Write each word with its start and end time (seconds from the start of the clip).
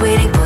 waiting 0.00 0.37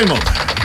toimub 0.00 0.18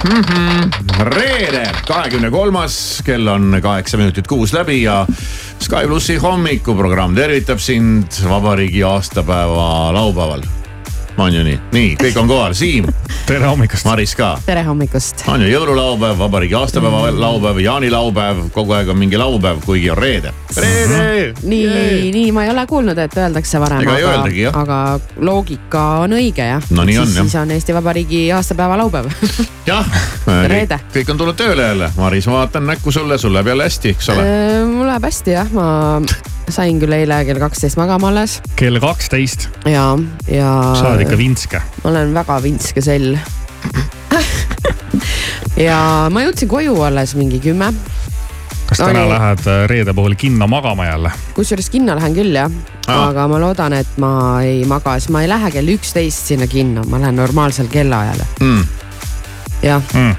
mm? 0.04 0.22
-hmm. 0.22 1.04
reede, 1.04 1.72
kahekümne 1.88 2.32
kolmas, 2.32 3.02
kell 3.06 3.28
on 3.28 3.60
kaheksa 3.62 3.98
minutit 3.98 4.28
kuus 4.28 4.54
läbi 4.54 4.84
ja 4.84 5.08
Sky 5.60 5.88
plussi 5.88 6.16
hommikuprogramm 6.18 7.16
tervitab 7.16 7.60
sind 7.60 8.08
vabariigi 8.30 8.84
aastapäeva 8.84 9.94
laupäeval. 9.94 10.42
on 11.18 11.34
ju 11.34 11.44
nii, 11.44 11.60
nii 11.72 11.96
kõik 12.04 12.20
on 12.20 12.28
kohal, 12.28 12.54
Siim, 12.54 12.86
tere 13.26 13.46
hommikust. 13.46 13.86
Maris 13.86 14.14
ka 14.16 14.36
tere 14.46 14.62
hommikust. 14.68 15.24
on 15.32 15.42
ju 15.42 15.48
jõululaupäev, 15.50 16.18
vabariigi 16.20 16.56
aastapäeva 16.60 17.10
laupäev, 17.16 17.60
jaanilaupäev, 17.64 18.44
kogu 18.54 18.76
aeg 18.78 18.90
on 18.94 19.00
mingi 19.02 19.18
laupäev, 19.18 19.64
kuigi 19.66 19.90
on 19.90 19.98
reede. 19.98 20.34
reede. 20.58 21.34
nii, 21.44 22.12
nii 22.14 22.32
ma 22.36 22.44
ei 22.46 22.52
ole 22.54 22.66
kuulnud, 22.70 22.98
et 23.02 23.18
öeldakse 23.18 23.60
varem, 23.62 23.82
Ega 23.82 23.98
ei 23.98 24.06
öeldagi, 24.06 24.44
jah. 24.46 24.60
aga 24.62 25.00
loogika 25.18 25.86
on 26.04 26.14
õige 26.20 26.46
jah. 26.52 26.70
No 26.70 26.86
nii 26.86 27.00
on, 27.02 27.10
siis, 27.10 27.18
jah. 27.18 27.26
siis 27.26 27.42
on 27.42 27.56
Eesti 27.58 27.74
Vabariigi 27.74 28.22
aastapäeva 28.36 28.78
laupäev 28.84 29.10
jah, 29.72 29.90
Reede. 30.46 30.80
kõik 30.94 31.10
on 31.10 31.24
tulnud 31.24 31.42
tööle 31.42 31.72
jälle, 31.72 31.90
Maris, 31.98 32.30
ma 32.30 32.44
vaatan 32.44 32.70
näkku 32.70 32.94
sulle, 32.94 33.18
sul 33.18 33.34
läheb 33.34 33.54
jälle 33.56 33.70
hästi, 33.72 33.98
eks 33.98 34.14
ole. 34.14 34.30
mul 34.70 34.86
läheb 34.92 35.10
hästi 35.10 35.38
jah, 35.40 35.52
ma 35.56 35.68
sain 36.50 36.80
küll 36.80 36.94
eile 36.94 37.24
kell 37.26 37.40
kaksteist 37.42 37.78
magama 37.78 38.08
alles 38.12 38.42
kell 38.56 38.78
kaksteist, 38.80 39.48
ja, 39.66 39.98
ja 40.30 40.52
sa 40.80 40.90
oled 40.92 41.02
ikka 41.08 41.18
vintske. 41.18 41.62
ma 41.84 41.90
olen 41.90 42.14
väga 42.14 42.38
vintske 42.44 42.82
sell 42.86 43.16
ja 45.68 45.78
ma 46.12 46.24
jõudsin 46.26 46.50
koju 46.52 46.76
alles 46.86 47.16
mingi 47.18 47.40
kümme, 47.44 47.70
kas 48.70 48.78
täna 48.82 49.04
Oli- 49.06 49.12
lähed 49.14 49.46
äh, 49.48 49.64
reede 49.72 49.94
puhul 49.94 50.16
kinno 50.20 50.48
magama 50.52 50.86
jälle? 50.90 51.12
kusjuures 51.38 51.70
kinno 51.74 51.96
lähen 51.98 52.14
küll 52.18 52.36
jah 52.36 52.52
Aa. 52.88 53.08
aga 53.10 53.28
ma 53.28 53.40
loodan, 53.42 53.74
et 53.74 53.98
ma 53.98 54.42
ei 54.46 54.62
maga, 54.70 54.98
siis 55.00 55.10
ma 55.14 55.24
ei 55.26 55.30
lähe 55.32 55.50
kell 55.52 55.68
üksteist 55.74 56.28
sinna 56.34 56.48
kinno, 56.48 56.84
ma 56.90 57.00
lähen 57.02 57.16
normaalsel 57.18 57.68
kellaajal 57.74 58.22
Mm. 58.42 58.64
jah 59.64 59.82
Mm. 59.94 60.16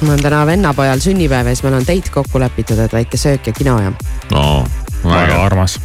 mul 0.00 0.12
on 0.14 0.22
täna 0.22 0.46
vennapojal 0.46 0.98
sünnipäev 1.00 1.46
ja 1.48 1.54
siis 1.56 1.62
meil 1.64 1.74
on 1.80 1.86
date 1.88 2.10
kokku 2.14 2.38
lepitud, 2.40 2.78
et 2.78 2.92
väike 2.92 3.16
söök 3.16 3.46
ja 3.46 3.52
kino 3.52 3.78
ja. 3.82 3.92
no 4.30 4.66
väga 5.04 5.42
armas. 5.44 5.80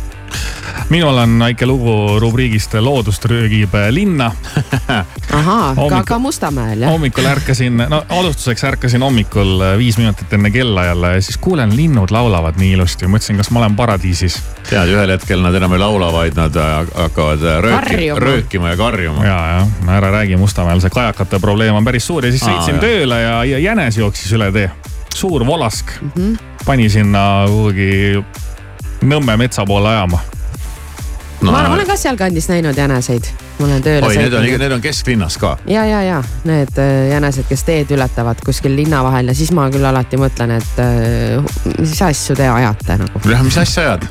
minul 0.90 1.18
on 1.18 1.40
väike 1.40 1.66
lugu 1.66 2.20
rubriigist 2.20 2.74
Loodust 2.74 3.26
röögib 3.26 3.74
linna. 3.90 4.32
ahaa, 5.34 5.76
ka, 5.76 5.82
Hommikul- 5.82 6.04
ka 6.06 6.20
Mustamäel 6.20 6.82
jah? 6.82 6.92
hommikul 6.92 7.26
ärkasin, 7.26 7.78
no 7.90 8.04
alustuseks 8.10 8.64
ärkasin 8.64 9.02
hommikul 9.02 9.62
äh, 9.62 9.78
viis 9.78 9.98
minutit 9.98 10.34
enne 10.34 10.52
kella 10.52 10.86
jälle 10.86 11.14
ja 11.14 11.22
siis 11.22 11.38
kuulen, 11.38 11.76
linnud 11.76 12.12
laulavad 12.12 12.58
nii 12.58 12.72
ilusti. 12.72 13.08
mõtlesin, 13.08 13.38
kas 13.38 13.52
ma 13.52 13.60
olen 13.60 13.76
paradiisis. 13.76 14.40
tead, 14.70 14.90
ühel 14.94 15.14
hetkel 15.14 15.42
nad 15.42 15.56
enam 15.56 15.74
ei 15.74 15.80
laula, 15.80 16.12
vaid 16.14 16.38
nad 16.38 16.56
äh, 16.56 16.76
hakkavad 16.96 17.46
äh, 17.46 17.62
rööki, 17.66 18.12
röökima 18.18 18.70
ja 18.70 18.78
karjuma. 18.78 19.26
ja, 19.26 19.40
ja 19.48 19.98
ära 19.98 20.12
räägi 20.12 20.38
Mustamäel, 20.38 20.82
see 20.82 20.94
kajakate 20.94 21.40
probleem 21.40 21.76
on 21.76 21.86
päris 21.86 22.08
suur 22.08 22.26
ja 22.26 22.32
siis 22.32 22.44
Aa, 22.44 22.54
sõitsin 22.54 22.78
jah. 22.78 22.86
tööle 22.86 23.22
ja, 23.22 23.42
ja 23.44 23.60
jänes 23.60 23.98
jooksis 23.98 24.34
üle 24.38 24.52
tee. 24.54 24.70
suur 25.14 25.46
volask 25.46 25.92
mm. 26.02 26.12
-hmm. 26.16 26.38
pani 26.66 26.90
sinna 26.90 27.46
kuhugi 27.48 28.24
Nõmme 29.02 29.38
metsa 29.40 29.66
poole 29.66 29.90
ajama 29.90 30.20
no, 31.42 31.52
ma, 31.52 31.64
ma 31.68 31.74
olen 31.74 31.88
ka 31.88 31.96
sealkandis 31.98 32.50
näinud 32.52 32.78
jäneseid, 32.78 33.30
ma 33.60 33.68
olen 33.68 33.84
tööle 33.84 34.08
oi, 34.08 34.18
need 34.20 34.36
on, 34.36 34.48
need 34.64 34.76
on 34.76 34.84
kesklinnas 34.84 35.38
ka? 35.40 35.56
ja, 35.70 35.86
ja, 35.88 36.02
ja 36.04 36.20
need 36.48 36.80
äh, 36.82 37.10
jänesed, 37.14 37.48
kes 37.50 37.64
teed 37.68 37.94
ületavad 37.96 38.42
kuskil 38.46 38.76
linna 38.76 39.02
vahel 39.06 39.32
ja 39.32 39.38
siis 39.38 39.54
ma 39.56 39.70
küll 39.74 39.86
alati 39.88 40.20
mõtlen, 40.20 40.58
et 40.58 40.84
äh, 40.84 41.78
mis 41.80 42.02
asju 42.10 42.38
te 42.40 42.50
ajate 42.50 43.00
nagu. 43.04 43.24
jah, 43.32 43.44
mis 43.46 43.60
asja 43.62 43.88
ajad? 43.88 44.08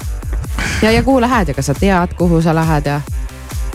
ja, 0.83 0.93
ja 0.93 1.03
kuhu 1.03 1.21
lähed 1.25 1.53
ja 1.53 1.59
kas 1.59 1.71
sa 1.73 1.77
tead, 1.79 2.17
kuhu 2.19 2.43
sa 2.45 2.57
lähed 2.57 2.89
ja 2.89 3.01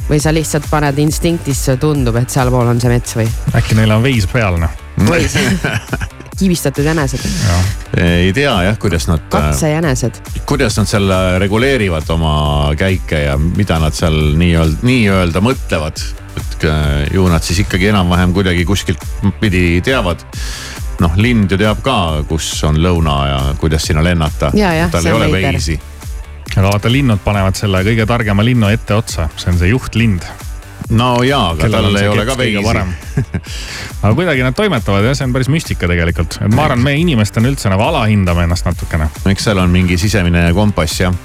või 0.10 0.20
sa 0.20 0.34
lihtsalt 0.36 0.66
paned 0.72 0.98
instinktisse, 1.00 1.78
tundub, 1.80 2.18
et 2.20 2.34
sealpool 2.34 2.74
on 2.74 2.82
see 2.82 2.92
mets 2.92 3.20
või? 3.20 3.30
äkki 3.54 3.78
neil 3.80 3.94
on 3.96 4.04
veis 4.06 4.28
peal 4.32 4.60
noh 4.62 4.82
või 5.10 5.28
kivistatud 6.40 6.86
jänesed. 6.86 7.20
ei 7.98 8.34
tea 8.34 8.54
jah, 8.64 8.78
kuidas 8.80 9.08
nad. 9.08 9.20
katsejänesed. 9.30 10.22
kuidas 10.46 10.78
nad 10.78 10.90
seal 10.90 11.14
reguleerivad 11.40 12.10
oma 12.10 12.36
käike 12.78 13.24
ja 13.28 13.38
mida 13.38 13.80
nad 13.80 13.96
seal 13.96 14.36
nii-öelda, 14.40 14.82
nii-öelda 14.82 15.44
mõtlevad. 15.44 16.04
et 16.38 16.64
äh, 16.66 17.14
ju 17.14 17.28
nad 17.30 17.44
siis 17.44 17.60
ikkagi 17.66 17.92
enam-vähem 17.94 18.34
kuidagi 18.34 18.66
kuskilt 18.66 19.04
pidi 19.40 19.82
teavad 19.86 20.24
noh, 21.04 21.18
lind 21.18 21.52
ju 21.52 21.58
teab 21.60 21.82
ka, 21.86 21.98
kus 22.30 22.48
on 22.68 22.80
lõuna 22.82 23.18
ja 23.28 23.42
kuidas 23.60 23.90
sinna 23.90 24.04
lennata. 24.04 24.52
tal 24.92 25.06
ei 25.06 25.14
ole 25.14 25.32
veisi. 25.32 25.80
aga 26.56 26.70
vaata, 26.70 26.92
linnud 26.92 27.22
panevad 27.24 27.58
selle 27.58 27.84
kõige 27.86 28.08
targema 28.10 28.46
linnu 28.46 28.70
etteotsa, 28.74 29.30
see 29.38 29.54
on 29.54 29.62
see 29.62 29.72
juhtlind 29.74 30.26
no 30.90 31.24
jaa, 31.24 31.50
aga 31.54 31.70
tal 31.72 31.96
ei 31.96 32.08
ole 32.08 32.26
ka 32.26 32.38
veisi. 32.38 32.74
aga 34.04 34.14
kuidagi 34.16 34.46
nad 34.46 34.56
toimetavad 34.58 35.06
jah, 35.08 35.18
see 35.18 35.28
on 35.28 35.36
päris 35.36 35.50
müstika 35.54 35.90
tegelikult, 35.90 36.40
et 36.44 36.56
ma 36.56 36.68
arvan, 36.68 36.84
me 36.84 36.96
inimestena 37.00 37.52
üldse 37.52 37.72
nagu 37.72 37.86
alahindame 37.86 38.48
ennast 38.48 38.68
natukene. 38.68 39.10
eks 39.32 39.50
seal 39.50 39.62
on 39.64 39.72
mingi 39.74 39.98
sisemine 40.02 40.46
kompass 40.56 41.04
jah. 41.04 41.16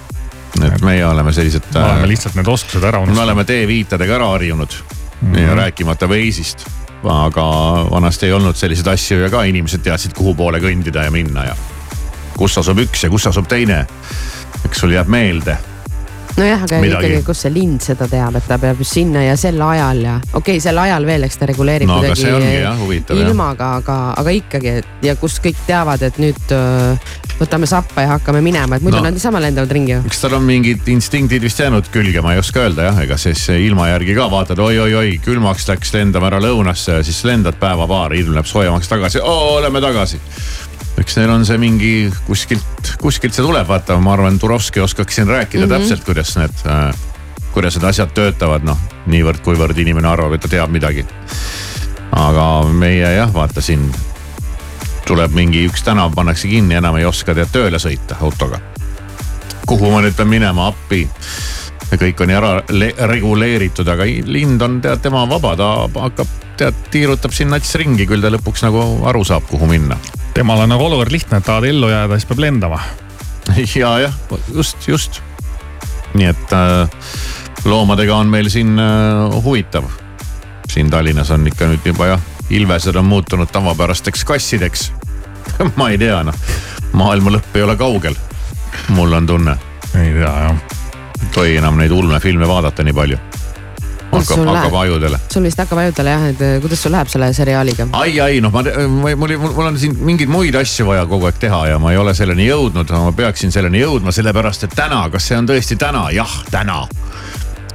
et 0.62 0.85
meie 0.85 1.07
oleme 1.07 1.33
sellised. 1.33 1.71
me 1.75 1.85
oleme 1.85 2.05
äh, 2.07 2.11
lihtsalt 2.12 2.38
need 2.38 2.50
oskused 2.50 2.85
ära 2.85 3.03
unustanud. 3.03 3.21
me 3.21 3.27
oleme 3.27 3.47
teeviitadega 3.49 4.19
ära 4.19 4.35
harjunud 4.35 4.77
mm 5.21 5.33
-hmm. 5.33 5.41
ja 5.49 5.55
rääkimata 5.55 6.09
veisist. 6.09 6.67
aga 7.05 7.49
vanasti 7.91 8.27
ei 8.27 8.33
olnud 8.33 8.57
selliseid 8.57 8.87
asju 8.87 9.21
ja 9.21 9.31
ka 9.31 9.43
inimesed 9.43 9.83
teadsid, 9.83 10.12
kuhu 10.12 10.35
poole 10.35 10.59
kõndida 10.59 11.05
ja 11.05 11.11
minna 11.11 11.45
ja 11.45 11.57
kus 12.37 12.59
asub 12.59 12.79
üks 12.79 13.03
ja 13.03 13.11
kus 13.11 13.27
asub 13.27 13.49
teine. 13.49 13.87
eks 14.65 14.79
sul 14.79 14.91
jääb 14.91 15.09
meelde 15.09 15.59
nojah, 16.38 16.64
aga 16.66 16.80
midagi. 16.83 17.11
ikkagi, 17.11 17.26
kus 17.26 17.45
see 17.45 17.52
lind 17.54 17.85
seda 17.85 18.09
teab, 18.11 18.38
et 18.38 18.49
ta 18.49 18.59
peab 18.62 18.83
sinna 18.87 19.25
ja 19.26 19.37
sel 19.40 19.61
ajal 19.62 20.02
ja 20.04 20.16
okei 20.18 20.40
okay,, 20.40 20.62
sel 20.62 20.78
ajal 20.80 21.07
veel, 21.09 21.26
eks 21.28 21.40
ta 21.40 21.49
reguleerib 21.50 21.90
no, 21.90 22.00
kuidagi 22.02 23.23
ilmaga, 23.23 23.71
aga, 23.83 23.99
aga 24.21 24.35
ikkagi, 24.38 24.75
et 24.83 25.09
ja 25.09 25.16
kus 25.21 25.38
kõik 25.45 25.59
teavad, 25.66 26.04
et 26.07 26.21
nüüd 26.23 26.54
äh, 26.54 27.16
võtame 27.38 27.68
sappa 27.71 28.04
ja 28.04 28.14
hakkame 28.16 28.42
minema, 28.45 28.78
et 28.78 28.87
muidu 28.87 28.99
no, 28.99 29.07
nad 29.07 29.16
niisama 29.16 29.42
lendavad 29.42 29.73
ringi 29.75 29.95
ju. 29.97 30.00
eks 30.11 30.25
tal 30.25 30.38
on 30.38 30.47
mingid 30.47 30.88
instinktid 30.90 31.45
vist 31.45 31.62
jäänud 31.62 31.90
külge, 31.95 32.23
ma 32.25 32.35
ei 32.35 32.42
oska 32.42 32.64
öelda 32.66 32.88
jah, 32.90 33.02
ega 33.04 33.18
siis 33.21 33.45
ilma 33.54 33.90
järgi 33.92 34.16
ka 34.18 34.30
vaatad 34.33 34.62
oi-oi-oi, 34.62 35.18
külmaks 35.25 35.68
läks, 35.71 35.95
lendame 35.97 36.30
ära 36.30 36.42
lõunasse 36.42 36.99
ja 37.00 37.07
siis 37.07 37.21
lendad 37.28 37.59
päeva-paar, 37.61 38.16
ilm 38.18 38.35
läheb 38.37 38.50
soojemaks 38.50 38.90
tagasi, 38.90 39.23
oleme 39.25 39.83
tagasi 39.85 40.23
eks 41.00 41.19
neil 41.19 41.31
on 41.33 41.45
see 41.47 41.59
mingi 41.61 41.93
kuskilt, 42.26 42.95
kuskilt 43.00 43.37
see 43.37 43.45
tuleb, 43.45 43.67
vaata, 43.69 43.99
ma 44.02 44.14
arvan, 44.17 44.38
Turovski 44.40 44.83
oskaks 44.83 45.19
siin 45.19 45.28
rääkida 45.28 45.67
mm 45.67 45.73
-hmm. 45.73 45.78
täpselt, 45.78 46.05
kuidas 46.05 46.37
need 46.37 46.64
äh,, 46.67 46.95
kuidas 47.52 47.76
need 47.76 47.88
asjad 47.88 48.12
töötavad, 48.14 48.64
noh, 48.64 48.78
niivõrd-kuivõrd 49.07 49.78
inimene 49.78 50.09
arvab, 50.09 50.33
et 50.35 50.40
ta 50.40 50.49
teab 50.49 50.71
midagi. 50.71 51.07
aga 52.12 52.64
meie 52.73 53.14
jah, 53.14 53.35
vaata 53.35 53.61
siin 53.61 53.93
tuleb 55.07 55.33
mingi 55.33 55.67
üks 55.69 55.83
tänav 55.85 56.14
pannakse 56.14 56.49
kinni, 56.49 56.75
enam 56.75 56.97
ei 56.97 57.05
oska 57.05 57.35
tead 57.35 57.49
tööle 57.52 57.78
sõita 57.78 58.17
autoga. 58.21 58.61
kuhu 59.67 59.90
ma 59.90 60.00
nüüd 60.00 60.17
pean 60.17 60.28
minema, 60.28 60.67
appi 60.67 61.09
kõik 61.97 62.21
on 62.21 62.31
ära 62.31 62.62
reguleeritud, 63.09 63.88
aga 63.88 64.05
lind 64.05 64.62
on 64.62 64.81
tead, 64.81 65.00
tema 65.00 65.28
vaba, 65.28 65.57
ta 65.57 65.88
hakkab 66.00 66.26
tead, 66.57 66.75
tiirutab 66.90 67.33
siin 67.33 67.49
nats 67.49 67.75
ringi, 67.75 68.07
küll 68.07 68.21
ta 68.21 68.28
lõpuks 68.31 68.62
nagu 68.62 69.07
aru 69.09 69.25
saab, 69.25 69.47
kuhu 69.49 69.67
minna 69.67 69.97
temal 70.38 70.61
on 70.61 70.71
nagu 70.71 70.85
olukord 70.87 71.11
lihtne, 71.11 71.40
et 71.40 71.47
tahad 71.49 71.64
ellu 71.66 71.88
jääda, 71.90 72.14
siis 72.14 72.28
peab 72.30 72.42
lendama. 72.45 72.78
ja 73.80 73.88
jah, 74.04 74.14
just, 74.54 74.87
just. 74.88 75.18
nii 76.14 76.28
et 76.30 76.52
äh, 76.54 77.09
loomadega 77.66 78.14
on 78.16 78.30
meil 78.30 78.47
siin 78.52 78.78
äh, 78.78 79.42
huvitav. 79.42 79.88
siin 80.71 80.90
Tallinnas 80.90 81.30
on 81.35 81.47
ikka 81.50 81.66
nüüd 81.66 81.90
juba 81.90 82.12
jah, 82.12 82.23
ilvesed 82.54 82.97
on 82.97 83.09
muutunud 83.11 83.50
tavapärasteks 83.50 84.25
kassideks 84.25 84.92
ma 85.80 85.90
ei 85.90 85.99
tea 85.99 86.23
noh, 86.23 86.38
maailma 86.92 87.35
lõpp 87.35 87.59
ei 87.59 87.66
ole 87.66 87.76
kaugel. 87.76 88.14
mul 88.95 89.12
on 89.12 89.26
tunne. 89.26 89.57
ei 89.99 90.12
tea 90.21 90.35
jah. 90.45 90.54
ei 91.18 91.33
tohi 91.35 91.57
enam 91.59 91.83
neid 91.83 91.90
ulmefilme 91.90 92.49
vaadata 92.49 92.87
nii 92.87 92.95
palju 92.95 93.18
hakkab, 94.12 94.45
hakkab 94.47 94.77
ajudele. 94.83 95.21
sul 95.33 95.43
vist 95.47 95.59
hakkab 95.59 95.79
ajudele 95.83 96.15
jah, 96.15 96.27
et 96.33 96.43
eh, 96.45 96.55
kuidas 96.62 96.83
sul 96.83 96.93
läheb 96.95 97.11
selle 97.12 97.31
seriaaliga? 97.37 97.88
ai, 97.99 98.21
ai 98.21 98.41
noh, 98.45 98.53
ma, 98.55 98.62
ma, 98.62 99.15
mul, 99.21 99.35
mul 99.45 99.71
on 99.71 99.79
siin 99.81 99.97
mingeid 100.05 100.33
muid 100.33 100.57
asju 100.59 100.88
vaja 100.88 101.07
kogu 101.11 101.29
aeg 101.29 101.41
teha 101.43 101.65
ja 101.73 101.83
ma 101.83 101.93
ei 101.93 102.00
ole 102.00 102.15
selleni 102.17 102.49
jõudnud, 102.49 102.93
ma 102.95 103.12
peaksin 103.17 103.55
selleni 103.55 103.83
jõudma, 103.83 104.15
sellepärast 104.15 104.69
et 104.69 104.77
täna, 104.79 105.05
kas 105.12 105.29
see 105.31 105.38
on 105.38 105.49
tõesti 105.50 105.79
täna? 105.81 106.09
jah, 106.15 106.41
täna 106.50 106.85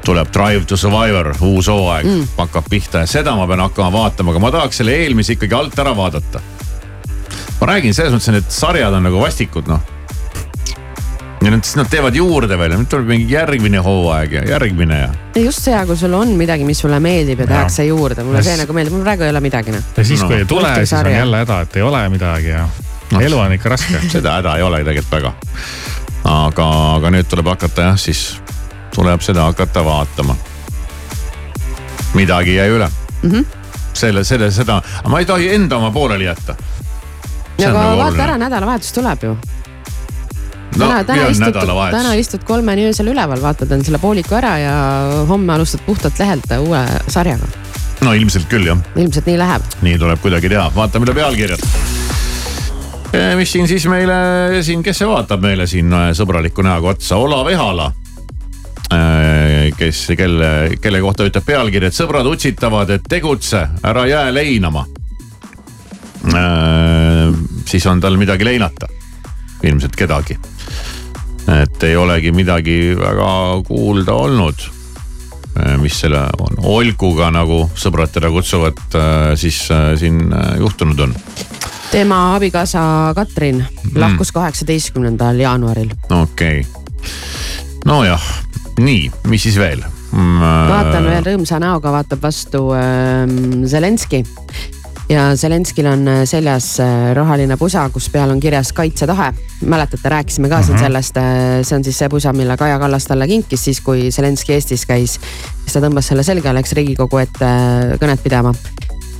tuleb 0.03 0.27
Drive 0.35 0.67
to 0.67 0.77
Survivor, 0.77 1.31
uus 1.47 1.69
hooaeg 1.71 2.07
mm. 2.09 2.35
hakkab 2.37 2.67
pihta 2.69 3.05
ja 3.05 3.09
seda 3.09 3.37
ma 3.39 3.47
pean 3.47 3.63
hakkama 3.63 3.91
vaatama, 3.93 4.33
aga 4.33 4.43
ma 4.43 4.51
tahaks 4.51 4.81
selle 4.81 4.97
eelmise 4.99 5.37
ikkagi 5.37 5.55
alt 5.55 5.79
ära 5.79 5.95
vaadata. 5.95 6.43
ma 7.61 7.73
räägin 7.73 7.95
selles 7.95 8.11
mõttes, 8.15 8.29
et 8.33 8.41
need 8.41 8.51
sarjad 8.51 8.99
on 8.99 9.07
nagu 9.07 9.21
vastikud 9.23 9.71
noh 9.71 9.92
ja 11.43 11.51
nüüd 11.51 11.65
siis 11.67 11.75
nad 11.75 11.89
teevad 11.91 12.15
juurde 12.15 12.57
veel 12.59 12.73
ja 12.73 12.79
nüüd 12.79 12.89
tuleb 12.91 13.09
mingi 13.09 13.33
järgmine 13.33 13.81
hooaeg 13.83 14.37
ja 14.37 14.43
järgmine 14.53 14.99
ja. 14.99 15.09
ja 15.35 15.43
just 15.43 15.63
see, 15.65 15.79
kui 15.89 15.97
sul 15.99 16.13
on 16.15 16.31
midagi, 16.39 16.65
mis 16.67 16.79
sulle 16.79 16.99
meeldib 17.03 17.43
ja 17.43 17.47
tehakse 17.49 17.85
juurde, 17.87 18.23
mulle 18.23 18.43
see 18.45 18.55
nagu 18.59 18.75
meeldib, 18.75 18.95
mul 18.95 19.03
praegu 19.07 19.27
ei 19.27 19.33
ole 19.33 19.41
midagi 19.43 19.75
noh. 19.75 19.83
ja 19.97 20.05
siis 20.07 20.23
no., 20.23 20.29
kui 20.31 20.39
ei 20.39 20.47
tule, 20.49 20.71
siis 20.79 20.93
on 20.99 21.11
jälle 21.11 21.43
häda, 21.43 21.59
et 21.65 21.75
ei 21.79 21.85
ole 21.85 22.03
midagi 22.13 22.53
ja 22.53 22.67
no, 23.11 23.21
elu 23.21 23.39
on 23.39 23.55
ikka 23.57 23.73
raske. 23.75 24.03
seda 24.15 24.37
häda 24.39 24.57
ei 24.59 24.63
ole 24.63 24.83
tegelikult 24.83 25.17
väga. 25.17 25.33
aga, 26.31 26.67
aga 26.97 27.13
nüüd 27.17 27.29
tuleb 27.31 27.51
hakata 27.53 27.89
jah, 27.89 27.97
siis 27.99 28.23
tuleb 28.95 29.25
seda 29.25 29.49
hakata 29.49 29.83
vaatama. 29.85 30.35
midagi 32.13 32.55
jäi 32.55 32.69
üle 32.69 32.87
mm. 32.87 33.31
-hmm. 33.31 33.45
selle, 33.93 34.23
selle, 34.23 34.51
seda, 34.51 34.81
aga 34.99 35.09
ma 35.09 35.19
ei 35.19 35.25
tohi 35.25 35.53
enda 35.53 35.77
oma 35.81 35.91
pooleli 35.91 36.29
jätta. 36.29 36.55
ja 37.57 37.69
aga 37.69 37.83
nagu 37.83 37.97
vaata 37.97 38.23
ära, 38.23 38.37
nädalavahetus 38.37 38.93
tuleb 38.93 39.23
ju 39.23 39.37
no, 40.77 40.87
täna, 40.87 41.03
täna 41.07 41.29
istud, 41.31 41.59
täna 41.95 42.13
istud 42.19 42.45
kolmeni 42.47 42.87
öösel 42.89 43.11
üleval, 43.13 43.41
vaatad 43.43 43.71
end 43.75 43.87
selle 43.87 44.01
pooliku 44.01 44.37
ära 44.39 44.53
ja 44.61 44.75
homme 45.29 45.55
alustad 45.57 45.83
puhtalt 45.85 46.19
lehelt 46.19 46.55
uue 46.59 46.83
sarjaga. 47.07 47.49
no 48.03 48.13
ilmselt 48.13 48.49
küll 48.51 48.67
jah. 48.71 48.79
ilmselt 48.95 49.29
nii 49.29 49.39
läheb. 49.41 49.75
nii 49.85 49.99
tuleb 50.01 50.23
kuidagi 50.23 50.51
teha, 50.53 50.69
vaatame 50.75 51.09
üle 51.09 51.17
pealkirjad 51.21 51.67
mis 53.37 53.51
siin 53.51 53.67
siis 53.67 53.85
meile 53.87 54.15
siin, 54.65 54.81
kes 54.83 55.03
see 55.03 55.09
vaatab 55.09 55.43
meile 55.43 55.67
siin 55.69 55.91
sõbraliku 56.17 56.65
näoga 56.65 56.95
otsa, 56.95 57.19
Olav 57.21 57.49
Ehala. 57.51 57.91
kes, 59.77 59.99
kelle, 60.17 60.49
kelle 60.81 61.01
kohta 61.01 61.25
ütleb 61.25 61.45
pealkiri, 61.45 61.89
et 61.89 61.97
sõbrad 61.97 62.27
utsitavad, 62.29 62.89
et 62.93 63.05
tegutse, 63.09 63.67
ära 63.83 64.05
jää 64.09 64.33
leinama. 64.33 64.85
siis 67.65 67.85
on 67.85 68.01
tal 68.01 68.17
midagi 68.17 68.45
leinata, 68.45 68.87
ilmselt 69.63 69.95
kedagi 69.95 70.39
et 71.51 71.83
ei 71.83 71.95
olegi 71.97 72.31
midagi 72.31 72.77
väga 72.97 73.31
kuulda 73.67 74.13
olnud. 74.13 74.69
Äh, 75.53 75.75
mis 75.77 75.99
selle 76.01 76.23
on, 76.41 76.57
Olguga 76.65 77.27
nagu 77.33 77.67
sõbrad 77.77 78.09
teda 78.15 78.31
kutsuvad, 78.33 78.79
äh, 78.97 79.33
siis 79.37 79.67
äh, 79.71 79.91
siin 79.99 80.31
juhtunud 80.59 81.03
on? 81.07 81.15
tema 81.93 82.33
abikaasa 82.33 83.13
Katrin 83.13 83.59
mm. 83.61 83.99
lahkus 84.01 84.31
kaheksateistkümnendal 84.33 85.37
jaanuaril. 85.37 85.91
okei 86.09 86.63
okay., 86.63 87.11
nojah, 87.85 88.23
nii, 88.81 89.11
mis 89.29 89.45
siis 89.45 89.59
veel 89.61 89.83
mm,? 89.85 90.39
vaatan 90.71 91.05
veel 91.05 91.27
rõõmsa 91.27 91.61
näoga, 91.61 91.93
vaatab 91.93 92.25
vastu 92.25 92.71
ähm, 92.73 93.61
Zelenski 93.69 94.23
ja 95.13 95.35
Zelenskil 95.37 95.87
on 95.87 96.07
äh, 96.07 96.21
seljas 96.25 96.79
äh, 96.79 97.11
roheline 97.15 97.57
pusa, 97.57 97.85
kus 97.93 98.09
peal 98.13 98.31
on 98.33 98.39
kirjas 98.39 98.73
kaitsetahe. 98.73 99.33
mäletate, 99.65 100.09
rääkisime 100.09 100.49
ka 100.49 100.61
siin 100.61 100.75
mm 100.75 100.79
-hmm. 100.79 100.83
sellest, 100.85 101.17
äh, 101.17 101.23
see 101.61 101.75
on 101.77 101.83
siis 101.83 101.97
see 101.97 102.09
pusa, 102.09 102.33
mille 102.33 102.57
Kaja 102.57 102.79
Kallas 102.79 103.05
talle 103.05 103.27
kinkis 103.27 103.65
siis, 103.65 103.81
kui 103.81 104.11
Zelenski 104.11 104.53
Eestis 104.53 104.85
käis. 104.85 105.19
siis 105.61 105.73
ta 105.73 105.79
tõmbas 105.79 106.07
selle 106.07 106.23
selga 106.23 106.53
läks 106.53 106.73
Riigikogu 106.73 107.17
ette 107.17 107.45
kõnet 108.01 108.23
pidama. 108.23 108.53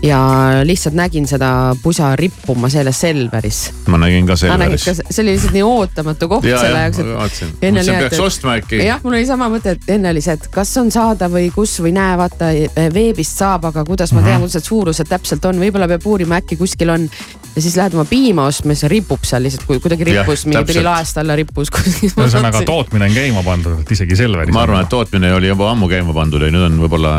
Ja 0.04 0.20
lihtsalt 0.68 0.96
nägin 1.00 1.28
seda 1.28 1.76
pusa 1.84 2.10
rippuma 2.20 2.70
selles 2.70 3.00
Selveris. 3.02 3.60
ma 3.88 3.98
nägin 4.02 4.28
ka 4.28 4.36
Selveris 4.36 4.84
see 4.84 5.24
oli 5.24 5.32
lihtsalt 5.38 5.54
nii 5.56 5.64
ootamatu 5.64 6.28
koht 6.28 6.44
ja, 6.48 6.60
selle 6.60 6.80
ja 6.80 6.90
jaoks, 6.90 7.00
oli 7.00 7.72
mõtlesin 7.72 8.00
peaks 8.02 8.18
et- 8.18 8.26
ostma 8.26 8.58
äkki. 8.60 8.82
jah, 8.84 9.00
mul 9.04 9.14
oli 9.16 9.26
sama 9.30 9.48
mõte, 9.54 9.78
et 9.78 9.88
enne 9.96 10.12
oli 10.12 10.22
see, 10.22 10.36
et 10.36 10.48
kas 10.52 10.74
on 10.82 10.92
saada 10.92 11.30
või 11.32 11.48
kus 11.56 11.78
või 11.84 11.94
näe, 11.96 12.18
vaata 12.20 12.52
veebist 12.94 13.40
saab, 13.40 13.66
aga 13.72 13.86
kuidas 13.88 14.12
ma 14.14 14.20
Mhm. 14.20 14.28
tean, 14.28 14.42
kuidas 14.44 14.60
need 14.60 14.68
suurused 14.68 15.08
täpselt 15.08 15.46
on, 15.46 15.60
võib-olla 15.64 15.88
peab 15.88 16.06
uurima, 16.06 16.42
äkki 16.44 16.58
kuskil 16.60 16.90
on. 16.90 17.10
ja 17.56 17.62
siis 17.62 17.76
lähed 17.78 17.94
oma 17.94 18.04
piima 18.10 18.46
ostma, 18.50 18.74
siis 18.74 18.90
ripub 18.90 19.24
seal 19.24 19.44
lihtsalt, 19.44 19.66
kui 19.68 19.80
kuidagi 19.80 20.04
rippus, 20.04 20.46
mingi 20.50 20.66
tuli 20.74 20.84
laest 20.84 21.18
alla 21.22 21.36
rippus. 21.36 21.70
ühesõnaga 22.04 22.64
tootmine 22.66 23.06
on 23.06 23.14
käima 23.14 23.44
pandud, 23.46 23.80
et 23.80 23.92
isegi 23.92 24.16
Selveris. 24.16 24.52
ma 24.54 24.64
arvan, 24.66 24.84
et 24.84 24.90
tootmine 24.90 25.34
oli 25.34 25.48
juba 25.48 25.72
ammu 25.72 25.88
käima 25.88 26.14
pandud 26.14 26.42
ja 26.42 26.50
nüüd 26.52 26.66
on 26.66 26.80
võib-olla 26.82 27.14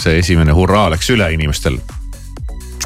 see 0.00 0.18
esimene 0.18 0.52
hurraa 0.56 0.88
läks 0.90 1.10
üle 1.14 1.28
inimestel. 1.36 1.78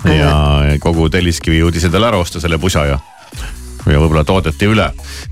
Ja 0.07 0.79
kogu 0.83 1.09
Telliskivi 1.11 1.63
jõudis 1.63 1.89
endale 1.89 2.11
ära 2.13 2.21
osta 2.23 2.41
selle 2.43 2.59
pusa 2.61 2.85
ja, 2.87 2.99
ja 3.87 4.01
võib-olla 4.01 4.25
toodeti 4.27 4.69
üle. 4.69 4.87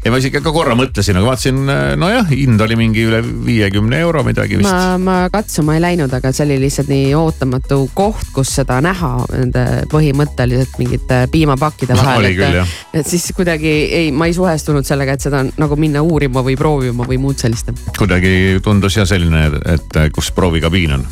ja 0.05 0.11
ma 0.13 0.19
isegi 0.21 0.41
ka 0.43 0.53
korra 0.55 0.77
mõtlesin, 0.79 1.19
aga 1.19 1.29
vaatasin, 1.29 1.61
nojah, 2.01 2.29
hind 2.31 2.61
oli 2.65 2.79
mingi 2.79 3.05
üle 3.09 3.21
viiekümne 3.23 3.99
euro 4.05 4.23
midagi 4.27 4.59
vist. 4.61 4.71
ma, 4.71 4.97
ma 4.99 5.17
katsuma 5.33 5.77
ei 5.77 5.83
läinud, 5.85 6.13
aga 6.17 6.33
see 6.35 6.47
oli 6.49 6.59
lihtsalt 6.65 6.91
nii 6.93 7.13
ootamatu 7.19 7.81
koht, 7.97 8.31
kus 8.37 8.55
seda 8.61 8.79
näha 8.85 9.13
nende 9.33 9.67
põhimõtteliselt 9.93 10.79
mingite 10.83 11.23
piimapakkide 11.33 11.99
vahel. 11.99 12.31
Jah. 12.37 12.75
et 12.97 13.07
siis 13.09 13.29
kuidagi 13.37 13.73
ei, 14.01 14.11
ma 14.13 14.29
ei 14.31 14.37
suhestunud 14.37 14.87
sellega, 14.89 15.17
et 15.17 15.29
seda 15.29 15.45
on 15.45 15.53
nagu 15.61 15.79
minna 15.81 16.03
uurima 16.05 16.45
või 16.47 16.59
proovima 16.59 17.07
või 17.09 17.21
muud 17.23 17.41
sellist. 17.43 17.73
kuidagi 17.99 18.61
tundus 18.65 18.99
jah 18.99 19.09
selline, 19.09 19.49
et 19.77 20.03
kus 20.15 20.33
proovikabiin 20.37 20.99
on 20.99 21.09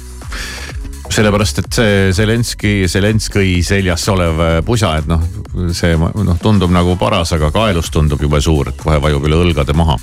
sellepärast, 1.13 1.61
et 1.61 1.77
see 1.77 2.13
Zelenski, 2.17 2.73
Zelenskõi 2.91 3.59
seljas 3.67 4.07
olev 4.13 4.41
pusa, 4.67 4.95
et 5.01 5.09
noh, 5.11 5.23
see 5.77 5.97
noh, 5.99 6.39
tundub 6.43 6.73
nagu 6.75 6.97
paras, 7.01 7.35
aga 7.37 7.51
kaelus 7.55 7.91
tundub 7.93 8.23
jube 8.25 8.41
suur, 8.43 8.71
et 8.73 8.81
kohe 8.81 9.01
vajub 9.03 9.29
üle 9.29 9.43
õlgade 9.45 9.77
maha. 9.77 9.99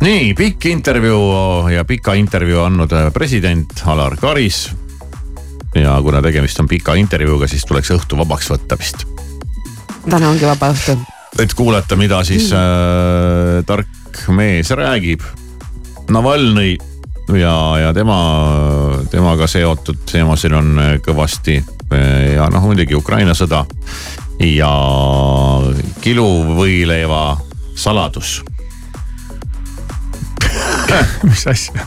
nii 0.00 0.32
pikk 0.36 0.68
intervjuu 0.70 1.68
ja 1.72 1.84
pika 1.88 2.14
intervjuu 2.14 2.64
andnud 2.64 2.92
president 3.14 3.82
Alar 3.86 4.16
Karis. 4.20 4.70
ja 5.74 5.98
kuna 6.02 6.22
tegemist 6.22 6.60
on 6.60 6.68
pika 6.68 6.94
intervjuuga, 6.94 7.48
siis 7.48 7.64
tuleks 7.64 7.90
õhtu 7.90 8.16
vabaks 8.16 8.50
võtta 8.50 8.78
vist, 8.78 9.06
täna 10.08 10.30
ongi 10.30 10.46
vaba 10.46 10.72
õhtu. 10.72 10.96
et 11.38 11.54
kuulata, 11.54 11.96
mida 11.96 12.24
siis 12.24 12.52
äh, 12.52 13.62
tark 13.66 13.88
mees 14.28 14.70
räägib. 14.70 15.20
Navalnõi 16.06 16.76
ja, 17.34 17.54
ja 17.80 17.92
tema, 17.96 18.18
temaga 19.10 19.46
seotud 19.50 20.04
teemasid 20.12 20.52
on 20.54 20.76
kõvasti 21.04 21.58
ja 22.34 22.48
noh, 22.52 22.62
muidugi 22.66 22.94
Ukraina 22.98 23.34
sõda 23.34 23.64
ja 24.42 24.70
kiluvõileiva 26.04 27.36
saladus. 27.76 28.40
mis 31.28 31.46
asja? 31.46 31.86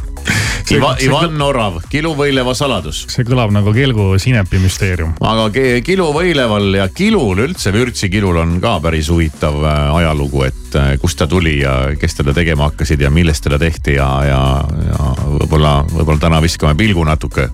Iva, 0.69 0.91
Ivan 1.01 1.41
Orav, 1.41 1.79
kiluvõileiva 1.89 2.51
saladus. 2.53 2.99
see 3.09 3.23
kõlab 3.25 3.49
nagu 3.55 3.71
Kelgu 3.73 4.11
sinepi 4.21 4.59
müsteerium. 4.61 5.15
aga 5.25 5.47
ki- 5.55 5.81
kiluvõileival 5.87 6.67
ja 6.77 6.85
kilul 6.93 7.41
üldse, 7.47 7.73
vürtsikilul 7.73 8.37
on 8.37 8.59
ka 8.61 8.75
päris 8.83 9.09
huvitav 9.09 9.57
äh, 9.63 9.79
ajalugu, 10.01 10.43
et 10.45 10.77
äh, 10.77 10.91
kust 11.01 11.17
ta 11.17 11.27
tuli 11.27 11.55
ja 11.63 11.95
kes 11.97 12.19
teda 12.19 12.35
tegema 12.37 12.69
hakkasid 12.69 13.01
ja 13.01 13.09
millest 13.09 13.43
teda 13.47 13.57
tehti 13.61 13.97
ja, 13.97 14.09
ja, 14.29 14.43
ja 14.91 15.08
võib-olla, 15.37 15.79
võib-olla 15.93 16.19
täna 16.21 16.41
viskame 16.43 16.75
pilgu 16.79 17.03
natuke 17.07 17.49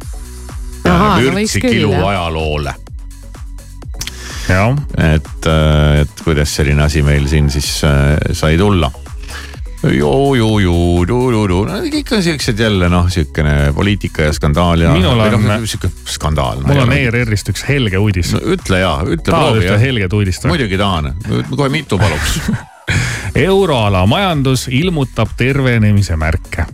vürtsikilu 0.86 1.94
ajaloole. 1.94 2.74
et, 4.98 5.48
et 6.02 6.22
kuidas 6.24 6.52
selline 6.60 6.86
asi 6.86 7.02
meil 7.02 7.26
siin 7.28 7.50
siis 7.50 7.70
äh, 7.88 8.14
sai 8.38 8.58
tulla. 8.58 8.92
ju-ju-ju-du-du-du, 9.86 11.58
no 11.70 11.80
kõik 11.94 12.14
on 12.18 12.24
siuksed 12.26 12.60
jälle 12.60 12.88
noh, 12.90 13.10
siukene 13.12 13.74
poliitika 13.76 14.30
ja 14.30 14.34
skandaal 14.34 14.82
ja. 14.82 14.94
Minul 14.94 15.20
on- 15.20 15.68
siuke 15.70 15.92
skandaal. 16.10 16.64
mul 16.66 16.80
on 16.86 16.94
ERR-ist 16.94 17.52
üks 17.54 17.66
helge 17.68 18.02
uudis 18.02 18.34
no,. 18.34 18.42
ütle 18.56 18.82
ja, 18.82 18.96
ütle 19.06 19.30
tahad 19.30 19.60
ühte 19.62 19.78
helget 19.82 20.14
uudist 20.14 20.46
või? 20.46 20.56
muidugi 20.56 20.80
tahan, 20.82 21.14
kohe 21.54 21.70
mitu 21.74 22.02
paluks 22.02 22.40
euroala 23.50 24.06
majandus 24.10 24.68
ilmutab 24.74 25.36
tervenemise 25.38 26.18
märke 26.18 26.66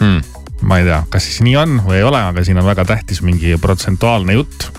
hmm.. 0.00 0.20
Ma 0.62 0.78
ei 0.78 0.86
tea, 0.86 1.02
kas 1.10 1.26
siis 1.28 1.42
nii 1.46 1.56
on 1.60 1.76
või 1.86 2.00
ei 2.00 2.06
ole, 2.06 2.20
aga 2.30 2.44
siin 2.44 2.58
on 2.58 2.66
väga 2.66 2.84
tähtis 2.88 3.22
mingi 3.22 3.54
protsentuaalne 3.60 4.38
jutt. 4.38 4.70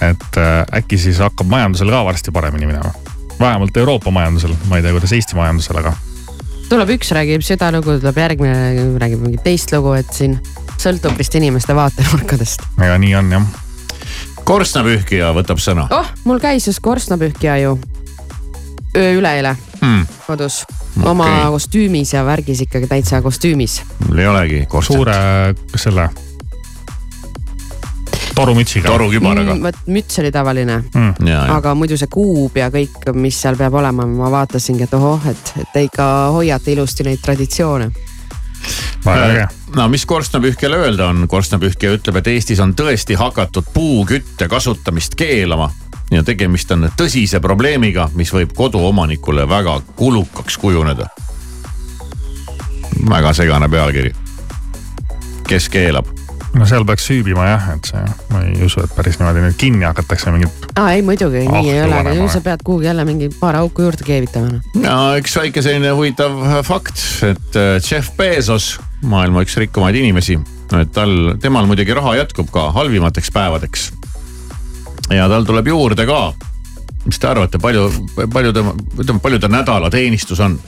et 0.00 0.36
äh, 0.36 0.64
äkki 0.80 0.98
siis 0.98 1.18
hakkab 1.22 1.48
majandusel 1.50 1.90
ka 1.90 2.04
varsti 2.04 2.34
paremini 2.34 2.66
minema. 2.66 2.92
vähemalt 3.40 3.76
Euroopa 3.76 4.10
majandusel, 4.10 4.54
ma 4.68 4.76
ei 4.76 4.82
tea, 4.82 4.92
kuidas 4.92 5.12
Eesti 5.12 5.38
majandusel, 5.38 5.80
aga 5.80 5.94
tuleb 6.68 6.90
üks, 6.98 7.12
räägib 7.16 7.44
seda 7.46 7.70
lugu, 7.72 7.96
tuleb 8.00 8.18
järgmine, 8.20 8.56
räägib 9.00 9.22
mingit 9.24 9.44
teist 9.46 9.72
lugu, 9.72 9.94
et 9.96 10.10
siin 10.12 10.36
sõltub 10.78 11.16
vist 11.18 11.34
inimeste 11.38 11.74
vaatenurkadest. 11.76 12.66
ega 12.78 12.98
nii 13.00 13.14
on 13.18 13.32
jah. 13.32 13.46
korstnapühkija 14.44 15.32
võtab 15.36 15.62
sõna 15.62 15.88
oh, 15.94 16.12
mul 16.28 16.40
käis 16.42 16.68
just 16.68 16.84
korstnapühkija 16.84 17.58
ju 17.64 17.78
üleeile 18.94 19.56
hmm.. 19.80 20.06
kodus 20.26 20.62
oma 21.02 21.26
Okei. 21.26 21.50
kostüümis 21.50 22.12
ja 22.12 22.24
värgis 22.26 22.60
ikkagi 22.66 22.86
täitsa 22.86 23.22
kostüümis. 23.22 23.82
mul 24.08 24.18
ei 24.18 24.26
olegi 24.26 24.64
korstet. 24.68 24.96
suure 24.96 25.14
selle 25.76 26.08
torumütsiga. 28.34 28.88
torukübaraga 28.88 29.54
mm.. 29.54 29.62
vot 29.62 29.80
müts 29.86 30.20
oli 30.22 30.32
tavaline, 30.32 30.82
mm.. 30.94 31.32
aga 31.54 31.74
muidu 31.78 31.98
see 32.00 32.10
kuub 32.12 32.56
ja 32.58 32.70
kõik, 32.74 33.00
mis 33.18 33.40
seal 33.42 33.58
peab 33.58 33.78
olema, 33.80 34.06
ma 34.06 34.30
vaatasingi, 34.32 34.86
et 34.86 34.94
ohoh, 34.98 35.26
et, 35.30 35.54
et 35.58 35.74
te 35.74 35.84
ikka 35.88 36.06
hoiate 36.36 36.72
ilusti 36.72 37.06
neid 37.08 37.22
traditsioone. 37.24 37.90
äge. 39.08 39.48
no 39.76 39.88
mis 39.88 40.06
korstnapühkijale 40.06 40.80
öelda 40.86 41.10
on, 41.12 41.26
korstnapühkija 41.28 41.98
ütleb, 41.98 42.22
et 42.22 42.32
Eestis 42.34 42.60
on 42.60 42.74
tõesti 42.78 43.18
hakatud 43.18 43.74
puukütte 43.74 44.48
kasutamist 44.48 45.14
keelama 45.18 45.70
ja 46.10 46.22
tegemist 46.24 46.70
on 46.72 46.88
tõsise 46.96 47.40
probleemiga, 47.40 48.08
mis 48.14 48.32
võib 48.34 48.54
koduomanikule 48.56 49.48
väga 49.48 49.80
kulukaks 49.96 50.58
kujuneda. 50.58 51.08
väga 53.08 53.32
segane 53.32 53.68
pealkiri. 53.68 54.14
kes 55.48 55.68
keelab? 55.68 56.18
no 56.56 56.66
seal 56.68 56.84
peaks 56.88 57.06
süübima 57.08 57.44
jah, 57.48 57.66
et 57.76 57.88
see, 57.90 58.02
ma 58.32 58.42
ei 58.46 58.56
usu, 58.64 58.82
et 58.84 58.94
päris 58.96 59.18
niimoodi 59.20 59.42
nüüd 59.44 59.56
kinni 59.60 59.86
hakatakse 59.88 60.32
mingit. 60.34 60.68
aa 60.80 60.92
ei 60.96 61.02
muidugi, 61.06 61.44
Ah, 61.46 61.60
nii 61.60 61.72
ei 61.74 61.82
ole, 61.84 61.98
aga 62.00 62.14
ju 62.16 62.28
sa 62.32 62.40
pead 62.44 62.64
kuhugi 62.64 62.88
jälle 62.88 63.04
mingi 63.08 63.30
paar 63.40 63.58
auku 63.60 63.84
juurde 63.86 64.06
keevitama 64.06 64.54
noh. 64.54 64.70
no.. 64.74 64.84
ja 64.86 65.20
üks 65.20 65.36
väike 65.38 65.62
selline 65.64 65.92
huvitav 65.96 66.38
fakt, 66.66 67.02
et 67.28 67.58
äh, 67.60 67.76
Jeff 67.84 68.14
Bezos, 68.16 68.78
maailma 69.02 69.44
üks 69.46 69.58
rikkamaid 69.60 69.98
inimesi, 70.00 70.38
et 70.80 70.92
tal, 70.96 71.34
temal 71.42 71.68
muidugi 71.68 71.94
raha 71.96 72.16
jätkub 72.22 72.50
ka 72.54 72.70
halvimateks 72.76 73.32
päevadeks. 73.34 73.90
Ja 75.10 75.28
tal 75.28 75.46
tuleb 75.48 75.68
juurde 75.68 76.06
ka. 76.06 76.32
mis 77.04 77.18
te 77.18 77.28
arvate, 77.28 77.60
palju, 77.62 77.88
palju 78.32 78.52
tema, 78.52 78.74
ütleme 78.98 79.22
palju 79.24 79.40
ta 79.40 79.48
nädalateenistus 79.52 80.40
on? 80.44 80.58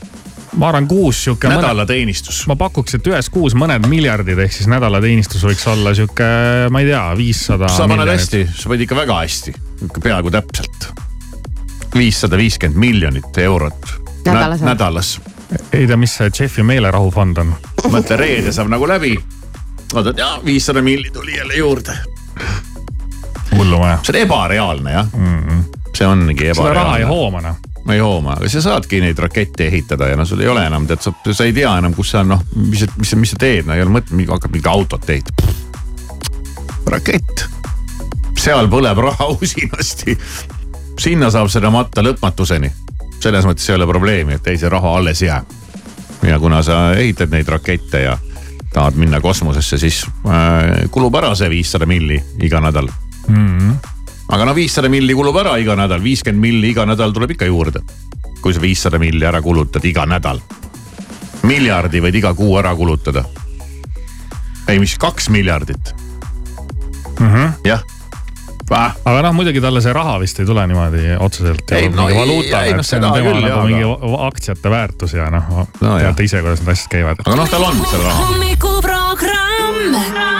ma 0.57 0.69
arvan, 0.69 0.89
kuus 0.89 1.25
sihuke. 1.25 1.49
nädalateenistus. 1.49 2.43
ma 2.51 2.57
pakuks, 2.57 2.97
et 2.99 3.07
ühes 3.07 3.31
kuus 3.31 3.55
mõned 3.55 3.87
miljardid, 3.91 4.39
ehk 4.39 4.55
siis 4.57 4.71
nädalateenistus 4.71 5.45
võiks 5.47 5.67
olla 5.71 5.95
sihuke, 5.95 6.31
ma 6.71 6.83
ei 6.83 6.91
tea, 6.91 7.05
viissada. 7.19 7.71
sa 7.71 7.89
paned 7.91 8.15
hästi, 8.15 8.45
sa 8.57 8.73
paned 8.73 8.87
ikka 8.87 8.99
väga 9.03 9.23
hästi, 9.23 9.57
peaaegu 10.03 10.33
täpselt. 10.35 10.93
viissada 11.95 12.39
viiskümmend 12.39 12.79
miljonit 12.79 13.39
eurot 13.43 14.01
Nädalas 14.25 14.61
Nä, 14.61 14.67
nädalas. 14.67 15.21
ei 15.73 15.87
tea, 15.87 15.97
mis 15.97 16.15
see 16.17 16.31
Jeffi 16.41 16.63
meelerahufond 16.63 17.37
on. 17.37 17.55
mõtle, 17.89 18.17
reede 18.17 18.53
saab 18.53 18.69
nagu 18.69 18.89
läbi. 18.89 19.15
vaatad, 19.95 20.19
jaa, 20.19 20.41
viissada 20.45 20.83
milli 20.83 21.11
tuli 21.11 21.37
jälle 21.37 21.55
juurde. 21.55 21.97
hullumaja. 23.61 23.99
see 24.03 24.17
on 24.17 24.23
ebareaalne 24.23 24.93
jah 24.93 25.07
mm. 25.17 25.39
-hmm. 25.39 25.65
see 25.97 26.07
ongi 26.07 26.55
seda 26.55 26.73
raha 26.75 26.97
ei 26.97 27.03
ebareaalne. 27.03 27.07
hooma 27.07 27.41
noh. 27.41 27.57
ma 27.85 27.95
ei 27.95 28.01
hooma, 28.01 28.33
aga 28.33 28.49
sa 28.49 28.63
saadki 28.63 29.01
neid 29.01 29.19
rakette 29.19 29.67
ehitada 29.67 30.09
ja 30.09 30.17
no 30.17 30.25
sul 30.25 30.41
ei 30.41 30.49
ole 30.49 30.67
enam, 30.67 30.87
tead, 30.87 31.01
sa, 31.01 31.13
sa 31.33 31.45
ei 31.45 31.53
tea 31.53 31.77
enam, 31.79 31.95
kus 31.95 32.11
sa 32.11 32.23
noh, 32.25 32.43
mis, 32.55 32.85
mis, 32.97 33.15
mis 33.17 33.35
sa 33.35 33.41
teed, 33.41 33.67
no 33.67 33.75
ei 33.75 33.83
ole 33.83 33.95
mõtet, 33.95 34.13
hakkad 34.29 34.53
mingit 34.53 34.69
autot 34.71 35.11
ehitama. 35.11 35.55
rakett, 36.91 37.45
seal 38.39 38.69
põleb 38.69 39.01
raha 39.09 39.31
usinasti. 39.41 40.19
sinna 40.99 41.31
saab 41.31 41.49
seda 41.49 41.71
matta 41.71 42.05
lõpmatuseni. 42.05 42.73
selles 43.21 43.45
mõttes 43.45 43.69
ei 43.69 43.77
ole 43.77 43.87
probleemi, 43.87 44.37
et 44.37 44.47
ei 44.47 44.59
see 44.59 44.69
raha 44.69 44.97
alles 44.97 45.23
jääb. 45.23 45.45
ja 46.23 46.39
kuna 46.39 46.63
sa 46.63 46.93
ehitad 46.93 47.31
neid 47.33 47.49
rakette 47.49 48.03
ja 48.03 48.19
tahad 48.73 48.95
minna 48.95 49.21
kosmosesse, 49.21 49.79
siis 49.79 50.05
äh, 50.27 50.91
kulub 50.91 51.15
ära 51.15 51.35
see 51.35 51.51
viissada 51.51 51.87
milli 51.87 52.21
iga 52.43 52.61
nädal 52.61 52.89
Mm 53.29 53.59
-hmm. 53.59 53.75
aga 54.29 54.45
no 54.45 54.55
viissada 54.55 54.89
milli 54.89 55.15
kulub 55.15 55.37
ära 55.37 55.57
iga 55.59 55.77
nädal, 55.77 56.03
viiskümmend 56.03 56.41
milli 56.41 56.71
iga 56.71 56.87
nädal 56.87 57.13
tuleb 57.13 57.31
ikka 57.31 57.45
juurde. 57.47 57.81
kui 58.43 58.55
sa 58.55 58.61
viissada 58.61 58.99
milli 58.99 59.25
ära 59.27 59.43
kulutad 59.43 59.85
iga 59.85 60.07
nädal. 60.07 60.41
miljardi 61.43 62.01
võid 62.01 62.15
iga 62.17 62.35
kuu 62.35 62.59
ära 62.59 62.75
kulutada. 62.75 63.25
ei, 64.69 64.79
mis 64.79 64.99
kaks 64.99 65.29
miljardit, 65.31 65.95
Mm 67.21 67.27
-hmm. 67.35 67.53
jah. 67.65 67.83
aga 69.05 69.23
noh, 69.23 69.33
muidugi 69.35 69.61
talle 69.61 69.81
see 69.81 69.93
raha 69.93 70.19
vist 70.21 70.39
ei 70.41 70.47
tule 70.47 70.67
niimoodi 70.67 71.17
otseselt 71.19 71.71
Ei, 71.73 71.89
no 71.89 72.03
mingi 72.07 72.13
ei- 72.13 72.19
valuuta, 72.21 72.63
ei, 72.65 72.73
no 72.73 72.81
et 72.81 72.87
see 72.87 72.99
on 72.99 73.05
seda 73.05 73.23
küll, 73.23 73.41
nagu 73.41 73.49
jaa, 73.49 73.65
mingi 73.67 73.85
aktsiate 74.27 74.71
väärtus 74.71 75.13
ja 75.13 75.31
noh 75.31 75.45
No 75.81 75.99
jah. 75.99 76.01
teate 76.01 76.23
ise, 76.25 76.41
kuidas 76.41 76.61
need 76.61 76.69
asjad 76.73 76.89
käivad. 76.91 77.17
aga 77.27 77.37
noh, 77.37 77.49
tal 77.51 77.63
on 77.65 77.77
seal 77.91 78.03
raha. 78.03 78.25
hommikuprogramm. 78.27 80.40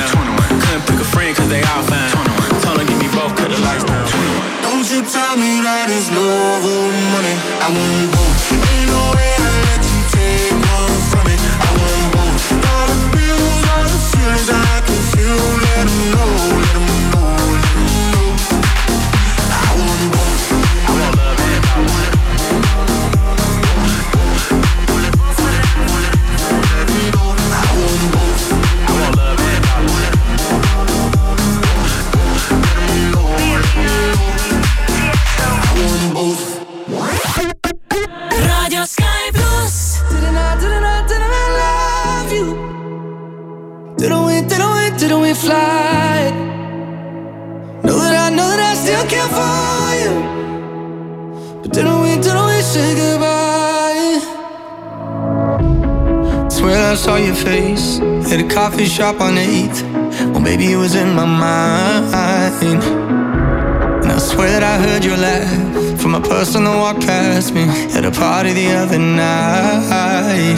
Tell 5.71 5.87
me 5.87 5.87
that 5.87 5.97
it's 5.97 6.11
love 6.11 6.65
or 6.65 6.91
money. 7.13 7.35
I 7.61 7.67
want 7.71 8.11
both. 8.11 8.80
Coffee 58.81 58.95
shop 58.95 59.21
on 59.21 59.35
8th. 59.35 59.83
Well, 60.31 60.39
maybe 60.39 60.71
it 60.71 60.75
was 60.75 60.95
in 60.95 61.13
my 61.13 61.25
mind. 61.25 62.83
And 64.03 64.11
I 64.11 64.17
swear 64.17 64.59
that 64.59 64.63
I 64.63 64.77
heard 64.81 65.05
your 65.05 65.17
laugh 65.17 66.01
from 66.01 66.15
a 66.15 66.21
person 66.21 66.63
that 66.63 66.75
walked 66.75 67.01
past 67.01 67.53
me 67.53 67.63
at 67.95 68.05
a 68.05 68.11
party 68.11 68.53
the 68.53 68.71
other 68.71 68.97
night. 68.97 70.57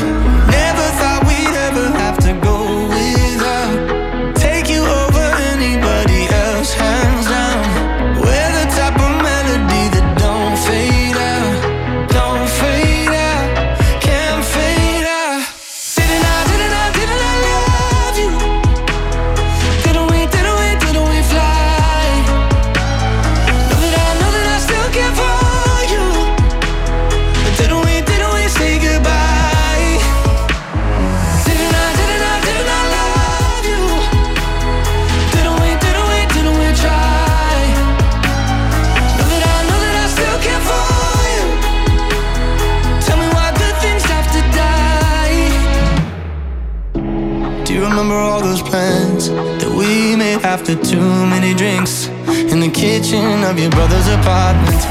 Plans 48.73 49.29
that 49.61 49.69
we 49.69 50.15
made 50.15 50.41
after 50.41 50.73
too 50.73 51.09
many 51.29 51.53
drinks 51.53 52.07
in 52.51 52.59
the 52.59 52.71
kitchen 52.73 53.43
of 53.43 53.59
your 53.59 53.69
brother's 53.69 54.07
apartment? 54.07 54.81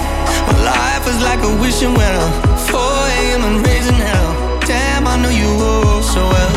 Well, 0.47 0.63
life 0.63 1.05
was 1.05 1.19
like 1.29 1.43
a 1.43 1.53
wishing 1.61 1.93
well, 1.93 2.27
4 2.71 2.79
a.m. 2.79 3.43
and 3.43 3.67
raising 3.67 3.99
hell. 4.07 4.61
Damn, 4.61 5.09
I 5.09 5.17
know 5.21 5.31
you 5.31 5.51
all 5.67 6.01
so 6.01 6.23
well. 6.23 6.55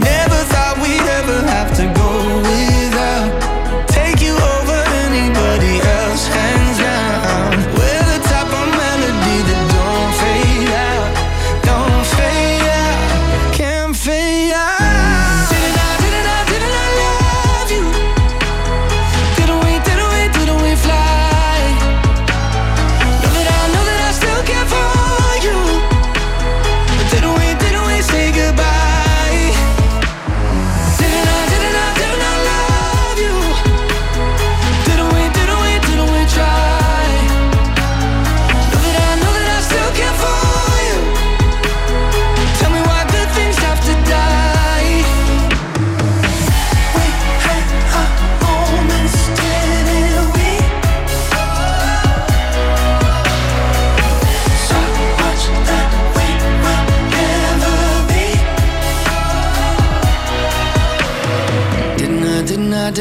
Never 0.00 0.40
thought 0.52 0.76
we'd 0.80 1.06
ever 1.20 1.38
have 1.52 1.68
to 1.76 1.84
go 2.00 2.08
without. 2.48 2.91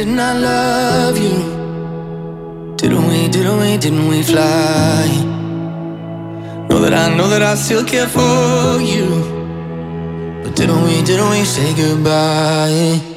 Didn't 0.03 0.19
I, 0.19 0.33
love 0.33 1.17
you? 1.19 2.75
Didn't 2.75 3.07
we, 3.07 3.27
didn't 3.27 3.59
we, 3.59 3.77
didn't 3.77 4.07
we 4.07 4.23
fly? 4.23 5.05
Know 6.69 6.79
that 6.79 6.93
I 6.93 7.15
know 7.15 7.29
that 7.29 7.43
I 7.43 7.53
still 7.53 7.85
care 7.85 8.07
for 8.07 8.81
you. 8.81 9.05
But 10.41 10.55
didn't 10.55 10.81
we, 10.85 11.03
didn't 11.03 11.29
we 11.29 11.43
say 11.45 11.75
goodbye? 11.75 13.10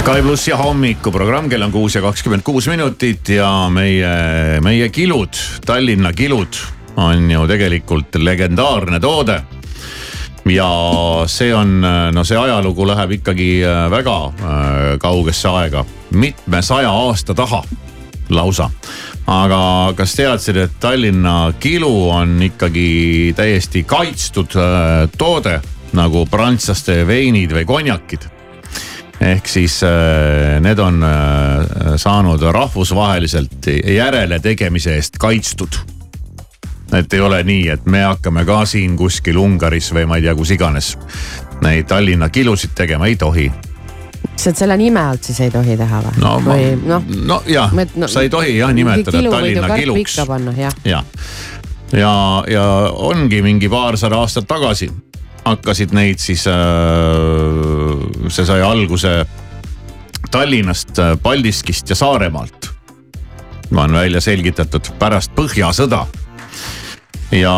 Sky 0.00 0.22
plussi 0.24 0.54
hommikuprogramm, 0.56 1.50
kell 1.52 1.66
on 1.66 1.72
kuus 1.74 1.92
ja 1.92 2.00
kakskümmend 2.00 2.40
kuus 2.40 2.64
minutit 2.70 3.28
ja 3.34 3.50
meie, 3.68 4.56
meie 4.64 4.86
kilud, 4.88 5.36
Tallinna 5.66 6.14
kilud 6.16 6.56
on 6.96 7.26
ju 7.28 7.42
tegelikult 7.44 8.16
legendaarne 8.16 8.96
toode. 9.00 9.36
ja 10.48 10.70
see 11.28 11.52
on, 11.54 11.84
no 12.16 12.24
see 12.24 12.38
ajalugu 12.40 12.88
läheb 12.88 13.12
ikkagi 13.18 13.50
äh, 13.60 13.82
väga 13.92 14.16
äh, 14.24 14.80
kaugesse 15.04 15.52
aega, 15.52 15.84
mitmesaja 16.16 16.90
aasta 16.90 17.34
taha 17.34 17.60
lausa. 18.30 18.70
aga 19.26 19.92
kas 20.00 20.16
teadsid, 20.16 20.56
et 20.56 20.80
Tallinna 20.80 21.52
kilu 21.60 22.08
on 22.08 22.38
ikkagi 22.42 23.34
täiesti 23.36 23.84
kaitstud 23.84 24.56
äh, 24.56 25.10
toode 25.18 25.60
nagu 25.92 26.24
prantslaste 26.24 27.02
veinid 27.06 27.52
või 27.52 27.68
konjakid 27.68 28.30
ehk 29.20 29.48
siis 29.48 29.82
äh, 29.84 30.60
need 30.60 30.78
on 30.78 31.02
äh, 31.04 31.96
saanud 31.96 32.42
rahvusvaheliselt 32.52 33.66
järeletegemise 33.94 34.94
eest 34.96 35.18
kaitstud. 35.20 35.76
et 36.92 37.12
ei 37.12 37.20
ole 37.20 37.42
nii, 37.42 37.68
et 37.68 37.84
me 37.86 38.02
hakkame 38.02 38.44
ka 38.44 38.64
siin 38.66 38.96
kuskil 38.96 39.36
Ungaris 39.38 39.92
või 39.94 40.06
ma 40.06 40.16
ei 40.16 40.22
tea, 40.22 40.34
kus 40.34 40.50
iganes 40.50 40.96
neid 41.62 41.86
Tallinna 41.86 42.28
kilusid 42.28 42.72
tegema, 42.74 43.06
ei 43.06 43.16
tohi. 43.16 43.52
et 44.46 44.56
selle 44.56 44.76
nime 44.76 45.00
alt 45.00 45.24
siis 45.24 45.40
ei 45.40 45.50
tohi 45.50 45.76
teha 45.76 46.00
või? 46.06 46.16
no, 46.24 46.34
või 46.44 46.64
noh, 46.86 47.04
no 47.26 47.42
jah 47.46 47.72
Ma- 47.76 47.86
no- 47.94 48.08
sa 48.08 48.24
ei 48.24 48.30
tohi 48.32 48.56
jah 48.56 48.72
nimetada 48.72 49.22
Tallinna 49.30 49.76
kiluks. 49.76 50.16
jah. 50.56 50.74
ja, 50.84 51.04
ja, 51.92 52.44
ja 52.48 52.64
ongi 52.92 53.42
mingi 53.42 53.68
paarsada 53.68 54.16
aastat 54.24 54.48
tagasi 54.48 54.90
hakkasid 55.44 55.94
neid 55.96 56.20
siis 56.20 56.46
äh,, 56.50 56.54
see 58.28 58.46
sai 58.46 58.62
alguse 58.62 59.26
Tallinnast, 60.30 60.98
äh, 60.98 61.16
Paldiskist 61.22 61.90
ja 61.90 61.96
Saaremaalt. 61.96 62.70
on 63.76 63.92
välja 63.92 64.20
selgitatud 64.20 64.92
pärast 64.98 65.32
Põhjasõda. 65.34 66.06
ja, 67.32 67.56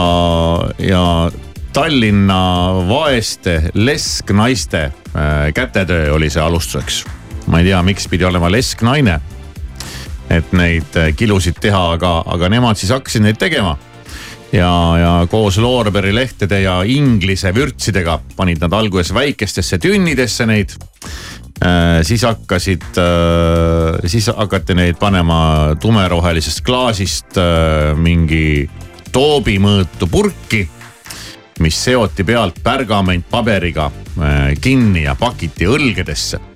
ja 0.79 1.31
Tallinna 1.73 2.73
vaeste 2.89 3.71
lesknaiste 3.75 4.83
äh, 4.85 4.93
kätetöö 5.55 6.15
oli 6.15 6.31
see 6.31 6.43
alustuseks. 6.43 7.05
ma 7.47 7.59
ei 7.59 7.65
tea, 7.65 7.83
miks 7.83 8.09
pidi 8.09 8.25
olema 8.25 8.51
lesknaine, 8.51 9.21
et 10.31 10.53
neid 10.53 10.97
äh, 10.97 11.15
kilusid 11.17 11.59
teha, 11.61 11.93
aga, 11.93 12.23
aga 12.27 12.49
nemad 12.49 12.77
siis 12.77 12.93
hakkasid 12.93 13.23
neid 13.23 13.37
tegema 13.39 13.77
ja, 14.53 14.73
ja 14.99 15.13
koos 15.31 15.59
loorberilehtede 15.59 16.61
ja 16.63 16.81
inglise 16.85 17.55
vürtsidega 17.55 18.19
panid 18.37 18.61
nad 18.63 18.73
alguses 18.77 19.15
väikestesse 19.15 19.79
tünnidesse 19.83 20.47
neid. 20.47 20.77
Äh, 21.63 22.03
siis 22.03 22.25
hakkasid 22.27 22.99
äh,, 22.99 24.03
siis 24.07 24.31
hakati 24.37 24.75
neid 24.75 24.99
panema 25.01 25.75
tumerohelisest 25.81 26.65
klaasist 26.67 27.39
äh, 27.39 27.93
mingi 27.97 28.69
toobimõõtu 29.13 30.09
purki, 30.11 30.63
mis 31.61 31.83
seoti 31.85 32.25
pealt 32.25 32.63
pergamentpaberiga 32.65 33.91
äh, 33.91 34.41
kinni 34.61 35.05
ja 35.07 35.15
pakiti 35.19 35.69
õlgedesse 35.71 36.52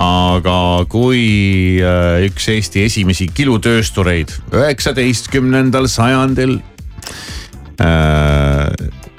aga 0.00 0.58
kui 0.90 1.78
äh, 1.82 2.24
üks 2.28 2.48
Eesti 2.52 2.84
esimesi 2.88 3.28
kilutööstureid 3.34 4.32
üheksateistkümnendal 4.54 5.88
sajandil 5.90 6.56
äh, 7.80 8.70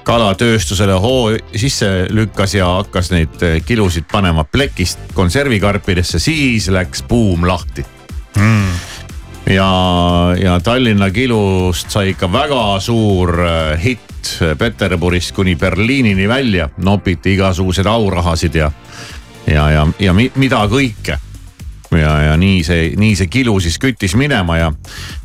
kalatööstusele 0.06 0.98
hoo 1.02 1.32
sisse 1.56 2.08
lükkas 2.14 2.56
ja 2.58 2.72
hakkas 2.80 3.12
neid 3.14 3.42
äh, 3.46 3.60
kilusid 3.66 4.10
panema 4.12 4.44
plekist 4.44 5.14
konservikarpidesse, 5.14 6.20
siis 6.20 6.70
läks 6.74 7.06
buum 7.10 7.48
lahti. 7.48 7.86
Mm. 8.36 8.72
ja, 9.48 9.70
ja 10.36 10.58
Tallinna 10.60 11.08
kilust 11.16 11.94
sai 11.94 12.10
ikka 12.12 12.28
väga 12.28 12.64
suur 12.84 13.32
hitt 13.80 14.34
Peterburist 14.60 15.32
kuni 15.38 15.54
Berliinini 15.56 16.28
välja, 16.28 16.68
nopiti 16.84 17.38
igasuguseid 17.38 17.88
aurahasid 17.88 18.58
ja 18.60 18.72
ja, 19.48 19.70
ja, 19.72 19.88
ja 20.00 20.14
mi, 20.14 20.30
mida 20.36 20.64
kõike. 20.70 21.18
ja, 21.96 22.14
ja 22.30 22.38
nii 22.38 22.64
see, 22.66 22.90
nii 22.98 23.16
see 23.16 23.30
kilu 23.32 23.60
siis 23.64 23.78
küttis 23.80 24.16
minema 24.20 24.58
ja, 24.58 24.72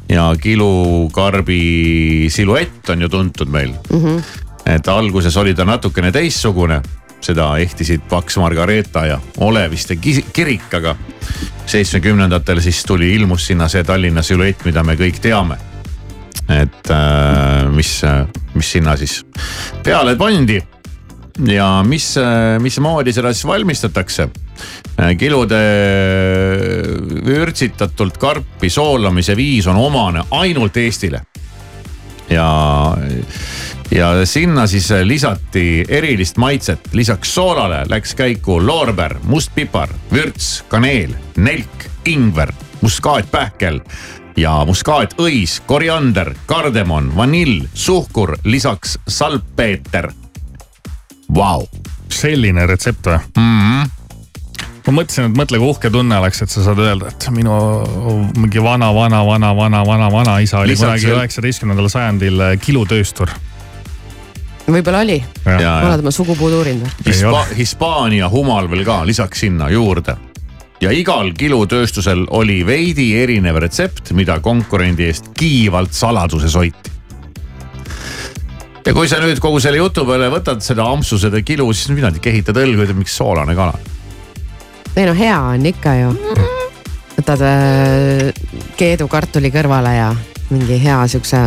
ja 0.09 0.31
kilukarbi 0.41 2.29
siluett 2.31 2.91
on 2.93 3.03
ju 3.03 3.09
tuntud 3.09 3.49
meil 3.49 3.73
mm. 3.73 4.05
-hmm. 4.05 4.23
et 4.67 4.89
alguses 4.89 5.37
oli 5.37 5.55
ta 5.55 5.65
natukene 5.65 6.13
teistsugune, 6.13 6.83
seda 7.21 7.57
ehtisid 7.59 8.01
Paks 8.09 8.37
Margareeta 8.37 9.07
ja 9.07 9.21
Oleviste 9.39 9.97
ki- 9.97 10.27
kirik, 10.33 10.75
aga 10.75 10.97
seitsmekümnendatel 11.67 12.61
siis 12.61 12.83
tuli, 12.85 13.15
ilmus 13.15 13.47
sinna 13.47 13.69
see 13.69 13.85
Tallinna 13.85 14.23
siluett, 14.23 14.65
mida 14.65 14.83
me 14.83 14.95
kõik 14.95 15.21
teame. 15.21 15.57
et 16.49 16.91
äh, 16.91 17.71
mis, 17.71 18.03
mis 18.55 18.73
sinna 18.73 18.97
siis 18.97 19.27
peale 19.85 20.17
pandi 20.17 20.63
ja 21.49 21.83
mis, 21.87 22.15
mismoodi 22.61 23.13
seda 23.13 23.33
siis 23.33 23.47
valmistatakse? 23.47 24.29
kilude 25.19 25.61
vürtsitatult 27.25 28.19
karpi 28.21 28.69
soolamise 28.71 29.37
viis 29.37 29.67
on 29.71 29.79
omane 29.81 30.25
ainult 30.37 30.77
Eestile. 30.77 31.23
ja, 32.31 32.97
ja 33.91 34.27
sinna 34.27 34.67
siis 34.67 34.91
lisati 35.05 35.85
erilist 35.89 36.37
maitset, 36.37 36.93
lisaks 36.93 37.35
soolale 37.35 37.85
läks 37.89 38.15
käiku 38.15 38.61
loorber, 38.67 39.17
must 39.23 39.55
pipar, 39.55 39.89
vürts, 40.13 40.65
kaneel, 40.69 41.15
nelk, 41.37 41.89
ingver, 42.05 42.53
muskaatpähkel 42.81 43.81
ja 44.37 44.61
muskaatõis, 44.69 45.61
koriander, 45.67 46.35
kardemon, 46.47 47.15
vanill, 47.17 47.65
suhkur, 47.75 48.37
lisaks 48.45 48.99
salpeeter 49.09 50.13
Vau. 51.35 51.67
selline 52.11 52.67
retsept 52.67 53.07
või 53.07 53.19
mm? 53.37 53.59
-hmm. 53.61 54.71
ma 54.87 54.95
mõtlesin, 54.97 55.29
et 55.31 55.37
mõtle, 55.39 55.61
kui 55.63 55.71
uhke 55.71 55.91
tunne 55.95 56.19
oleks, 56.19 56.43
et 56.43 56.51
sa 56.51 56.65
saad 56.65 56.81
öelda, 56.83 57.13
et 57.13 57.29
minu 57.35 57.55
mingi 58.37 58.63
vana, 58.63 58.91
vana, 58.95 59.23
vana, 59.27 59.53
vana, 59.57 59.85
vana, 59.87 60.11
vanaisa 60.13 60.65
oli 60.65 60.77
kunagi 60.77 61.13
üheksateistkümnendal 61.13 61.89
sajandil 61.93 62.41
äh, 62.41 62.57
kilutööstur. 62.61 63.31
võib-olla 64.71 65.05
oli. 65.07 65.21
Oled 65.47 66.03
oma 66.03 66.11
sugupuud 66.15 66.59
uurinud 66.59 66.87
või? 66.87 67.07
Hispa 67.07 67.47
Hispaania 67.57 68.29
humal 68.31 68.71
veel 68.71 68.85
ka 68.85 69.01
lisaks 69.07 69.47
sinna 69.47 69.71
juurde. 69.71 70.17
ja 70.81 70.91
igal 70.91 71.33
kilutööstusel 71.37 72.27
oli 72.31 72.67
veidi 72.67 73.15
erinev 73.23 73.57
retsept, 73.63 74.13
mida 74.13 74.41
konkurendi 74.41 75.07
eest 75.07 75.31
kiivalt 75.39 75.93
saladuses 75.93 76.55
hoiti. 76.55 77.00
Ja 78.87 78.95
kui 78.97 79.09
sa 79.11 79.21
nüüd 79.23 79.41
kogu 79.43 79.61
selle 79.63 79.81
jutu 79.81 80.05
peale 80.09 80.31
võtad 80.33 80.63
seda 80.65 80.87
ampsu, 80.89 81.19
seda 81.21 81.43
kilu, 81.45 81.69
siis 81.77 81.93
mida 81.95 82.13
kehitad 82.23 82.59
õlgu, 82.61 82.85
ütled 82.87 83.01
miks 83.01 83.17
soolane 83.19 83.57
kala. 83.59 83.77
ei 84.97 85.07
no 85.07 85.15
hea 85.17 85.37
on 85.53 85.67
ikka 85.71 85.95
ju. 86.01 86.15
võtad 87.19 87.45
äh, 87.47 88.45
keedu 88.81 89.09
kartuli 89.11 89.53
kõrvale 89.55 89.95
ja 89.97 90.11
mingi 90.51 90.81
hea 90.83 90.99
siukse 91.11 91.41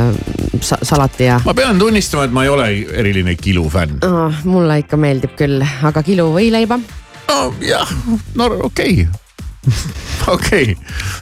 sa 0.63 0.77
salati 0.85 1.27
ja 1.27 1.39
ma 1.45 1.55
pean 1.57 1.79
tunnistama, 1.79 2.27
et 2.27 2.35
ma 2.35 2.45
ei 2.45 2.53
ole 2.53 2.69
eriline 3.01 3.35
kilu 3.39 3.65
fänn. 3.71 3.99
oh,. 4.05 4.43
mulle 4.47 4.79
ikka 4.83 4.99
meeldib 4.99 5.35
küll, 5.39 5.63
aga 5.83 6.03
kilo 6.05 6.29
võileiba. 6.35 6.79
jah, 7.65 7.97
no 8.37 8.51
okei 8.69 9.03
okay. 9.03 9.19
okei 10.35 10.71
okay., 10.71 10.75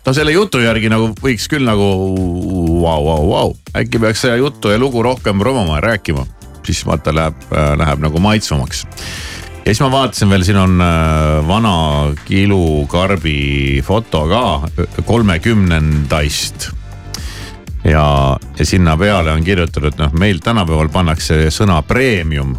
no 0.06 0.14
selle 0.18 0.34
jutu 0.36 0.62
järgi 0.62 0.90
nagu 0.92 1.12
võiks 1.22 1.48
küll 1.50 1.66
nagu 1.66 1.90
vau, 2.82 3.06
vau, 3.06 3.30
vau, 3.30 3.54
äkki 3.78 4.00
peaks 4.00 4.26
seda 4.26 4.36
juttu 4.40 4.72
ja 4.72 4.80
lugu 4.80 5.04
rohkem 5.04 5.40
promoma 5.40 5.78
ja 5.80 5.82
rääkima, 5.92 6.26
siis 6.66 6.86
vaata 6.86 7.16
läheb 7.16 7.48
äh,, 7.52 7.74
läheb 7.78 8.04
nagu 8.04 8.20
maitsvamaks. 8.20 8.86
ja 9.66 9.66
siis 9.66 9.82
ma 9.82 9.92
vaatasin 9.92 10.30
veel, 10.30 10.44
siin 10.44 10.58
on 10.58 10.82
äh, 10.82 11.48
vana 11.48 11.76
kilukarbi 12.26 13.82
foto 13.86 14.28
ka 14.28 14.44
kolmekümnendaist. 15.06 16.70
ja, 17.84 18.38
ja 18.60 18.66
sinna 18.66 18.98
peale 18.98 19.32
on 19.32 19.44
kirjutatud, 19.44 19.98
noh, 19.98 20.14
meil 20.14 20.40
tänapäeval 20.44 20.90
pannakse 20.90 21.48
sõna 21.50 21.82
premium 21.82 22.58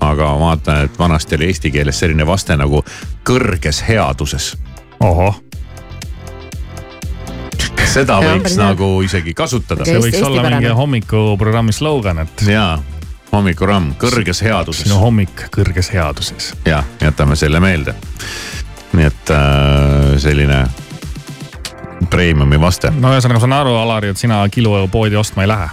aga 0.00 0.32
ma 0.36 0.50
vaatan, 0.50 0.84
et 0.84 0.98
vanasti 0.98 1.36
oli 1.38 1.50
eesti 1.50 1.70
keeles 1.70 1.98
selline 1.98 2.26
vaste 2.26 2.56
nagu 2.56 2.84
kõrges 3.26 3.82
headuses. 3.88 4.54
ohoh. 5.00 5.45
Seda 7.92 8.18
Ja, 8.22 8.34
võiks 8.34 8.56
nagu 8.58 8.90
isegi 9.04 9.34
kasutada. 9.36 9.84
see 9.84 10.00
võiks 10.02 10.22
olla 10.26 10.44
mingi 10.48 10.72
hommikuprogrammi 10.76 11.74
slogan, 11.76 12.24
et. 12.24 12.46
jaa, 12.48 12.76
hommikuramm 13.32 13.94
kõrges 14.00 14.42
headuses. 14.44 14.86
sinu 14.86 15.00
hommik 15.02 15.46
kõrges 15.54 15.92
headuses. 15.92 16.52
jah, 16.66 16.84
jätame 17.02 17.36
selle 17.36 17.60
meelde. 17.60 17.94
nii 18.96 19.06
et 19.06 19.32
äh, 19.34 20.16
selline 20.22 20.64
premiumi 22.10 22.60
vaste. 22.60 22.90
no 22.90 23.12
ühesõnaga, 23.14 23.40
ma 23.40 23.44
saan 23.44 23.56
aru, 23.60 23.74
Alari, 23.80 24.12
et 24.14 24.20
sina 24.20 24.42
kilupoodi 24.52 25.16
ostma 25.16 25.46
ei 25.46 25.52
lähe. 25.52 25.68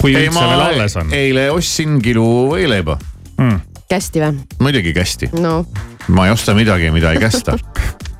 kui 0.00 0.14
ei, 0.14 0.28
üldse 0.28 0.48
veel 0.48 0.64
alles 0.68 0.96
on 1.00 1.12
eile 1.16 1.50
ostsin 1.54 2.00
kilu 2.02 2.26
võileiba 2.52 2.98
mm.. 3.38 3.60
kästi 3.90 4.24
või? 4.24 4.40
muidugi 4.60 4.94
kästi. 4.96 5.30
no 5.40 5.62
ma 6.08 6.26
ei 6.28 6.34
osta 6.34 6.54
midagi, 6.56 6.90
mida 6.94 7.14
ei 7.14 7.22
kästa 7.22 7.58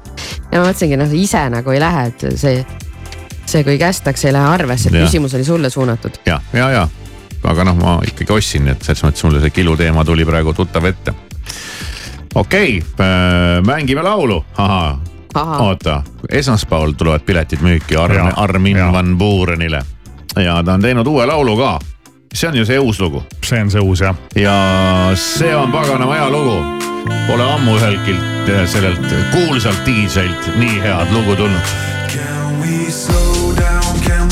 ja 0.55 0.61
ma 0.63 0.69
mõtlesingi, 0.69 0.99
noh 0.99 1.15
ise 1.19 1.45
nagu 1.51 1.75
ei 1.75 1.81
lähe, 1.83 2.09
et 2.13 2.27
see, 2.39 2.61
see, 3.47 3.65
kui 3.67 3.79
kästakse, 3.81 4.29
ei 4.31 4.37
lähe 4.37 4.53
arvesse, 4.55 4.91
et 4.91 5.01
küsimus 5.03 5.35
oli 5.35 5.47
sulle 5.47 5.71
suunatud. 5.71 6.21
ja, 6.27 6.41
ja, 6.53 6.71
ja 6.71 6.89
aga 7.45 7.65
noh, 7.69 7.77
ma 7.77 7.97
ikkagi 8.07 8.33
ostsin, 8.33 8.65
nii 8.65 8.77
et 8.77 8.87
selles 8.87 9.03
mõttes 9.05 9.27
mulle 9.27 9.43
see 9.43 9.55
kilu 9.55 9.75
teema 9.77 10.05
tuli 10.07 10.27
praegu 10.29 10.55
tuttav 10.57 10.87
ette. 10.89 11.15
okei 12.35 12.79
okay,, 12.79 13.65
mängime 13.67 14.03
laulu, 14.07 14.45
ahhaa. 14.57 15.01
oota, 15.35 16.03
esmaspäeval 16.31 16.95
tulevad 16.95 17.27
piletid 17.27 17.65
müüki 17.65 17.99
Armin, 17.99 18.33
Armin 18.37 18.81
van 18.93 19.19
Buurenile 19.19 19.83
ja 20.43 20.63
ta 20.63 20.79
on 20.79 20.83
teinud 20.83 21.07
uue 21.07 21.27
laulu 21.27 21.57
ka. 21.57 21.79
See 22.35 22.49
on 22.49 22.57
ju 22.57 22.65
see 22.67 22.79
uus 22.79 23.01
lugu. 23.01 23.23
see 23.45 23.61
on 23.61 23.71
see 23.71 23.81
uus 23.81 24.01
jah. 24.01 24.17
ja 24.35 25.11
see 25.15 25.55
on 25.57 25.73
paganama 25.73 26.15
hea 26.15 26.31
lugu. 26.31 26.59
Pole 27.27 27.45
ammu 27.55 27.77
üheltki 27.77 28.17
sellelt 28.67 29.07
kuulsalt 29.33 29.87
DJ-lt 29.87 30.57
nii 30.57 30.81
head 30.81 31.13
lugu 31.13 31.37
tulnud. 31.37 31.75
Can 32.09 32.61
we 32.61 32.91
slow 32.91 33.55
down? 33.57 34.01
Can 34.07 34.24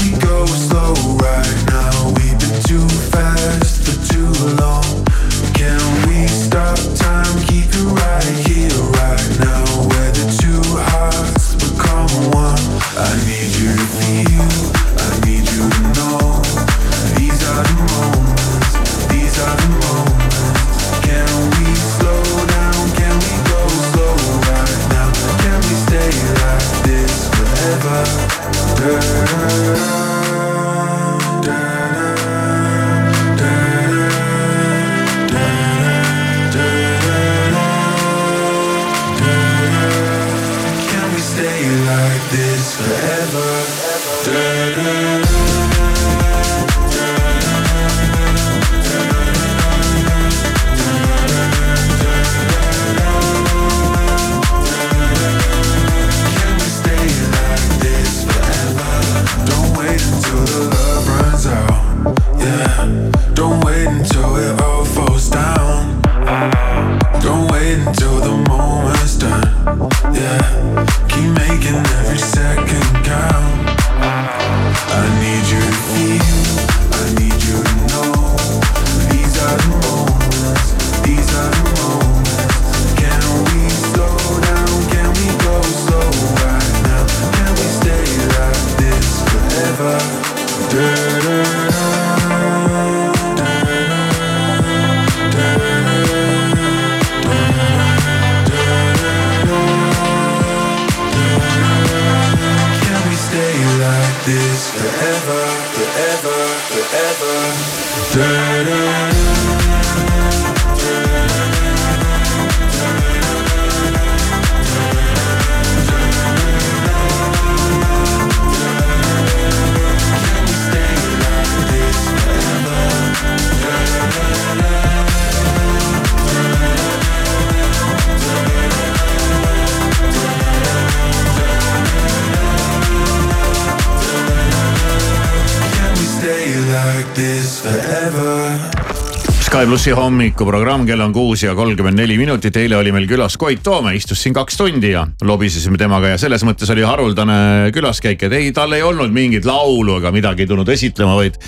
Sky 139.63 139.69
plussi 139.71 139.93
hommikuprogramm, 139.95 140.83
kell 140.89 141.05
on 141.05 141.13
kuus 141.15 141.45
ja 141.45 141.53
kolmkümmend 141.55 141.95
neli 141.95 142.17
minutit, 142.19 142.57
eile 142.59 142.75
oli 142.81 142.91
meil 142.91 143.05
külas 143.07 143.37
Koit 143.39 143.61
Toome, 143.63 143.93
istus 143.95 144.19
siin 144.25 144.35
kaks 144.35 144.57
tundi 144.59 144.91
ja 144.91 145.05
lobisesime 145.23 145.79
temaga 145.79 146.11
ja 146.11 146.17
selles 146.19 146.43
mõttes 146.43 146.73
oli 146.75 146.83
haruldane 146.83 147.71
külaskäik, 147.71 148.25
et 148.27 148.35
ei, 148.35 148.51
tal 148.51 148.75
ei 148.75 148.83
olnud 148.83 149.15
mingit 149.15 149.47
laulu 149.47 150.01
ega 150.01 150.11
midagi 150.11 150.49
tulnud 150.51 150.67
esitlema, 150.75 151.15
vaid 151.15 151.39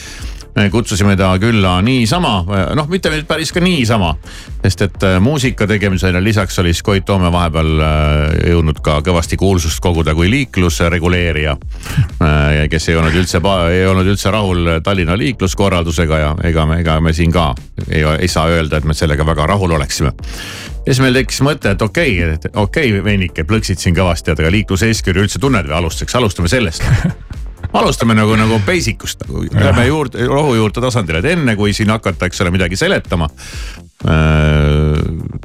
kutsusime 0.70 1.16
ta 1.16 1.32
külla 1.38 1.80
niisama, 1.82 2.34
noh, 2.74 2.88
mitte 2.88 3.10
päris 3.28 3.52
ka 3.52 3.60
niisama. 3.60 4.14
sest 4.62 4.82
et 4.82 5.02
äh, 5.02 5.20
muusika 5.20 5.66
tegemisele 5.66 6.22
lisaks 6.24 6.58
oli 6.58 6.72
siis 6.72 6.82
Koit 6.82 7.04
Toome 7.04 7.32
vahepeal 7.32 7.80
äh, 7.80 8.50
jõudnud 8.50 8.78
ka 8.82 9.00
kõvasti 9.04 9.36
kuulsust 9.36 9.80
koguda 9.82 10.14
kui 10.14 10.30
liiklusreguleerija. 10.30 11.56
kes 12.70 12.88
ei 12.88 12.96
olnud 12.96 13.14
üldse, 13.14 13.40
ei 13.70 13.86
olnud 13.86 14.06
üldse 14.06 14.30
rahul 14.30 14.70
Tallinna 14.84 15.18
liikluskorraldusega 15.18 16.18
ja 16.18 16.34
ega 16.44 16.66
me, 16.66 16.80
ega 16.80 17.00
me 17.00 17.12
siin 17.12 17.32
ka 17.32 17.52
ei, 17.90 18.04
ei 18.18 18.28
saa 18.28 18.46
öelda, 18.48 18.78
et 18.78 18.84
me 18.84 18.94
sellega 18.94 19.26
väga 19.26 19.46
rahul 19.46 19.74
oleksime 19.74 20.12
ja 20.86 20.92
siis 20.92 21.00
meil 21.02 21.16
tekkis 21.18 21.40
mõte, 21.44 21.74
et 21.74 21.82
okei 21.82 22.18
okay,, 22.22 22.34
et 22.34 22.46
okei 22.54 22.92
okay, 22.92 23.04
vennike, 23.04 23.44
plõksid 23.48 23.80
siin 23.80 23.96
kõvasti, 23.96 24.36
aga 24.36 24.52
liikluseeskirju 24.54 25.26
üldse 25.26 25.42
tunned 25.42 25.66
või 25.68 25.80
alustuseks, 25.82 26.14
alustame 26.20 26.52
sellest 26.52 26.86
alustame 27.74 28.14
nagu, 28.16 28.36
nagu 28.38 28.60
basic 28.66 29.02
ust 29.06 29.24
nagu, 29.26 29.44
lähme 29.50 29.86
juurde, 29.88 30.26
rohujuurte 30.30 30.82
tasandile, 30.84 31.20
et 31.22 31.32
enne 31.34 31.56
kui 31.58 31.74
siin 31.76 31.90
hakata, 31.94 32.28
eks 32.30 32.44
ole, 32.44 32.52
midagi 32.54 32.78
seletama. 32.78 33.28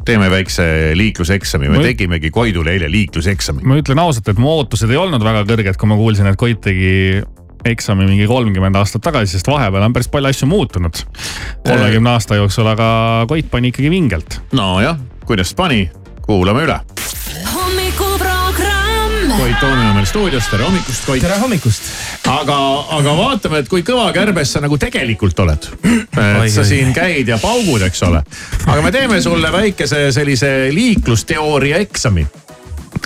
teeme 0.05 0.27
väikse 0.31 0.63
liikluseksami, 0.99 1.69
me 1.69 1.77
Ma- 1.79 1.83
tegimegi 1.83 2.31
Koidule 2.31 2.73
eile 2.75 2.89
liikluseksami. 2.91 3.63
ma 3.63 3.77
ütlen 3.79 4.01
ausalt, 4.03 4.27
et 4.27 4.37
mu 4.41 4.49
ootused 4.57 4.89
ei 4.91 4.99
olnud 4.99 5.23
väga 5.23 5.45
kõrged, 5.47 5.77
kui 5.79 5.87
ma 5.89 5.95
kuulsin, 5.99 6.27
et 6.27 6.39
Koit 6.39 6.59
tegi 6.61 7.21
eksami 7.65 8.05
mingi 8.07 8.27
kolmkümmend 8.27 8.75
aastat 8.79 9.03
tagasi, 9.03 9.37
sest 9.37 9.47
vahepeal 9.47 9.83
on 9.87 9.95
päris 9.95 10.11
palju 10.11 10.29
asju 10.31 10.47
muutunud. 10.47 11.01
kolmekümne 11.65 12.09
aasta 12.15 12.35
jooksul, 12.39 12.67
aga 12.67 13.25
Koit 13.31 13.49
pani 13.51 13.71
ikkagi 13.71 13.89
vingelt. 13.89 14.41
nojah, 14.51 14.97
kuidas 15.25 15.53
pani, 15.53 15.89
kuulame 16.27 16.67
üle. 16.67 16.79
Koit 19.37 19.59
Toome 19.59 19.85
on 19.89 19.95
meil 19.95 20.05
stuudios, 20.09 20.47
tere 20.49 20.63
hommikust, 20.65 21.05
Koit. 21.05 21.21
tere 21.21 21.37
hommikust. 21.41 21.81
aga, 22.29 22.57
aga 22.97 23.13
vaatame, 23.17 23.61
et 23.63 23.69
kui 23.71 23.83
kõva 23.85 24.09
kärbes 24.15 24.53
sa 24.55 24.61
nagu 24.63 24.77
tegelikult 24.81 25.39
oled. 25.45 25.67
et 25.85 26.51
sa 26.53 26.65
siin 26.67 26.91
käid 26.95 27.29
ja 27.29 27.37
paugud, 27.41 27.81
eks 27.85 28.01
ole. 28.07 28.23
aga 28.65 28.81
me 28.81 28.91
teeme 28.95 29.21
sulle 29.21 29.51
väikese 29.53 30.09
sellise 30.15 30.51
liiklusteooria 30.73 31.77
eksami. 31.85 32.25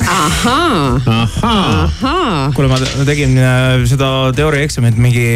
ahaa, 0.07 1.01
ahaa. 1.05 2.51
kuule, 2.55 2.69
ma 2.71 2.79
te- 2.81 3.05
tegin 3.05 3.37
äh, 3.37 3.83
seda 3.89 4.09
teooriaeksamit 4.35 4.97
mingi 4.97 5.27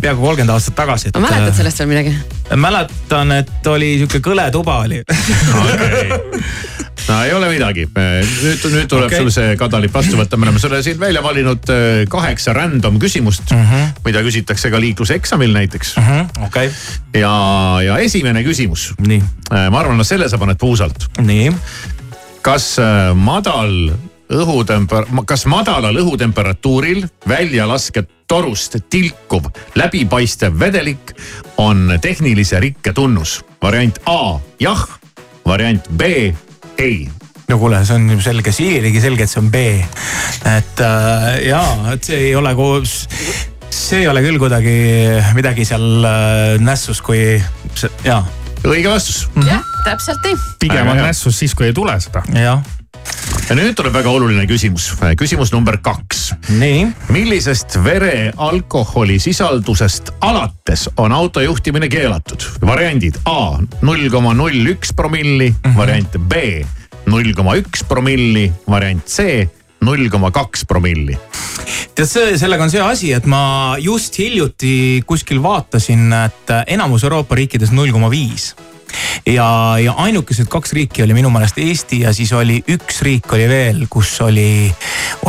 peaaegu 0.00 0.20
kolmkümmend 0.20 0.54
aastat 0.54 0.76
tagasi. 0.78 1.14
ma 1.16 1.24
mäletad 1.28 1.56
sellest 1.62 1.82
veel 1.82 1.92
midagi? 1.94 2.16
mäletan, 2.56 3.32
et 3.32 3.66
oli 3.66 3.96
sihuke 4.00 4.20
kõle 4.24 4.50
tuba 4.52 4.78
oli. 4.84 5.02
no 7.08 7.18
ei 7.24 7.32
ole 7.34 7.48
midagi, 7.50 7.86
nüüd, 7.88 8.66
nüüd 8.72 8.88
tuleb 8.90 9.08
okay. 9.08 9.22
sul 9.22 9.32
see 9.34 9.56
kadalipp 9.60 9.94
vastu 9.96 10.18
võtta, 10.18 10.38
me 10.38 10.48
oleme 10.48 10.62
sulle 10.62 10.82
siin 10.84 11.00
välja 11.00 11.22
valinud 11.24 11.72
äh, 11.72 12.02
kaheksa 12.12 12.54
random 12.56 12.98
küsimust 13.02 13.50
mm. 13.50 13.64
-hmm. 13.70 14.04
mida 14.04 14.22
küsitakse 14.26 14.70
ka 14.70 14.80
liikluseksamil 14.80 15.52
näiteks 15.56 15.96
mm. 15.96 16.02
-hmm. 16.08 16.46
okei 16.46 16.70
okay.. 16.70 17.20
ja, 17.20 17.34
ja 17.84 17.98
esimene 17.98 18.44
küsimus. 18.46 18.92
nii. 19.00 19.22
ma 19.50 19.80
arvan, 19.80 19.98
no 19.98 20.04
selle 20.04 20.28
sa 20.28 20.38
paned 20.38 20.60
puusalt. 20.60 21.08
nii. 21.18 21.52
kas 22.42 22.76
äh, 22.78 23.14
madal 23.14 23.92
õhutemper-, 24.32 25.08
kas 25.26 25.46
madalal 25.50 25.96
õhutemperatuuril 26.02 27.06
välja 27.28 27.66
laskev 27.68 28.08
torust 28.28 28.78
tilkuv 28.90 29.50
läbipaistev 29.76 30.58
vedelik 30.58 31.14
on 31.60 31.98
tehnilise 32.00 32.60
rikke 32.60 32.92
tunnus? 32.96 33.40
variant 33.62 33.98
A 34.06 34.38
jah, 34.60 34.86
variant 35.46 35.88
B 35.90 36.02
ei. 36.78 37.08
no 37.48 37.58
kuule, 37.58 37.82
see 37.86 37.98
on 37.98 38.22
selge, 38.24 38.52
siililegi 38.54 39.02
selge, 39.04 39.26
et 39.26 39.32
see 39.32 39.42
on 39.42 39.50
B. 39.52 39.64
et 40.56 40.84
äh, 40.84 41.28
jaa, 41.48 41.94
et 41.94 42.04
see 42.10 42.28
ei 42.28 42.36
ole 42.38 42.54
koos, 42.58 43.02
see 43.70 44.02
ei 44.02 44.08
ole 44.10 44.24
küll 44.24 44.40
kuidagi 44.42 44.76
midagi 45.36 45.66
seal 45.68 46.06
äh, 46.08 46.60
nässus, 46.62 47.02
kui 47.04 47.36
see, 47.74 47.90
jaa. 48.06 48.22
õige 48.64 48.88
vastus. 48.90 49.26
jah, 49.46 49.64
täpselt 49.84 50.24
nii. 50.26 50.38
pigem 50.62 50.94
on 50.94 51.04
nässus 51.04 51.38
siis, 51.44 51.54
kui 51.58 51.70
ei 51.70 51.76
tule 51.76 51.98
seda. 52.00 52.24
jah. 52.32 52.64
Ja 53.48 53.56
nüüd 53.58 53.74
tuleb 53.76 53.94
väga 53.94 54.10
oluline 54.10 54.44
küsimus, 54.48 54.90
küsimus 55.18 55.52
number 55.52 55.78
kaks. 55.82 56.32
nii. 56.48 56.86
millisest 57.12 57.78
vere 57.84 58.32
alkoholisisaldusest 58.36 60.12
alates 60.20 60.88
on 60.96 61.12
auto 61.12 61.40
juhtimine 61.40 61.88
keelatud? 61.88 62.44
variandid 62.66 63.18
A 63.24 63.58
null 63.82 64.08
koma 64.10 64.34
null 64.34 64.72
üks 64.74 64.94
promilli 64.96 65.50
mm, 65.50 65.58
-hmm. 65.64 65.76
variant 65.76 66.16
B 66.18 66.34
null 67.06 67.34
koma 67.34 67.56
üks 67.58 67.84
promilli, 67.88 68.46
variant 68.68 69.04
C 69.06 69.46
null 69.82 70.08
koma 70.08 70.30
kaks 70.30 70.64
promilli. 70.68 71.16
tead, 71.94 72.06
see, 72.08 72.36
sellega 72.38 72.64
on 72.64 72.70
see 72.70 72.82
asi, 72.82 73.12
et 73.12 73.26
ma 73.26 73.76
just 73.82 74.18
hiljuti 74.18 75.02
kuskil 75.06 75.42
vaatasin, 75.42 76.12
et 76.24 76.52
enamus 76.66 77.04
Euroopa 77.04 77.34
riikides 77.38 77.74
null 77.74 77.92
koma 77.92 78.10
viis 78.12 78.52
ja, 79.26 79.48
ja 79.82 79.94
ainukesed 80.04 80.48
kaks 80.52 80.72
riiki 80.76 81.02
oli 81.04 81.16
minu 81.16 81.30
meelest 81.32 81.58
Eesti 81.62 82.02
ja 82.04 82.12
siis 82.16 82.32
oli 82.36 82.60
üks 82.72 83.02
riik 83.06 83.32
oli 83.32 83.48
veel, 83.50 83.84
kus 83.90 84.14
oli, 84.24 84.70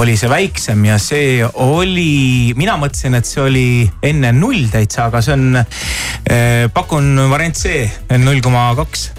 oli 0.01 0.17
see 0.19 0.31
väiksem 0.31 0.85
ja 0.87 0.99
see 1.01 1.41
oli, 1.65 2.53
mina 2.57 2.77
mõtlesin, 2.81 3.17
et 3.19 3.29
see 3.29 3.43
oli 3.43 3.67
enne 4.03 4.33
null 4.37 4.69
täitsa, 4.73 5.09
aga 5.09 5.23
see 5.23 5.35
on 5.37 5.59
eh,, 5.59 6.69
pakun 6.73 7.15
variant 7.31 7.57
C, 7.57 7.83
null 8.19 8.41
koma 8.43 8.71
kaks. 8.77 9.11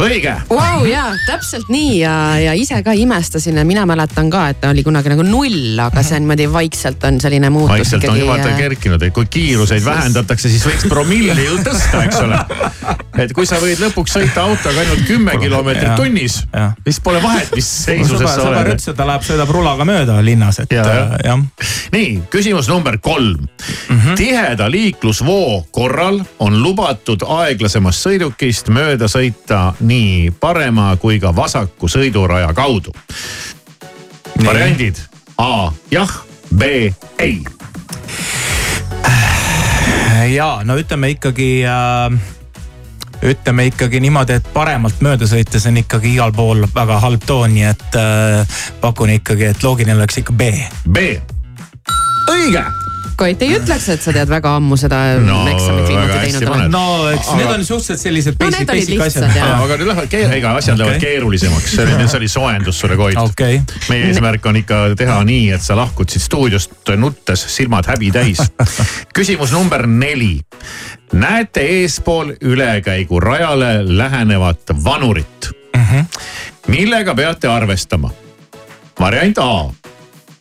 õige. 0.00 0.32
Vau, 0.50 0.84
jaa, 0.88 1.14
täpselt 1.26 1.70
nii 1.72 2.00
ja, 2.00 2.14
ja 2.40 2.54
ise 2.58 2.78
ka 2.84 2.92
imestasin 2.96 3.56
ja 3.56 3.64
mina 3.68 3.86
mäletan 3.88 4.30
ka, 4.30 4.46
et 4.52 4.60
ta 4.60 4.70
oli 4.74 4.84
kunagi 4.86 5.12
nagu 5.12 5.24
null, 5.26 5.78
aga 5.80 6.02
see 6.04 6.18
on 6.18 6.26
niimoodi 6.26 6.48
vaikselt 6.52 7.04
on 7.08 7.20
selline 7.22 7.50
muutus 7.50 7.72
vaikselt 7.72 8.04
on 8.04 8.16
ikkagi. 8.16 8.28
vaata 8.28 8.50
äh, 8.50 8.58
kerkinud, 8.58 9.02
et 9.02 9.14
kui 9.16 9.28
kiiruseid 9.30 9.84
vähendatakse, 9.84 10.50
siis 10.52 10.66
võiks 10.66 10.86
promilli 10.90 11.46
ju 11.46 11.58
tõsta, 11.66 12.02
eks 12.04 12.20
ole. 12.24 12.40
et 13.24 13.32
kui 13.36 13.48
sa 13.48 13.60
võid 13.62 13.80
lõpuks 13.86 14.16
sõita 14.18 14.46
autoga 14.46 14.84
ainult 14.84 15.06
kümme 15.08 15.38
kilomeetrit 15.40 15.94
tunnis, 15.98 16.42
siis 16.84 17.00
pole 17.04 17.22
vahet, 17.24 17.52
mis 17.56 17.70
seisuses 17.86 18.26
sa 18.26 18.36
sõber 18.40 18.60
oled 18.62 18.74
ütles, 18.76 18.90
et 18.92 18.98
ta 18.98 19.08
läheb, 19.08 19.26
sõidab 19.26 19.54
rulaga 19.56 19.88
mööda 19.88 20.20
linnas, 20.24 20.60
et 20.62 20.76
Ja, 20.76 20.82
ja, 20.84 20.94
jah. 20.94 21.20
jah. 21.24 21.72
nii, 21.94 22.10
küsimus 22.30 22.68
number 22.68 22.98
kolm 22.98 23.46
mm. 23.46 24.00
-hmm. 24.00 24.16
tiheda 24.16 24.70
liiklusvoo 24.70 25.64
korral 25.70 26.20
on 26.38 26.62
lubatud 26.62 27.22
aeglasemast 27.22 28.06
sõidukist 28.06 28.68
mööda 28.68 29.08
sõita 29.08 29.72
nii 29.86 30.30
parema 30.40 30.90
kui 31.00 31.20
ka 31.22 31.32
vasaku 31.36 31.88
sõiduraja 31.88 32.52
kaudu. 32.54 32.94
variandid 34.44 35.00
A 35.38 35.72
jah, 35.90 36.10
B 36.54 36.62
ei. 37.18 37.44
ja 40.34 40.60
no 40.64 40.76
ütleme 40.78 41.10
ikkagi 41.14 41.50
äh, 41.64 42.18
ütleme 43.22 43.66
ikkagi 43.66 44.00
niimoodi, 44.00 44.38
et 44.40 44.48
paremalt 44.54 45.00
mööda 45.04 45.28
sõites 45.28 45.66
on 45.68 45.80
ikkagi 45.80 46.14
igal 46.16 46.32
pool 46.36 46.66
väga 46.74 46.98
halb 47.02 47.24
toon, 47.26 47.54
nii 47.54 47.68
et 47.68 48.00
äh, 48.00 48.58
pakun 48.80 49.14
ikkagi, 49.16 49.52
et 49.52 49.62
loogiline 49.64 49.96
oleks 49.96 50.20
ikka 50.22 50.36
B. 50.36 50.50
B, 50.88 51.06
õige. 52.32 52.64
Koit 53.16 53.42
ei 53.42 53.54
ütleks, 53.56 53.86
et 53.94 54.02
sa 54.04 54.12
tead 54.12 54.28
väga 54.28 54.50
ammu 54.58 54.76
seda 54.76 54.98
No, 55.24 55.38
eksamit 55.48 55.86
viimati 55.88 56.18
teinud 56.26 56.48
oled. 56.52 56.70
no 56.72 56.82
eks 57.14 57.28
Aga- 57.28 57.36
need 57.38 57.52
on 57.54 57.64
suhteliselt 57.64 58.02
sellised 58.02 58.36
No 58.36 58.44
basic, 58.44 58.58
need 58.58 58.72
olid 58.74 58.90
basic 59.00 59.22
asjad 59.22 59.38
aga 59.46 59.78
nüüd 59.80 59.88
lähevad 59.90 60.10
keer-, 60.12 60.34
ega 60.36 60.52
asjad 60.60 60.78
lähevad 60.80 60.98
Okei. 60.98 61.14
keerulisemaks, 61.14 61.70
see 61.76 61.86
oli, 61.86 62.08
see 62.08 62.18
oli 62.20 62.28
soojendus 62.28 62.80
sulle 62.80 62.98
Koit 63.00 63.16
okei, 63.22 63.60
meie 63.88 64.10
eesmärk 64.10 64.46
on 64.50 64.60
ikka 64.60 64.80
teha 65.00 65.16
nii, 65.24 65.48
et 65.56 65.64
sa 65.64 65.76
lahkud 65.78 66.12
siit 66.12 66.26
stuudiost 66.26 66.92
nuttes, 66.96 67.46
silmad 67.56 67.88
häbi 67.88 68.10
täis. 68.12 68.42
küsimus 69.16 69.52
number 69.56 69.86
neli. 69.86 70.40
näete 71.12 71.64
eespool 71.80 72.34
ülekäigurajale 72.40 73.72
lähenevat 73.98 74.60
vanurit 74.84 75.50
mm. 75.76 75.82
-hmm. 75.82 76.04
millega 76.68 77.14
peate 77.14 77.48
arvestama? 77.48 78.10
variant 79.00 79.38
A. 79.38 79.70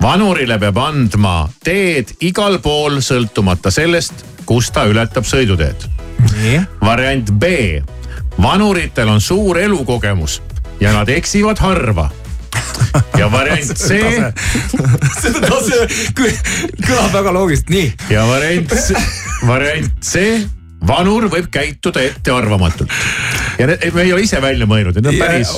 Vanurile 0.01 0.57
peab 0.59 0.77
andma 0.81 1.35
teed 1.63 2.15
igal 2.25 2.59
pool, 2.63 2.99
sõltumata 3.01 3.71
sellest, 3.73 4.25
kus 4.45 4.71
ta 4.71 4.85
ületab 4.89 5.25
sõiduteed. 5.25 5.87
variant 6.81 7.31
B. 7.31 7.81
vanuritel 8.41 9.09
on 9.09 9.21
suur 9.21 9.57
elukogemus 9.57 10.41
ja 10.79 10.93
nad 10.93 11.09
eksivad 11.09 11.59
harva. 11.59 12.09
ja 13.17 13.31
variant 13.31 13.77
C 13.87 13.99
seda 15.21 15.41
tase 15.49 15.87
kõlab 16.85 17.11
väga 17.13 17.31
loogiliselt, 17.31 17.69
nii. 17.69 17.93
ja 18.09 18.25
variant, 18.27 18.75
variant 19.47 19.91
C, 20.03 20.47
vanur 20.87 21.29
võib 21.31 21.47
käituda 21.51 22.03
ettearvamatult. 22.05 22.91
ja 23.59 23.67
need, 23.69 23.85
me 23.93 24.03
ei 24.03 24.13
ole 24.13 24.25
ise 24.25 24.41
välja 24.41 24.67
mõelnud, 24.69 24.97
need 24.99 25.07
on 25.09 25.17
päris. 25.19 25.53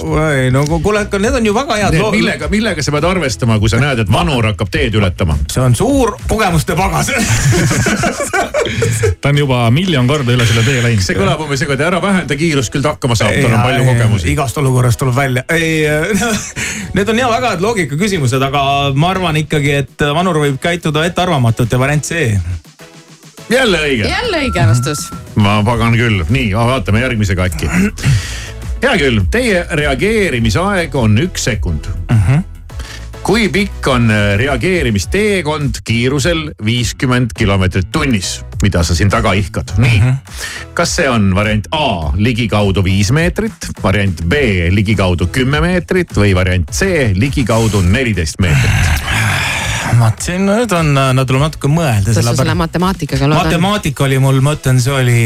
no 0.54 0.64
kuule, 0.84 1.04
aga 1.06 1.20
need 1.22 1.38
on 1.40 1.50
ju 1.50 1.54
väga 1.56 1.80
head 1.82 1.98
loo-. 2.00 2.12
millega, 2.14 2.50
millega 2.52 2.84
sa 2.86 2.94
pead 2.96 3.08
arvestama, 3.10 3.58
kui 3.60 3.72
sa 3.72 3.82
näed, 3.82 4.04
et 4.04 4.12
vanur 4.12 4.46
hakkab 4.52 4.72
teed 4.74 4.96
ületama? 5.00 5.38
see 5.52 5.64
on 5.64 5.76
suur 5.76 6.16
kogemuste 6.30 6.78
pagas. 6.78 7.12
ta 9.22 9.32
on 9.34 9.42
juba 9.44 9.64
miljon 9.74 10.08
korda 10.08 10.36
üle 10.36 10.48
selle 10.48 10.64
tee 10.68 10.84
läinud. 10.86 11.04
see 11.04 11.18
kõlab 11.18 11.44
umbes 11.46 11.66
et 11.68 11.86
ära 11.90 12.02
vähenda 12.04 12.38
kiirust, 12.40 12.72
küll 12.74 12.86
ta 12.86 12.96
hakkama 12.96 13.18
saab, 13.20 13.36
tal 13.42 13.58
on 13.58 13.66
palju 13.66 13.90
kogemusi. 13.92 14.32
igast 14.36 14.62
olukorrast 14.62 15.02
tuleb 15.02 15.18
välja. 15.18 15.44
ei, 15.50 15.84
need 16.98 17.10
on 17.10 17.24
ja 17.24 17.32
väga 17.34 17.56
head 17.56 17.66
loogikaküsimused, 17.66 18.48
aga 18.50 18.64
ma 18.96 19.12
arvan 19.16 19.44
ikkagi, 19.44 19.76
et 19.84 20.08
vanur 20.22 20.40
võib 20.46 20.62
käituda 20.62 21.06
ettearvamatult 21.10 21.74
ja 21.74 21.82
variant 21.82 22.06
C. 22.06 22.32
Jälle 23.50 23.78
õige. 23.78 24.10
jälle 24.10 24.38
õige 24.38 24.68
vastus. 24.68 25.08
ma 25.36 25.62
pagan 25.66 25.96
küll, 25.98 26.24
nii 26.30 26.52
vaatame 26.56 27.02
järgmisega 27.02 27.48
äkki. 27.48 27.70
hea 28.84 28.98
küll, 29.00 29.24
teie 29.32 29.66
reageerimisaeg 29.72 30.96
on 30.96 31.18
üks 31.28 31.48
sekund 31.50 31.88
uh. 31.88 32.18
-huh. 32.28 32.44
kui 33.24 33.48
pikk 33.50 33.88
on 33.88 34.12
äh, 34.12 34.36
reageerimisteekond 34.42 35.82
kiirusel 35.84 36.52
viiskümmend 36.66 37.34
kilomeetrit 37.38 37.92
tunnis, 37.92 38.42
mida 38.62 38.84
sa 38.84 38.96
siin 38.96 39.10
taga 39.10 39.34
ihkad, 39.34 39.78
nii 39.78 39.98
uh. 39.98 40.06
-huh. 40.06 40.16
kas 40.74 40.96
see 40.96 41.10
on 41.10 41.36
variant 41.36 41.68
A 41.72 42.12
ligikaudu 42.16 42.84
viis 42.84 43.12
meetrit, 43.12 43.72
variant 43.84 44.24
B 44.26 44.34
ligikaudu 44.70 45.28
kümme 45.28 45.62
meetrit 45.62 46.16
või 46.16 46.36
variant 46.36 46.72
C 46.72 47.12
ligikaudu 47.16 47.82
neliteist 47.82 48.40
meetrit? 48.40 49.47
Vaat 50.02 50.24
siin 50.26 50.46
nüüd 50.48 50.74
on, 50.78 50.92
no 50.94 51.26
tuleb 51.28 51.44
natuke 51.48 51.70
mõelda. 51.72 52.14
kas 52.14 52.26
sa 52.26 52.36
selle 52.38 52.56
matemaatikaga 52.58 53.30
lood? 53.30 53.40
matemaatika 53.46 54.06
oli 54.08 54.20
mul, 54.24 54.42
ma 54.46 54.56
ütlen, 54.58 54.82
see 54.84 54.94
oli, 54.94 55.20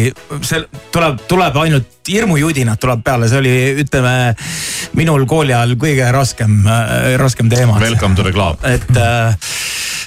see 0.48 0.62
tuleb, 0.94 1.22
tuleb 1.32 1.58
ainult 1.64 2.12
hirmujudinad 2.12 2.82
tuleb 2.82 3.04
peale, 3.06 3.30
see 3.32 3.42
oli, 3.42 3.56
ütleme 3.84 4.14
minul 4.98 5.26
kooli 5.30 5.56
ajal 5.56 5.76
kõige 5.82 6.08
raskem, 6.14 6.62
raskem 7.22 7.52
teema. 7.52 7.80
Welcome 7.82 8.18
to 8.20 8.28
the 8.28 8.34
club. 8.36 8.62
et 8.68 8.98
äh, 8.98 9.52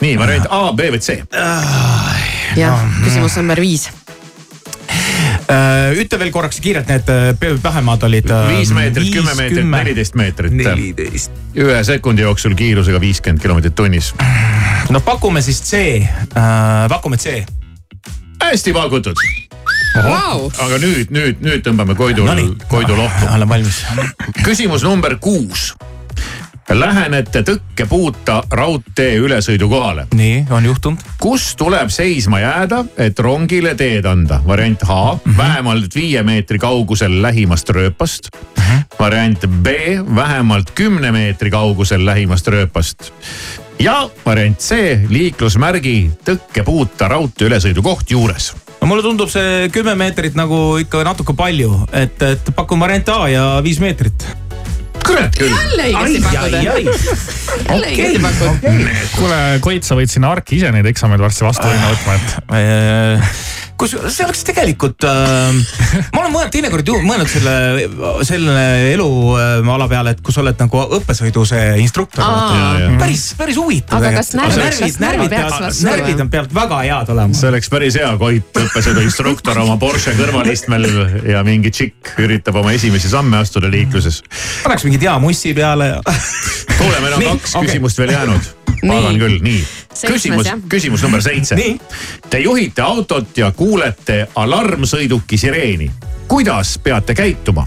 nii 0.04 0.16
variant 0.20 0.48
A, 0.50 0.64
B 0.76 0.90
või 0.94 1.02
C? 1.04 1.20
jah, 2.58 2.88
küsimus 3.04 3.38
number 3.40 3.62
viis. 3.62 3.88
Äh, 5.50 5.94
ütle 6.00 6.18
veel 6.18 6.32
korraks 6.34 6.60
kiirelt 6.64 6.90
need 6.90 7.10
äh, 7.12 7.62
vähemad 7.64 8.02
olid 8.08 8.30
äh,. 8.30 8.48
viis 8.56 8.72
meetrit, 8.76 9.10
kümme 9.14 9.34
meetrit, 9.38 9.68
neliteist 9.70 10.14
meetrit. 10.14 10.52
neliteist. 10.52 11.42
ühe 11.54 11.80
sekundi 11.84 12.26
jooksul 12.26 12.54
kiirusega 12.58 13.00
viiskümmend 13.00 13.42
kilomeetrit 13.42 13.74
tunnis. 13.74 14.14
no 14.90 15.00
pakume 15.00 15.42
siis 15.42 15.62
C 15.62 15.84
pakume 16.88 17.16
C. 17.16 17.44
hästi 18.44 18.72
pakutud. 18.72 19.16
Vau. 19.94 20.50
aga 20.58 20.78
nüüd, 20.82 21.10
nüüd, 21.14 21.42
nüüd 21.44 21.62
tõmbame 21.62 21.94
Koidul 21.94 22.26
Nonii., 22.26 22.56
Koidu 22.68 22.96
lohtu. 22.98 23.28
olen 23.30 23.48
valmis. 23.48 23.84
küsimus 24.42 24.82
number 24.82 25.16
kuus. 25.22 25.74
Lähenete 26.70 27.42
tõkkepuuta 27.42 28.42
raudtee 28.50 29.16
ülesõidukohale. 29.20 30.06
nii, 30.14 30.46
on 30.50 30.64
juhtunud. 30.64 30.98
kus 31.20 31.56
tuleb 31.56 31.88
seisma 31.88 32.40
jääda, 32.40 32.84
et 32.96 33.18
rongile 33.18 33.74
teed 33.74 34.04
anda? 34.04 34.40
variant 34.46 34.82
A 34.82 35.14
mm, 35.14 35.20
-hmm. 35.32 35.36
vähemalt 35.36 35.94
viie 35.94 36.22
meetri 36.22 36.58
kaugusel 36.58 37.22
lähimast 37.22 37.68
rööpast 37.68 38.28
mm. 38.32 38.62
-hmm. 38.62 38.82
variant 38.98 39.46
B, 39.46 39.66
vähemalt 40.16 40.70
kümne 40.70 41.12
meetri 41.12 41.50
kaugusel 41.50 42.06
lähimast 42.06 42.46
rööpast. 42.48 43.12
ja 43.78 44.10
variant 44.26 44.58
C, 44.58 44.98
liiklusmärgi 45.08 46.10
tõkkepuuta 46.24 47.08
raudtee 47.08 47.48
ülesõidukoht 47.48 48.10
juures 48.10 48.54
no 48.80 48.86
mulle 48.86 49.02
tundub 49.02 49.28
see 49.28 49.68
kümme 49.72 49.94
meetrit 49.94 50.34
nagu 50.34 50.76
ikka 50.76 51.04
natuke 51.04 51.32
palju, 51.32 51.86
et, 51.92 52.22
et 52.22 52.50
pakun 52.54 52.80
variant 52.80 53.08
A 53.08 53.28
ja 53.28 53.44
viis 53.64 53.80
meetrit 53.80 54.26
kurat 55.06 55.36
küll. 55.38 55.52
jälle 55.52 55.88
õigesti 55.90 56.22
pakutud. 56.24 56.54
jälle 57.68 57.90
õigesti 57.90 58.22
pakutud. 58.22 58.88
kuule, 59.16 59.40
Koit, 59.64 59.86
sa 59.86 59.98
võid 59.98 60.12
sinna 60.12 60.32
Arki 60.34 60.58
ise 60.60 60.72
neid 60.74 60.88
eksameid 60.90 61.22
varsti 61.22 61.46
vastu 61.46 61.68
võtma, 61.68 62.16
et 62.18 62.36
kus 63.78 63.94
see 64.14 64.24
oleks 64.24 64.44
tegelikult 64.46 65.04
äh,, 65.08 65.56
ma 66.14 66.22
olen 66.22 66.32
mõelnud 66.34 66.52
teinekord 66.54 66.88
ju 66.88 66.98
mõelnud 67.04 67.30
selle, 67.30 67.54
selle 68.26 68.66
eluala 68.92 69.88
peale, 69.90 70.14
et 70.14 70.22
kui 70.24 70.34
sa 70.34 70.42
oled 70.44 70.58
nagu 70.60 70.82
õppesõidu 70.98 71.44
see 71.48 71.64
instruktor. 71.82 72.24
päris, 73.00 73.26
päris 73.38 73.58
huvitav. 73.60 73.98
aga 74.00 74.14
kas 74.18 74.32
närvid, 74.38 74.62
närvid, 74.64 75.00
närvid, 75.02 75.36
närvid, 75.36 75.82
närvid 75.88 76.24
on 76.24 76.32
pealt 76.32 76.54
väga 76.54 76.80
head 76.86 77.14
olema. 77.14 77.38
see 77.38 77.50
oleks 77.50 77.72
päris 77.72 77.98
hea, 78.00 78.10
Koit, 78.20 78.50
õppesõidu 78.64 79.04
instruktor 79.04 79.58
oma 79.64 79.76
Porsche 79.80 80.14
kõrvalistmel 80.18 80.88
ja 81.28 81.42
mingi 81.46 81.72
tšikk 81.74 82.14
üritab 82.24 82.60
oma 82.62 82.74
esimesi 82.76 83.10
samme 83.10 83.42
astuda 83.42 83.70
liikluses. 83.72 84.22
paneks 84.64 84.86
mingi 84.86 85.02
diamussi 85.02 85.54
peale 85.56 85.94
ja. 85.96 86.02
kuule, 86.78 87.00
meil 87.00 87.18
on 87.18 87.26
kaks 87.34 87.56
okay. 87.56 87.68
küsimust 87.68 88.02
veel 88.02 88.14
jäänud. 88.14 88.52
pagan 88.84 89.18
küll, 89.18 89.40
nii. 89.44 89.64
Küsimus, 90.06 90.46
küsimus 90.68 91.02
number 91.02 91.22
seitse. 91.22 91.56
Te 92.30 92.38
juhite 92.38 92.82
autot 92.82 93.36
ja 93.38 93.52
kuulete 93.52 94.28
alarmsõiduki 94.34 95.38
sireeni. 95.38 95.90
kuidas 96.28 96.78
peate 96.78 97.14
käituma? 97.14 97.66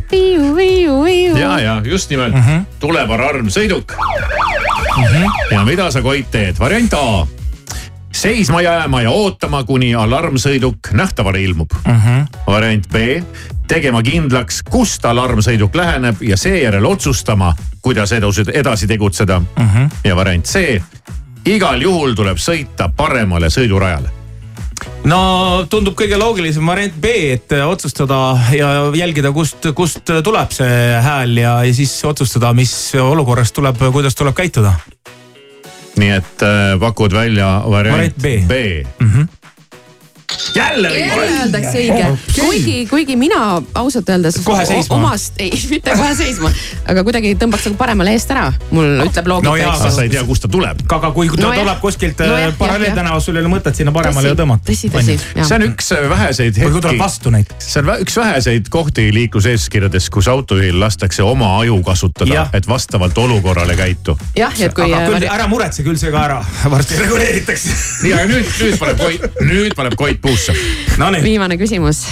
ja, 1.39 1.59
ja 1.59 1.81
just 1.85 2.09
nimelt 2.09 2.33
mm 2.33 2.41
-hmm. 2.41 2.65
tuleb 2.79 3.09
alarmsõiduk 3.09 3.93
mm. 4.97 5.03
-hmm. 5.03 5.31
ja 5.51 5.65
mida 5.65 5.91
sa, 5.91 6.01
Koit, 6.01 6.31
teed? 6.31 6.55
variant 6.59 6.93
A 6.93 7.27
seisma 8.13 8.61
jääma 8.61 9.01
ja 9.01 9.11
ootama, 9.11 9.63
kuni 9.63 9.95
alarmsõiduk 9.95 10.77
nähtavale 10.91 11.41
ilmub 11.41 11.69
Mhm. 11.73 11.95
mm. 11.95 12.01
-hmm. 12.01 12.27
variant 12.47 12.89
B, 12.89 12.95
tegema 13.67 14.01
kindlaks, 14.03 14.63
kust 14.63 15.05
alarmsõiduk 15.05 15.75
läheneb 15.75 16.21
ja 16.21 16.37
seejärel 16.37 16.85
otsustama, 16.85 17.53
kuidas 17.81 18.11
edasi, 18.11 18.43
edasi 18.53 18.87
tegutseda 18.87 19.39
mm. 19.39 19.63
Mhm. 19.63 19.77
-hmm. 19.77 19.89
ja 20.03 20.15
variant 20.15 20.45
C, 20.45 20.81
igal 21.47 21.81
juhul 21.81 22.15
tuleb 22.15 22.39
sõita 22.41 22.89
paremale 22.95 23.49
sõidurajale 23.53 24.11
no 25.07 25.19
tundub 25.71 25.95
kõige 25.97 26.19
loogilisem 26.19 26.67
variant 26.67 26.95
B, 27.01 27.13
et 27.37 27.55
otsustada 27.63 28.19
ja 28.51 28.71
jälgida, 28.95 29.31
kust, 29.35 29.69
kust 29.75 30.11
tuleb 30.23 30.53
see 30.55 31.01
hääl 31.03 31.37
ja, 31.39 31.57
ja 31.67 31.73
siis 31.75 31.93
otsustada, 32.07 32.53
mis 32.57 32.73
olukorras 33.01 33.53
tuleb, 33.55 33.79
kuidas 33.93 34.17
tuleb 34.17 34.35
käituda. 34.37 34.75
nii 35.97 36.11
et 36.13 36.43
äh, 36.45 36.75
pakud 36.79 37.13
välja 37.13 37.47
variant, 37.69 37.97
variant 37.97 38.21
B, 38.21 38.35
B. 38.47 38.85
Mm 38.99 39.11
-hmm. 39.13 39.36
Jälle 40.55 40.99
jälle 40.99 41.39
öeldakse 41.39 41.77
õige, 41.77 42.17
kuigi, 42.35 42.85
kuigi 42.89 43.15
mina 43.15 43.61
ausalt 43.73 44.09
öeldes. 44.09 44.39
Kohe 44.43 44.65
seisma. 44.65 44.95
omast, 44.95 45.33
ei, 45.39 45.51
mitte 45.73 45.93
kohe 45.95 46.15
seisma, 46.15 46.51
aga 46.89 47.03
kuidagi 47.07 47.33
tõmbaks 47.39 47.67
nagu 47.69 47.79
paremale 47.79 48.13
eest 48.15 48.31
ära, 48.35 48.49
mul 48.71 49.03
ütleb 49.05 49.29
loogika 49.31 49.49
No 49.49 49.55
jaa, 49.59 49.73
aga 49.77 49.91
sa 49.93 50.03
ei 50.03 50.11
tea, 50.11 50.23
kust 50.27 50.43
ta 50.45 50.51
tuleb. 50.51 50.81
aga 50.93 51.11
kui 51.15 51.29
ta 51.31 51.41
No 51.41 51.51
tuleb 51.55 51.79
kuskilt 51.83 52.19
No 52.19 52.29
jah, 52.33 52.47
jah, 52.47 52.55
paralleeltänavast, 52.59 53.29
sul 53.29 53.39
ei 53.39 53.45
ole 53.45 53.51
mõtet 53.53 53.79
sinna 53.79 53.93
paremale 53.95 54.33
tõmmata. 54.37 54.67
tõsi, 54.67 54.91
tõsi, 54.93 55.17
see 55.37 55.57
on 55.59 55.67
üks 55.69 55.91
äh, 55.95 56.09
väheseid 56.11 56.59
või 56.59 56.71
kui 56.75 56.81
tuleb 56.81 56.97
hetki 56.97 57.03
vastu 57.03 57.33
näiteks. 57.33 57.71
see 57.73 57.83
on 57.83 57.93
üks 57.95 58.19
väheseid 58.21 58.69
kohti 58.73 59.07
liikluseeskirjades, 59.15 60.09
kus 60.13 60.27
autojuhil 60.31 60.79
lastakse 60.81 61.23
oma 61.23 61.53
aju 61.61 61.79
kasutada 61.87 62.47
et 62.53 62.67
vastavalt 62.67 63.17
olukorrale 63.17 63.75
käitu. 63.79 64.17
jah, 64.35 64.53
et 64.59 64.75
kui. 64.75 64.91
aga 64.91 65.05
küll 65.07 65.29
ära 65.37 65.47
muretse, 65.47 65.85
küll 65.87 65.99
see 65.99 66.11
ka 66.11 66.25
ära 66.27 66.41
varsti 66.73 66.99
reguleeritakse. 67.01 67.75
nii, 68.03 68.13
aga 68.17 68.27
nüüd, 68.33 68.53
nüüd 68.61 68.79
paneb 68.81 69.03
Koit, 69.07 69.41
nüüd 69.47 69.77
paneb 69.77 69.97
Koit 70.17 70.21
puusse. 70.21 70.53
Viimane 71.23 71.57
küsimus. 71.57 72.07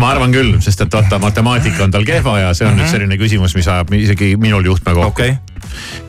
ma 0.00 0.10
arvan 0.10 0.32
küll, 0.32 0.54
sest 0.64 0.80
et 0.80 0.92
vaata, 0.92 1.18
matemaatika 1.20 1.84
on 1.84 1.90
tal 1.92 2.04
kehva 2.08 2.38
ja 2.40 2.52
see 2.56 2.64
on 2.64 2.78
nüüd 2.78 2.88
selline 2.88 3.18
küsimus, 3.20 3.52
mis 3.56 3.66
ajab 3.68 3.92
isegi 3.92 4.32
minul 4.40 4.64
juhtme 4.64 4.94
kokku 4.96 5.10
okei. 5.12 5.34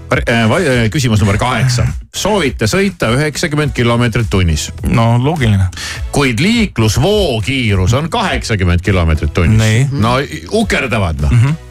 okay.. 0.07 0.89
küsimus 0.93 1.19
number 1.19 1.37
kaheksa. 1.37 1.87
soovite 2.15 2.69
sõita 2.71 3.09
üheksakümmend 3.17 3.75
kilomeetrit 3.75 4.29
tunnis, 4.31 4.69
no 4.87 5.17
loogiline. 5.19 5.67
kuid 6.15 6.39
liiklusvoo 6.39 7.41
kiirus 7.43 7.93
on 7.99 8.07
kaheksakümmend 8.09 8.81
kilomeetrit 8.81 9.33
tunnis 9.33 9.91
no 9.91 10.15
ukerdavad 10.51 11.19
noh 11.19 11.31
mm 11.31 11.43
-hmm., 11.43 11.70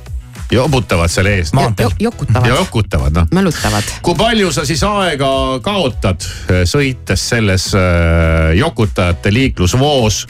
joputavad 0.51 1.11
selle 1.11 1.34
eest. 1.38 1.55
Maanteel. 1.55 1.90
jokutavad 2.01 2.48
ja, 2.48 2.55
jokutavad 2.55 3.14
noh 3.14 3.28
mälutavad. 3.34 3.84
kui 4.03 4.14
palju 4.14 4.53
sa 4.53 4.64
siis 4.66 4.82
aega 4.86 5.30
kaotad 5.62 6.24
eh, 6.24 6.62
sõites 6.68 7.28
selles 7.32 7.70
äh, 7.74 8.57
jokutajate 8.59 9.32
liiklusvoos 9.32 10.26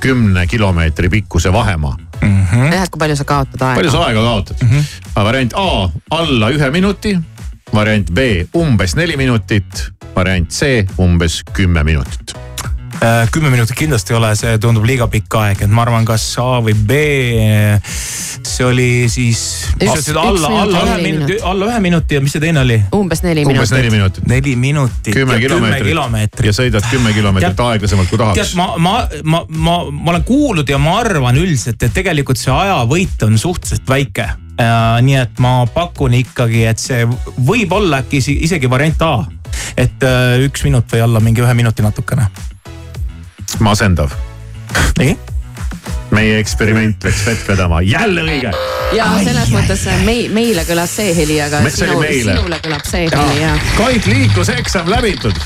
kümne 0.00 0.46
kilomeetri 0.46 1.08
pikkuse 1.08 1.52
vahemaa? 1.52 1.96
jah, 2.22 2.84
et 2.84 2.90
kui 2.90 2.98
palju 3.02 3.16
sa 3.16 3.24
kaotad 3.28 3.60
palju 3.60 3.90
sa 3.90 4.04
aega. 4.06 4.20
aega 4.20 4.22
kaotad 4.30 4.62
mm? 4.62 4.70
-hmm. 4.70 5.24
variant 5.24 5.52
A 5.56 5.90
alla 6.10 6.50
ühe 6.50 6.70
minuti, 6.70 7.18
variant 7.74 8.10
B 8.10 8.18
umbes 8.54 8.96
neli 8.96 9.16
minutit, 9.16 9.90
variant 10.16 10.50
C 10.50 10.86
umbes 10.98 11.42
kümme 11.52 11.84
minutit. 11.84 12.43
Äh, 13.02 13.28
kümme 13.30 13.50
minutit 13.50 13.76
kindlasti 13.76 14.14
ei 14.14 14.16
ole, 14.16 14.30
see 14.38 14.54
tundub 14.62 14.84
liiga 14.86 15.08
pikk 15.10 15.34
aeg, 15.40 15.64
et 15.66 15.72
ma 15.72 15.82
arvan, 15.82 16.06
kas 16.08 16.22
A 16.40 16.60
või 16.64 16.76
B. 16.78 16.98
see 18.44 18.64
oli 18.64 18.88
siis. 19.10 19.40
Üks 19.82 20.08
alla, 20.14 20.48
minut 20.48 20.60
alla 20.60 20.78
ja 20.78 20.84
ühe 20.84 20.96
minuti, 21.02 21.16
minutit. 21.18 21.42
alla 21.50 21.68
ühe 21.70 21.80
minuti 21.82 22.18
ja 22.18 22.22
mis 22.22 22.36
see 22.36 22.44
teine 22.44 22.62
oli? 22.62 22.78
umbes 22.94 23.24
neli 23.24 23.42
umbes 23.48 23.72
neli 23.74 23.90
minutit. 23.90 24.22
minutit. 24.22 24.28
neli 24.30 24.54
minutit. 24.56 25.14
kümme 25.16 25.38
kilomeetrit, 25.40 26.46
ja 26.46 26.54
sõidad 26.54 26.86
kümme 26.90 27.12
kilomeetrit 27.16 27.56
Tead- 27.56 27.74
aeglasemalt 27.74 28.12
kui 28.12 28.20
tead, 28.20 28.38
tahaks. 28.38 28.54
ma, 28.60 28.68
ma, 28.78 28.94
ma, 29.24 29.42
ma, 29.48 29.76
ma 29.90 30.14
olen 30.14 30.24
kuulnud 30.28 30.70
ja 30.70 30.78
ma 30.78 30.98
arvan 31.02 31.38
üldiselt, 31.40 31.82
et 31.82 31.94
tegelikult 31.94 32.40
see 32.40 32.54
ajavõit 32.54 33.26
on 33.26 33.38
suhteliselt 33.38 33.88
väike. 33.90 34.30
nii 35.02 35.18
et 35.18 35.42
ma 35.42 35.56
pakun 35.74 36.14
ikkagi, 36.14 36.64
et 36.70 36.78
see 36.78 37.04
võib 37.42 37.72
olla 37.74 38.04
äkki 38.04 38.22
isegi 38.22 38.70
variant 38.70 39.02
A. 39.02 39.14
et 39.76 40.02
äh, 40.06 40.40
üks 40.46 40.62
minut 40.64 40.86
või 40.92 41.02
alla 41.02 41.20
mingi 41.20 41.42
ühe 41.42 41.54
minuti 41.58 41.82
natukene. 41.82 42.30
masendav. 43.60 44.10
nii? 44.98 45.16
meie 46.14 46.38
eksperiment 46.38 47.04
läks 47.04 47.24
vett 47.26 47.48
vedama, 47.48 47.80
jälle 47.82 48.22
õige. 48.22 48.52
ja 48.94 49.06
selles 49.24 49.50
mõttes 49.54 49.84
mei-, 50.06 50.28
meile 50.32 50.64
kõlas 50.68 50.94
see 51.00 51.14
heli, 51.16 51.40
aga 51.42 51.62
see 51.66 51.88
sinu, 51.88 52.02
sinule 52.02 52.60
kõlab 52.64 52.88
see 52.88 53.08
heli 53.08 53.40
ja. 53.42 53.54
Koit 53.76 54.06
liikluseksam 54.10 54.90
läbitud. 54.90 55.38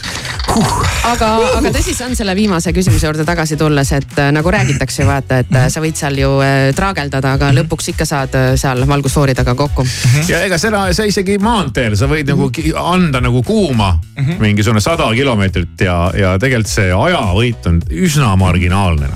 aga, 1.08 1.28
aga 1.58 1.72
tõsi 1.74 1.94
see 1.94 2.06
on 2.06 2.16
selle 2.18 2.34
viimase 2.36 2.72
küsimuse 2.76 3.06
juurde 3.06 3.24
tagasi 3.28 3.56
tulles, 3.60 3.90
et 3.96 4.18
äh, 4.20 4.30
nagu 4.34 4.50
räägitakse 4.52 5.06
vaata, 5.08 5.40
et 5.42 5.54
äh, 5.56 5.68
sa 5.72 5.82
võid 5.82 5.98
seal 5.98 6.18
ju 6.20 6.30
äh, 6.44 6.70
traageldada, 6.76 7.34
aga 7.38 7.50
lõpuks 7.56 7.92
ikka 7.92 8.06
saad 8.08 8.36
seal 8.60 8.84
valgusfoori 8.88 9.36
taga 9.38 9.54
kokku. 9.58 9.86
ja 10.28 10.42
ega 10.46 10.58
seda, 10.60 10.86
sa 10.96 11.06
isegi 11.08 11.38
maanteel, 11.42 11.96
sa 11.98 12.08
võid 12.10 12.30
nagu 12.32 12.50
anda 12.82 13.22
nagu 13.24 13.42
kuuma 13.46 13.94
mingisugune 14.38 14.82
sada 14.82 15.08
kilomeetrit 15.14 15.86
ja, 15.86 15.98
ja 16.16 16.34
tegelikult 16.40 16.72
see 16.72 16.90
ajavõit 16.94 17.68
on 17.70 17.78
üsna 18.06 18.32
marginaalne, 18.40 19.10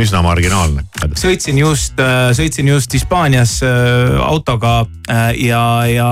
üsna 0.00 0.22
marginaalne. 0.24 0.86
sõitsin 1.18 1.60
just, 1.60 2.00
sõitsin 2.36 2.70
just 2.72 2.94
Hispaanias 2.96 3.58
autoga 4.24 4.84
ja, 5.36 5.64
ja, 5.90 6.10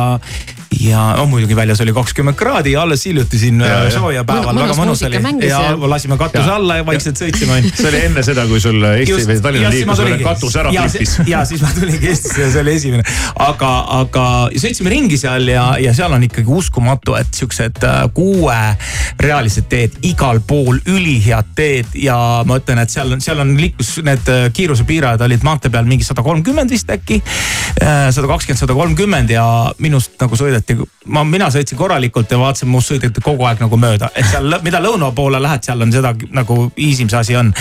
ja 0.80 1.14
no 1.16 1.26
muidugi 1.26 1.56
väljas 1.56 1.80
oli 1.80 1.92
kakskümmend 1.96 2.36
kraadi 2.36 2.72
ja 2.72 2.82
alles 2.82 3.04
hiljuti 3.06 3.38
siin 3.38 3.60
Ja, 3.60 3.66
äh, 3.66 3.84
ja. 3.84 3.90
soojapäeval 3.90 4.54
Mõnus 4.54 4.62
väga 4.62 4.74
mõnus 4.78 5.02
oli 5.06 5.48
ja 5.48 5.60
lasime 5.88 6.18
katuse 6.20 6.52
alla 6.52 6.76
ja 6.78 6.86
vaikselt 6.86 7.18
sõitsime 7.20 7.56
onju. 7.56 7.72
see 7.78 7.88
oli 7.88 8.02
enne 8.06 8.22
seda, 8.26 8.44
kui 8.50 8.60
sul 8.60 8.84
Eesti 8.84 9.24
või 9.30 9.38
Tallinna 9.42 9.70
liiklusele 9.72 10.18
katus 10.22 10.56
ära 10.60 10.72
flipis. 10.74 11.14
ja 11.26 11.40
siis 11.48 11.64
ma 11.64 11.72
tulingi 11.74 12.10
Eestisse 12.12 12.42
ja 12.44 12.50
see 12.52 12.62
oli 12.62 12.74
esimene, 12.76 13.06
aga, 13.46 13.72
aga 13.96 14.26
sõitsime 14.60 14.92
ringi 14.92 15.18
seal 15.20 15.48
ja, 15.48 15.64
ja 15.80 15.94
seal 15.96 16.14
on 16.14 16.26
ikkagi 16.28 16.52
uskumatu, 16.60 17.16
et 17.18 17.32
siuksed 17.40 17.80
äh, 17.88 17.98
kuuerealised 18.14 19.68
teed 19.72 19.98
igal 20.06 20.42
pool, 20.46 20.82
ülihead 20.86 21.54
teed 21.58 21.96
ja 21.98 22.18
ma 22.46 22.60
ütlen, 22.60 22.82
et 22.84 22.92
seal 22.92 23.16
on, 23.16 23.24
seal 23.24 23.40
on 23.42 23.56
liiklus, 23.58 23.96
need 24.06 24.32
äh, 24.32 24.46
kiirusepiirajad 24.54 25.26
olid 25.26 25.48
maantee 25.48 25.72
peal 25.72 25.88
mingi 25.88 26.06
sada 26.06 26.22
kolmkümmend 26.26 26.70
vist 26.76 26.90
äkki. 26.92 27.22
sada 27.78 28.26
kakskümmend, 28.26 28.60
sada 28.60 28.74
kolmkümmend 28.74 29.30
ja 29.30 29.44
minust 29.82 30.16
nagu 30.20 30.36
sõideti 30.38 30.57
sõideti, 30.58 30.76
ma, 31.06 31.24
mina 31.24 31.48
sõitsin 31.52 31.78
korralikult 31.78 32.30
ja 32.30 32.38
vaatasin, 32.38 32.68
must 32.68 32.92
sõideti 32.92 33.22
kogu 33.24 33.46
aeg 33.48 33.60
nagu 33.62 33.78
mööda, 33.80 34.10
et 34.14 34.26
seal, 34.28 34.58
mida 34.64 34.80
lõuna 34.82 35.10
poole 35.14 35.40
lähed, 35.42 35.64
seal 35.64 35.82
on 35.82 35.92
seda 35.92 36.14
nagu 36.34 36.70
easy 36.76 37.04
m 37.04 37.12
see 37.12 37.18
asi 37.18 37.36
on. 37.36 37.52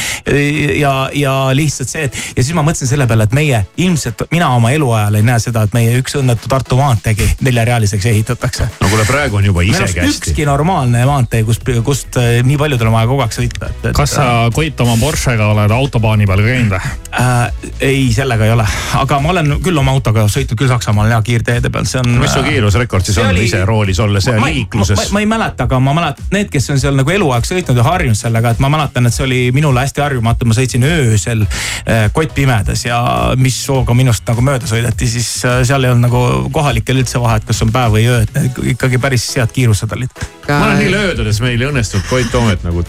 ja, 0.79 1.09
ja 1.13 1.33
lihtsalt 1.55 1.89
see, 1.89 2.07
et 2.07 2.17
ja 2.35 2.43
siis 2.43 2.53
ma 2.57 2.63
mõtlesin 2.65 2.89
selle 2.89 3.07
peale, 3.07 3.27
et 3.27 3.35
meie 3.37 3.63
ilmselt, 3.77 4.25
mina 4.31 4.49
oma 4.55 4.71
eluajal 4.75 5.19
ei 5.19 5.25
näe 5.25 5.39
seda, 5.43 5.63
et 5.67 5.75
meie 5.77 5.97
üks 6.01 6.17
õnnetu 6.19 6.49
Tartu 6.51 6.77
maanteegi 6.79 7.27
neljarealiseks 7.45 8.05
ehitatakse. 8.11 8.69
no 8.81 8.89
kuule, 8.89 9.05
praegu 9.07 9.39
on 9.39 9.45
juba 9.45 9.65
isegi 9.65 10.01
on 10.01 10.07
hästi. 10.07 10.31
ükski 10.31 10.47
normaalne 10.47 11.05
maantee, 11.05 11.43
kust, 11.47 11.67
kust 11.85 12.17
äh, 12.17 12.39
nii 12.47 12.57
paljudel 12.57 12.89
on 12.89 12.97
vaja 12.97 13.11
kogu 13.11 13.25
aeg 13.25 13.35
sõita, 13.35 13.71
kas 13.95 14.17
sa 14.17 14.27
Koit 14.53 14.79
oma 14.81 14.95
Porschega 14.99 15.51
oled 15.53 15.71
autobaani 15.71 16.27
peal 16.29 16.43
käinud 16.45 16.75
või? 16.75 16.93
äh,? 17.19 17.51
ei, 17.83 18.07
sellega 18.15 18.47
ei 18.47 18.55
ole, 18.55 18.65
aga 18.97 19.19
ma 19.23 19.33
olen 19.35 19.57
küll 19.63 19.77
oma 19.77 19.93
autoga 19.95 20.27
sõitnud 20.31 20.59
küll 20.59 20.71
Saksamaal 20.71 21.11
ja 21.11 21.21
kiirteede 21.25 21.71
peal, 21.73 21.87
see 21.89 22.01
on. 22.01 22.17
mis 22.21 22.33
su 22.33 22.43
kiirusrekord 22.45 22.86
siis 23.03 23.15
see 23.15 23.23
on 23.23 23.31
oli- 23.35 23.45
ise 23.47 23.63
roolis 23.65 23.99
olles 24.03 24.27
ja 24.27 24.37
ma, 24.39 24.49
liikluses 24.51 24.97
ma,? 24.97 25.07
ma 25.17 25.23
ei 25.23 25.29
mäleta, 25.29 25.67
aga 25.67 25.79
ma 25.83 25.93
mäletan, 25.97 26.25
need, 26.33 26.49
kes 26.53 26.69
on 26.73 26.79
seal 26.81 26.97
nagu 26.97 27.13
eluaeg 27.13 27.47
sõitnud 27.47 27.77
ja 27.77 27.85
harjunud 27.87 28.17
sellega, 28.19 28.53
et 28.55 28.63
ma 28.63 28.69
mäletan, 28.73 29.07
et 29.07 29.15
see 29.15 29.25
oli 29.25 29.41
minule 29.55 29.83
hästi 29.83 30.03
harjumatu, 30.03 30.47
ma 30.49 30.57
sõitsin 30.57 30.85
öösel 30.87 31.45
äh, 31.47 32.07
kott 32.13 32.33
pimedas 32.37 32.85
ja 32.85 32.99
mis 33.39 33.59
hooga 33.69 33.95
minust 33.97 34.27
nagu 34.27 34.43
mööda 34.45 34.69
sõideti, 34.69 35.09
siis 35.11 35.29
äh, 35.45 35.61
seal 35.67 35.87
ei 35.87 35.93
olnud 35.93 36.07
nagu 36.07 36.49
kohalikel 36.53 37.01
üldse 37.03 37.21
vahet, 37.23 37.45
kas 37.47 37.61
on 37.65 37.71
päev 37.73 37.95
või 37.97 38.07
öö, 38.09 38.23
et 38.25 38.61
ikkagi 38.75 39.01
päris 39.01 39.27
head 39.37 39.53
kiirused 39.53 39.93
olid. 39.97 40.25
ma 40.47 40.63
olen 40.69 40.81
nii 40.83 40.91
löödudes, 40.93 41.41
meil 41.43 41.61
ei 41.61 41.69
õnnestunud 41.69 42.07
Koit 42.09 42.31
Toomet 42.31 42.63
nagu. 42.67 42.83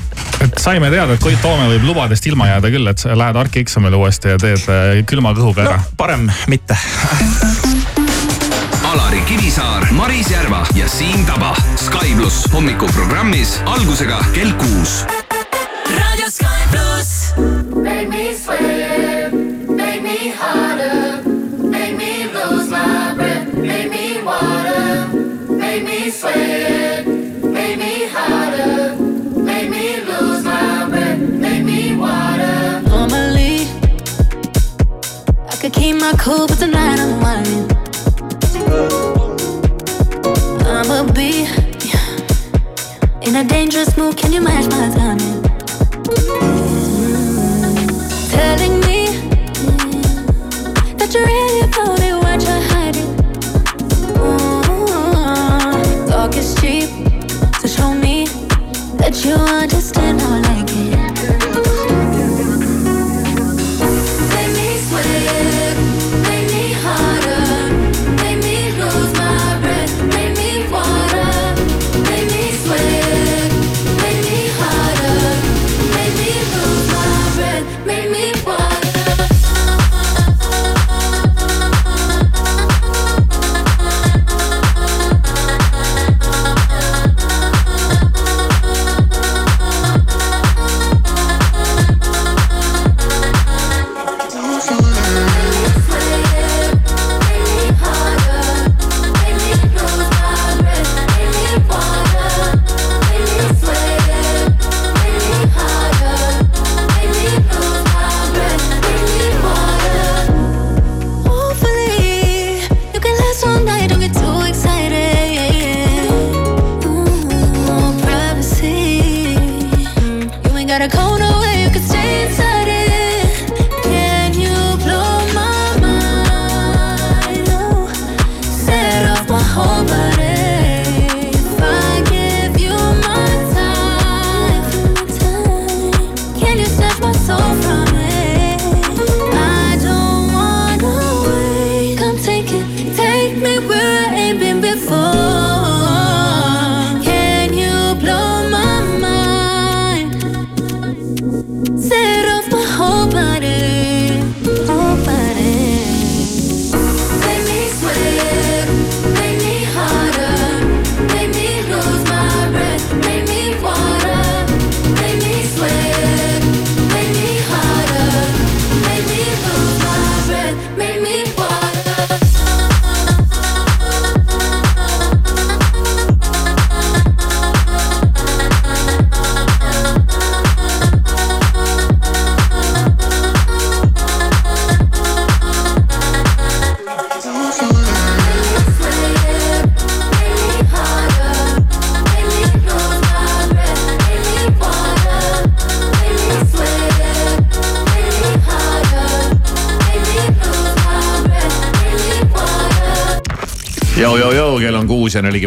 et 0.45 0.59
saime 0.63 0.91
teada, 0.95 1.15
et 1.15 1.23
Koit 1.23 1.41
Toome 1.43 1.69
võib 1.75 1.89
lubadest 1.91 2.27
ilma 2.31 2.51
jääda 2.53 2.73
küll, 2.75 2.91
et 2.91 2.99
sa 3.05 3.17
lähed 3.19 3.41
argieksamile 3.45 3.97
uuesti 4.01 4.35
ja 4.35 4.43
teed 4.43 4.69
äh, 4.73 4.91
külma 5.09 5.35
kõhuga 5.37 5.67
ära. 5.67 5.81
parem 5.97 6.29
mitte. 6.51 6.79
Alari 8.89 9.21
Kivisaar, 9.29 9.85
Maris 9.93 10.31
Järva 10.33 10.63
ja 10.75 10.89
Siim 10.89 11.27
Taba. 11.27 11.53
Sky 11.77 12.15
pluss 12.17 12.47
hommikuprogrammis 12.53 13.59
algusega 13.69 14.17
kell 14.33 14.55
kuus. 14.57 15.05
Radio 15.93 16.31
Sky 16.33 16.61
Plus. 16.73 17.11
Make 17.83 18.09
me 18.09 18.33
sweat, 18.33 19.33
make 19.69 20.01
me 20.01 20.33
harder, 20.33 21.21
make 21.61 21.97
me 22.01 22.33
lose 22.33 22.71
my 22.71 23.13
breath, 23.15 23.53
make 23.53 23.91
me 23.91 24.23
water, 24.25 25.09
make 25.49 25.85
me 25.85 26.11
sweat, 26.11 27.07
make 27.43 27.77
me 27.77 28.09
harder, 28.09 28.97
make 29.37 29.69
me 29.69 30.01
lose 30.09 30.43
my 30.45 30.89
breath, 30.89 31.19
make 31.19 31.63
me 31.63 31.95
water. 31.95 32.81
Normally, 32.89 33.69
I 35.53 35.57
could 35.61 35.75
keep 35.75 36.01
my 36.01 36.15
cool, 36.17 36.47
but 36.47 36.59
tonight 36.59 36.99
I'm 36.99 37.21
whining. 37.21 37.78
I'ma 40.67 41.05
in 43.23 43.37
a 43.37 43.45
dangerous 43.45 43.97
mood. 43.97 44.17
Can 44.17 44.33
you 44.33 44.41
match 44.41 44.67
my 44.71 44.89
timing? 44.95 46.68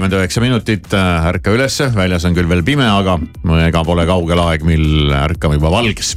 Nelikümmend 0.01 0.17
üheksa 0.17 0.41
minutit, 0.41 0.93
ärka 0.93 1.51
ülesse, 1.53 1.91
väljas 1.93 2.25
on 2.25 2.33
küll 2.33 2.49
veel 2.49 2.63
pime, 2.65 2.87
aga 2.89 3.19
ega 3.67 3.83
pole 3.85 4.05
kaugel 4.09 4.39
aeg, 4.41 4.63
mil 4.65 5.11
ärkame 5.13 5.59
juba 5.59 5.69
valges. 5.71 6.15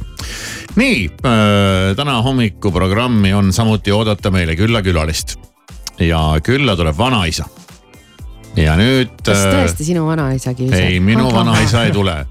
nii, 0.75 1.09
täna 1.21 2.15
hommikuprogrammi 2.25 3.33
on 3.33 3.53
samuti 3.53 3.93
oodata 3.93 4.31
meile 4.31 4.55
külla 4.57 4.81
külalist 4.81 5.35
ja 5.99 6.39
külla 6.43 6.75
tuleb 6.75 6.97
vanaisa. 6.97 7.45
ja 8.57 8.75
nüüd. 8.75 9.13
kas 9.21 9.45
tõesti 9.45 9.85
sinu 9.91 10.07
vanaisagi? 10.07 10.71
ei, 10.73 10.99
minu 10.99 11.29
vanaisa 11.31 11.85
ei 11.85 11.91
tule. 11.91 12.25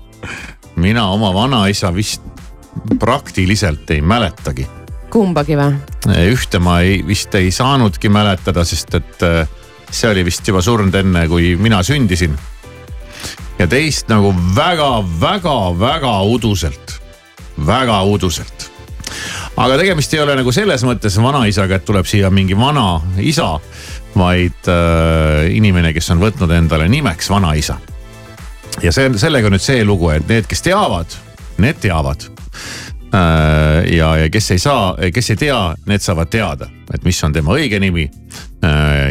mina 0.76 1.06
oma 1.10 1.32
vanaisa 1.34 1.94
vist 1.94 2.22
praktiliselt 2.98 3.90
ei 3.90 4.02
mäletagi. 4.02 4.66
kumbagi 5.10 5.54
või? 5.54 5.78
ühte 6.32 6.58
ma 6.58 6.80
ei, 6.80 7.04
vist 7.06 7.34
ei 7.34 7.54
saanudki 7.54 8.08
mäletada, 8.10 8.64
sest 8.64 8.98
et 8.98 9.22
äh, 9.22 9.46
see 9.94 10.10
oli 10.10 10.24
vist 10.26 10.46
juba 10.48 10.62
surnud 10.62 10.94
enne, 10.98 11.26
kui 11.30 11.54
mina 11.60 11.82
sündisin. 11.82 12.36
ja 13.58 13.66
teist 13.70 14.08
nagu 14.10 14.34
väga-väga-väga 14.56 16.14
uduselt, 16.22 16.96
väga 17.66 18.02
uduselt. 18.02 18.70
aga 19.56 19.78
tegemist 19.78 20.14
ei 20.14 20.20
ole 20.20 20.36
nagu 20.36 20.52
selles 20.52 20.84
mõttes 20.84 21.18
vanaisaga, 21.22 21.78
et 21.78 21.84
tuleb 21.84 22.06
siia 22.06 22.30
mingi 22.30 22.56
vana 22.58 23.00
isa, 23.18 23.58
vaid 24.14 24.70
äh, 24.70 25.50
inimene, 25.54 25.92
kes 25.92 26.10
on 26.10 26.22
võtnud 26.22 26.50
endale 26.50 26.88
nimeks 26.88 27.30
vanaisa. 27.30 27.78
ja 28.82 28.92
see, 28.92 29.12
sellega 29.18 29.46
on 29.46 29.56
nüüd 29.56 29.66
see 29.66 29.84
lugu, 29.84 30.10
et 30.10 30.26
need, 30.28 30.50
kes 30.50 30.62
teavad, 30.62 31.18
need 31.58 31.78
teavad 31.80 32.26
ja, 33.14 34.08
ja 34.18 34.30
kes 34.32 34.50
ei 34.50 34.58
saa, 34.58 34.96
kes 35.14 35.30
ei 35.30 35.38
tea, 35.44 35.58
need 35.86 36.02
saavad 36.02 36.32
teada, 36.32 36.66
et 36.94 37.04
mis 37.06 37.20
on 37.22 37.32
tema 37.32 37.54
õige 37.54 37.78
nimi. 37.78 38.08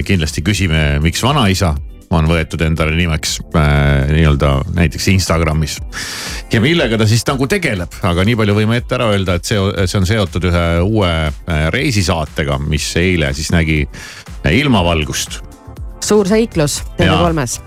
kindlasti 0.03 0.41
küsime, 0.43 0.99
miks 0.99 1.23
vanaisa 1.23 1.75
on 2.17 2.27
võetud 2.29 2.61
endale 2.65 2.95
nimeks 2.97 3.37
äh, 3.57 4.11
nii-öelda 4.11 4.51
näiteks 4.77 5.07
Instagramis. 5.13 5.79
ja 6.53 6.61
millega 6.61 6.97
ta 6.99 7.07
siis 7.09 7.25
nagu 7.27 7.47
tegeleb, 7.49 7.97
aga 8.05 8.25
nii 8.27 8.37
palju 8.39 8.57
võime 8.57 8.77
ette 8.79 8.97
ära 8.97 9.09
öelda, 9.13 9.37
et 9.39 9.49
see, 9.49 9.59
see 9.87 9.99
on 9.99 10.07
seotud 10.09 10.47
ühe 10.49 10.65
uue 10.83 11.09
äh, 11.09 11.65
reisisaatega, 11.73 12.59
mis 12.67 12.91
eile 13.01 13.33
siis 13.33 13.51
nägi 13.55 13.83
äh, 13.87 14.53
ilmavalgust. 14.59 15.41
suur 16.03 16.29
seiklus 16.29 16.81
TV3-s 16.99 17.59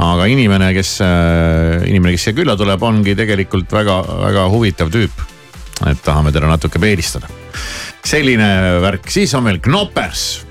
aga 0.00 0.26
inimene, 0.32 0.70
kes 0.76 0.94
äh,, 1.04 1.88
inimene, 1.90 2.14
kes 2.16 2.28
siia 2.28 2.36
külla 2.38 2.56
tuleb, 2.56 2.82
ongi 2.82 3.12
tegelikult 3.18 3.72
väga-väga 3.74 4.46
huvitav 4.52 4.92
tüüp. 4.92 5.26
Et 5.86 6.02
tahame 6.04 6.32
teda 6.32 6.50
natuke 6.50 6.78
peedistada. 6.78 7.28
selline 8.04 8.80
värk, 8.82 9.10
siis 9.10 9.34
on 9.34 9.44
meil 9.44 9.60
Knoppers 9.60 10.50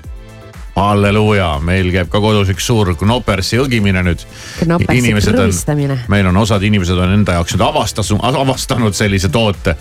halleluuja, 0.80 1.58
meil 1.64 1.90
käib 1.94 2.10
ka 2.12 2.20
kodus 2.22 2.50
üks 2.54 2.66
suur 2.70 2.92
Knoppersi 2.98 3.58
õgimine 3.60 4.02
nüüd. 4.06 4.24
Knoppersi 4.62 5.14
krõbistamine. 5.14 5.98
meil 6.12 6.28
on 6.30 6.36
osad 6.40 6.62
inimesed 6.66 6.98
on 6.98 7.14
enda 7.18 7.38
jaoks 7.38 7.56
nüüd 7.56 7.64
avastas, 7.66 8.12
avastanud 8.44 8.96
sellise 8.96 9.28
toote 9.32 9.76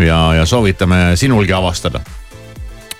ja, 0.00 0.20
ja 0.38 0.46
soovitame 0.46 1.16
sinulgi 1.20 1.52
avastada. 1.52 2.00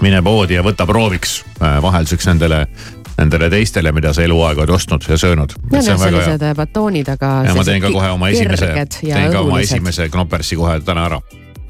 mine 0.03 0.22
poodi 0.22 0.55
ja 0.55 0.62
võta 0.66 0.87
prooviks 0.87 1.45
äh, 1.62 1.78
vahelduseks 1.83 2.26
nendele 2.26 2.66
nendele 3.12 3.51
teistele, 3.53 3.93
mida 3.93 4.11
sa 4.16 4.22
eluaeg 4.24 4.59
oled 4.59 4.70
ostnud 4.72 5.05
ja 5.09 5.18
söönud. 5.20 5.53
Need 5.70 5.91
on 5.93 5.99
sellised 6.01 6.43
hea. 6.43 6.55
batoonid, 6.57 7.12
aga. 7.12 7.33
ja 7.47 7.55
ma 7.55 7.64
teen 7.64 7.83
ka 7.85 7.93
kohe 7.93 8.09
oma 8.11 8.33
esimese, 8.33 8.72
teen 8.99 9.30
ka 9.33 9.45
oma 9.45 9.61
esimese 9.62 10.09
Knoppersi 10.09 10.59
kohe 10.59 10.80
täna 10.80 11.07
ära 11.11 11.20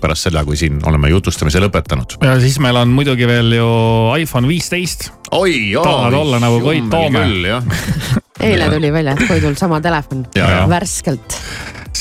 pärast 0.02 0.28
seda, 0.28 0.44
kui 0.48 0.58
siin 0.58 0.80
oleme 0.88 1.12
jutustamise 1.12 1.62
lõpetanud. 1.62 2.18
ja 2.24 2.36
siis 2.42 2.58
meil 2.62 2.78
on 2.82 2.92
muidugi 2.94 3.28
veel 3.28 3.54
ju 3.56 3.68
iPhone 4.22 4.50
viisteist. 4.50 5.10
oi, 5.30 5.74
tahad 5.78 6.18
olla 6.18 6.42
nagu 6.42 6.60
Koit 6.64 6.90
Toome. 6.90 7.26
eile 8.40 8.70
tuli 8.72 8.92
välja, 8.92 9.16
et 9.16 9.28
Koidul 9.28 9.54
sama 9.58 9.80
telefon, 9.84 10.26
värskelt 10.68 11.38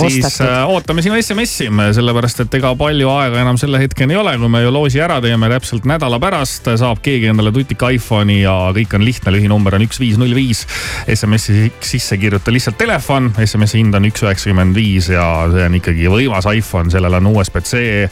siis 0.10 0.26
ostatud. 0.26 0.52
Äh, 0.52 0.72
ootame 0.74 1.04
sinu 1.06 1.18
SMS-i, 1.20 1.68
sellepärast 1.98 2.44
et 2.46 2.58
ega 2.60 2.74
palju 2.80 3.10
aega 3.14 3.42
enam 3.44 3.60
selle 3.62 3.82
hetkeni 3.82 4.16
ei 4.16 4.22
ole, 4.22 4.34
kui 4.42 4.52
me 4.52 4.64
ju 4.64 4.74
loosi 4.74 5.02
ära 5.04 5.20
teeme 5.24 5.50
täpselt 5.52 5.86
nädala 5.90 6.20
pärast, 6.22 6.70
saab 6.82 7.04
keegi 7.06 7.30
endale 7.32 7.54
tutika 7.56 7.92
iPhone'i 7.94 8.42
ja 8.42 8.56
kõik 8.76 8.96
on 8.98 9.06
lihtne, 9.06 9.36
lühinumber 9.36 9.78
on 9.78 9.86
üks 9.86 10.02
viis 10.02 10.20
null 10.22 10.36
viis. 10.38 10.64
SMS-i 11.12 11.70
sisse 11.86 12.18
kirjuta 12.22 12.54
lihtsalt 12.54 12.80
telefon, 12.82 13.32
SMS-i 13.46 13.82
hind 13.84 13.98
on 13.98 14.10
üks 14.10 14.26
üheksakümmend 14.26 14.78
viis 14.78 15.12
ja 15.14 15.28
see 15.52 15.68
on 15.68 15.80
ikkagi 15.82 16.10
võimas 16.12 16.50
iPhone, 16.52 16.92
sellel 16.94 17.20
on 17.22 17.32
USB-C, 17.34 18.10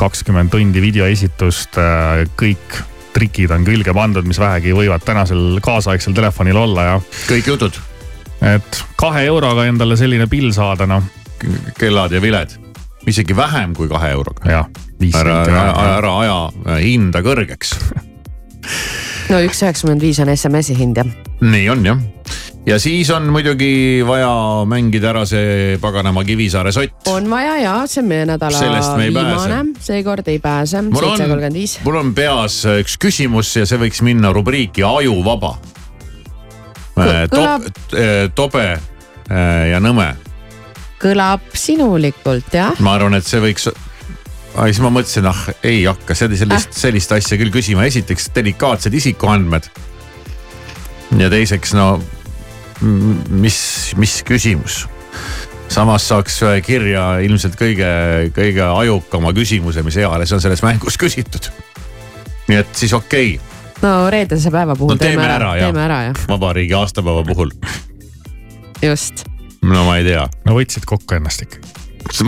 kakskümmend 0.00 0.52
tundi 0.52 0.82
videoesitust, 0.84 1.78
äh, 1.80 2.24
kõik 2.38 2.82
trikid 3.12 3.52
on 3.52 3.64
külge 3.66 3.94
pandud, 3.94 4.26
mis 4.28 4.40
vähegi 4.40 4.74
võivad 4.76 5.04
tänasel 5.04 5.58
kaasaegsel 5.64 6.16
telefonil 6.16 6.56
olla 6.56 6.86
ja. 6.86 7.00
kõik 7.28 7.50
jutud. 7.52 7.80
et 8.42 8.84
kahe 8.96 9.26
euroga 9.28 9.66
endale 9.68 9.98
selline 10.00 10.26
pill 10.30 10.52
saada, 10.56 10.88
noh 10.88 11.21
kellad 11.78 12.12
ja 12.12 12.22
viled, 12.22 12.56
isegi 13.06 13.36
vähem 13.36 13.74
kui 13.74 13.88
kahe 13.90 14.12
euroga. 14.14 14.64
ära, 15.12 15.42
ära, 15.42 15.68
ära 15.98 16.16
aja 16.22 16.78
hinda 16.78 17.22
kõrgeks 17.24 17.76
no 19.32 19.40
üks 19.42 19.62
üheksakümmend 19.64 20.02
viis 20.04 20.20
on 20.22 20.30
SMS-i 20.34 20.76
hind 20.78 21.00
jah. 21.00 21.14
nii 21.42 21.68
on 21.72 21.86
jah 21.86 22.02
ja 22.66 22.78
siis 22.78 23.10
on 23.10 23.26
muidugi 23.34 24.02
vaja 24.06 24.30
mängida 24.68 25.10
ära 25.10 25.24
see 25.26 25.78
paganama 25.82 26.24
Kivisaare 26.24 26.72
sott. 26.72 27.08
on 27.10 27.30
vaja 27.30 27.56
ja, 27.62 27.74
see 27.86 28.02
on 28.02 28.08
meie 28.10 28.26
nädala 28.28 28.96
me 28.96 29.08
viimane, 29.08 29.62
seekord 29.80 30.28
ei 30.28 30.38
pääse, 30.38 30.78
seitse 30.78 31.00
kolmkümmend 31.00 31.58
viis. 31.58 31.78
mul 31.84 32.00
on 32.02 32.14
peas 32.14 32.62
üks 32.78 32.98
küsimus 33.02 33.54
ja 33.58 33.66
see 33.66 33.80
võiks 33.82 34.02
minna 34.02 34.32
rubriiki 34.32 34.84
Ajuvaba. 34.86 35.56
Top, 37.32 37.68
tobe 38.36 38.66
ja 39.72 39.80
nõme 39.80 40.12
kõlab 41.02 41.48
sinulikult 41.58 42.54
jah. 42.54 42.78
ma 42.80 42.96
arvan, 42.98 43.18
et 43.18 43.26
see 43.26 43.42
võiks 43.42 43.70
aga 44.52 44.68
siis 44.68 44.82
ma 44.84 44.90
mõtlesin, 44.92 45.28
ah 45.28 45.44
ei 45.64 45.84
hakka 45.88 46.16
sellist, 46.16 46.44
sellist, 46.44 46.74
sellist 46.76 47.14
asja 47.16 47.38
küll 47.40 47.52
küsima, 47.54 47.86
esiteks 47.88 48.30
delikaatsed 48.36 48.94
isikuandmed. 48.94 49.68
ja 51.18 51.30
teiseks, 51.32 51.74
no 51.76 51.94
mis, 52.82 53.58
mis 53.96 54.18
küsimus. 54.26 54.86
samas 55.72 56.04
saaks 56.08 56.40
kirja 56.66 57.06
ilmselt 57.24 57.56
kõige, 57.56 57.88
kõige 58.36 58.66
ajukama 58.66 59.32
küsimuse, 59.36 59.84
mis 59.86 59.96
eales 59.96 60.32
on 60.32 60.40
selles 60.44 60.62
mängus 60.64 60.98
küsitud. 61.00 61.48
nii 62.48 62.60
et 62.60 62.76
siis 62.76 62.92
okei 62.92 63.36
okay. 63.36 63.80
no 63.82 64.10
reedese 64.10 64.50
päeva 64.50 64.76
puhul 64.76 64.96
no, 64.96 65.00
teeme, 65.00 65.22
teeme 65.22 65.34
ära, 65.34 65.52
teeme 65.64 65.84
ära 65.86 66.00
jah. 66.10 66.24
vabariigi 66.28 66.76
aastapäeva 66.76 67.24
puhul. 67.24 67.54
just 68.82 69.31
no 69.62 69.84
ma 69.86 69.98
ei 69.98 70.06
tea. 70.06 70.24
no 70.46 70.56
võtsid 70.56 70.86
kokku 70.88 71.18
ennast 71.18 71.44
ikka? 71.46 71.62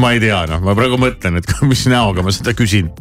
ma 0.00 0.12
ei 0.14 0.22
tea, 0.22 0.44
noh, 0.50 0.62
ma 0.64 0.74
praegu 0.76 0.98
mõtlen, 1.00 1.40
et 1.40 1.56
mis 1.70 1.86
näoga 1.90 2.24
ma 2.26 2.34
seda 2.34 2.54
küsin. 2.56 2.92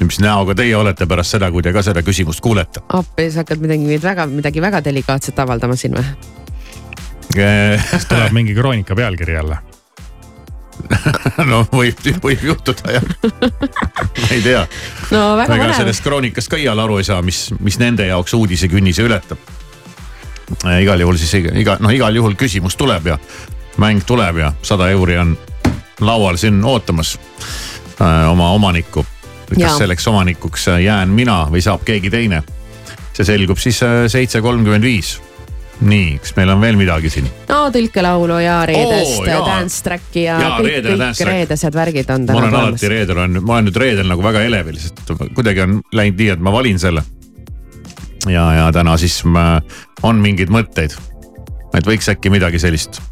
mis 0.00 0.20
näoga 0.24 0.56
teie 0.58 0.76
olete 0.76 1.06
pärast 1.10 1.36
seda, 1.36 1.50
kui 1.54 1.62
te 1.62 1.72
ka 1.74 1.84
seda 1.86 2.04
küsimust 2.06 2.42
kuulete? 2.44 2.84
appi, 2.88 3.28
sa 3.30 3.44
hakkad 3.44 3.62
midagi 3.62 4.00
väga, 4.02 4.26
midagi 4.30 4.64
väga 4.64 4.82
delikaatset 4.84 5.38
avaldama 5.44 5.76
siin 5.76 5.98
või? 5.98 6.08
kas 7.34 8.08
tuleb 8.10 8.34
mingi 8.38 8.56
kroonika 8.56 8.96
pealkiri 8.96 9.36
jälle 9.36 9.60
no 11.50 11.62
võib, 11.70 12.00
võib 12.22 12.42
juhtuda 12.50 12.96
jah 12.96 13.04
ma 13.04 14.30
ei 14.34 14.40
tea. 14.42 14.64
no 15.14 15.24
väga 15.38 15.58
põnev. 15.58 15.76
sellest 15.78 16.02
kroonikast 16.04 16.50
ka 16.50 16.58
iial 16.60 16.80
aru 16.82 16.98
ei 17.00 17.06
saa, 17.06 17.20
mis, 17.22 17.46
mis 17.60 17.78
nende 17.80 18.06
jaoks 18.08 18.34
uudisekünnise 18.34 19.04
ületab. 19.06 19.38
igal 20.80 21.04
juhul 21.04 21.20
siis 21.20 21.36
iga, 21.38 21.78
noh 21.80 21.94
igal 21.94 22.16
juhul 22.16 22.34
küsimus 22.38 22.76
tuleb 22.80 23.12
ja 23.12 23.18
mäng 23.76 24.02
tuleb 24.06 24.36
ja 24.36 24.52
sada 24.62 24.88
euri 24.90 25.18
on 25.18 25.36
laual 26.00 26.36
siin 26.36 26.64
ootamas 26.64 27.18
äh, 28.00 28.30
oma 28.30 28.50
omanikku. 28.50 29.06
kas 29.48 29.58
ja. 29.58 29.76
selleks 29.78 30.08
omanikuks 30.08 30.66
jään 30.84 31.08
mina 31.08 31.46
või 31.50 31.62
saab 31.62 31.84
keegi 31.84 32.10
teine? 32.10 32.42
see 33.14 33.24
selgub 33.24 33.58
siis 33.58 33.82
äh, 33.82 34.04
seitse 34.10 34.40
kolmkümmend 34.42 34.82
viis 34.82 35.20
nii, 35.80 36.18
kas 36.22 36.34
meil 36.36 36.50
on 36.54 36.60
veel 36.62 36.76
midagi 36.78 37.10
siin? 37.10 37.26
no 37.48 37.60
tõlkelaulu 37.74 38.38
ja 38.42 38.58
reedest 38.68 39.22
oh, 39.22 39.46
dance 39.46 39.82
track'i 39.84 40.26
ja, 40.26 40.36
ja 40.40 40.50
kõik, 40.58 40.88
kõik 40.90 41.24
reedesed 41.28 41.78
värgid 41.78 42.12
on 42.14 42.26
täna. 42.28 42.38
ma 42.38 42.44
olen 42.46 42.60
alati 42.60 42.90
reedel, 42.92 43.22
on, 43.24 43.40
ma 43.42 43.58
olen 43.58 43.68
nüüd 43.70 43.80
reedel 43.82 44.10
nagu 44.10 44.24
väga 44.24 44.44
elevil, 44.48 44.78
sest 44.80 45.02
kuidagi 45.34 45.64
on 45.66 45.80
läinud 45.92 46.20
nii, 46.20 46.30
et 46.36 46.44
ma 46.44 46.54
valin 46.54 46.78
selle. 46.82 47.04
ja, 48.28 48.46
ja 48.60 48.68
täna 48.74 48.96
siis 49.00 49.20
ma, 49.26 49.58
on 50.02 50.22
mingeid 50.22 50.52
mõtteid, 50.54 50.94
et 51.74 51.90
võiks 51.90 52.10
äkki 52.12 52.32
midagi 52.32 52.62
sellist 52.62 53.02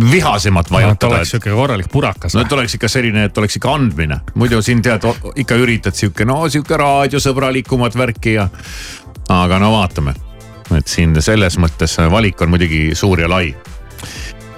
vihasemat 0.00 0.70
vajutada. 0.70 0.92
et 0.92 1.04
oleks 1.04 1.30
sihuke 1.30 1.50
korralik 1.50 1.88
purakas. 1.92 2.34
no 2.34 2.40
et 2.40 2.52
oleks 2.52 2.74
ikka 2.74 2.88
selline, 2.88 3.24
et 3.24 3.38
oleks 3.38 3.56
ikka 3.56 3.74
andmine, 3.74 4.20
muidu 4.34 4.62
siin 4.62 4.82
tead 4.82 5.04
ikka 5.36 5.54
üritad 5.54 5.96
sihuke 5.96 6.24
no 6.24 6.48
sihuke 6.48 6.76
raadiosõbralikumat 6.76 7.96
värki 7.98 8.34
ja. 8.34 8.48
aga 9.28 9.58
no 9.58 9.72
vaatame, 9.72 10.14
et 10.76 10.88
siin 10.88 11.16
selles 11.22 11.58
mõttes 11.58 11.98
valik 12.10 12.40
on 12.42 12.50
muidugi 12.54 12.94
suur 12.94 13.20
ja 13.20 13.28
lai. 13.28 13.54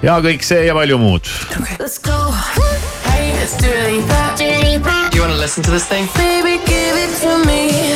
ja 0.03 0.19
kõik 0.21 0.43
see 0.43 0.65
ja 0.65 0.73
palju 0.73 0.97
muud. 0.97 1.29
Let's 1.79 1.99
go. 1.99 2.33
Hey, 3.05 3.33
let's 3.39 3.57
do 3.61 3.71
it. 3.71 5.15
You 5.15 5.21
wanna 5.21 5.37
listen 5.37 5.63
to 5.63 5.71
this 5.71 5.87
thing? 5.87 6.07
Baby, 6.15 6.59
give 6.65 6.97
it 6.97 7.21
to 7.21 7.45
me. 7.45 7.95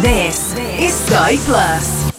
This 0.00 0.54
is 0.78 0.94
Sky 1.06 1.36
Plus. 1.44 2.17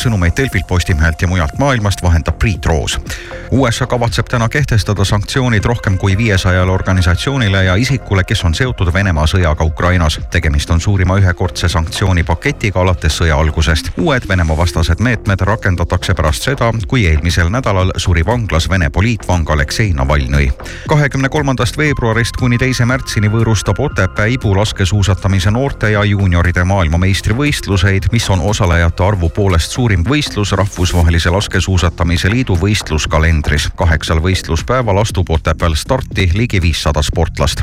Sõnumeid 0.00 0.36
Delfilt, 0.36 0.66
Postimehelt 0.66 1.22
ja 1.22 1.28
mujalt 1.28 1.58
maailmast 1.58 2.02
vahendab 2.02 2.38
Priit 2.38 2.66
Roos. 2.66 2.98
USA 3.50 3.86
kavatseb 3.86 4.26
täna 4.26 4.48
kehtestada 4.48 5.04
sanktsioonid 5.04 5.64
rohkem 5.64 5.98
kui 5.98 6.16
viiesajale 6.16 6.70
organisatsioonile 6.70 7.64
ja 7.64 7.74
isikule, 7.74 8.24
kes 8.24 8.44
on 8.44 8.54
seotud 8.54 8.92
Venemaa 8.92 9.26
sõjaga 9.26 9.64
Ukrainas. 9.64 10.20
tegemist 10.30 10.70
on 10.70 10.80
suurima 10.80 11.18
ühekordse 11.18 11.68
sanktsioonipaketiga 11.68 12.80
alates 12.80 13.20
sõja 13.20 13.38
algusest. 13.38 13.90
uued 13.98 14.28
Venemaa 14.28 14.56
vastased 14.56 15.00
meetmed 15.00 15.40
rakendatakse 15.40 16.14
pärast 16.14 16.42
seda, 16.42 16.72
kui 16.88 17.06
eelmisel 17.06 17.48
nädalal 17.48 17.90
suri 17.96 18.26
vanglas 18.26 18.70
Vene 18.70 18.90
poliitvang 18.90 19.50
Aleksei 19.50 19.92
Navalnõi. 19.92 20.50
kahekümne 20.88 21.28
kolmandast 21.28 21.78
veebruarist 21.78 22.36
kuni 22.36 22.58
teise 22.58 22.84
märtsini 22.84 23.28
võõrustab 23.28 23.78
Otepää 23.78 24.26
Ibu 24.26 24.56
laskesuusatamise 24.56 25.50
noorte 25.50 25.90
ja 25.90 26.04
juunioride 26.04 26.64
maailmameistrivõistluseid, 26.64 28.12
mis 28.12 28.30
on 28.30 28.40
osalejate 28.40 29.04
arvu 29.04 29.28
poolest 29.28 29.70
suurim 29.70 30.04
võistlus 30.04 30.52
Rahvusvahelise 30.52 31.30
Laskesuusatamise 31.30 32.30
Liidu 32.30 32.56
võistluskalendris. 32.56 33.35
Kaheksal 33.76 34.20
võistluspäeval 34.22 35.00
astub 35.00 35.30
Otepääl 35.30 35.74
starti 35.74 36.30
ligi 36.34 36.60
viissada 36.62 37.02
sportlast. 37.02 37.62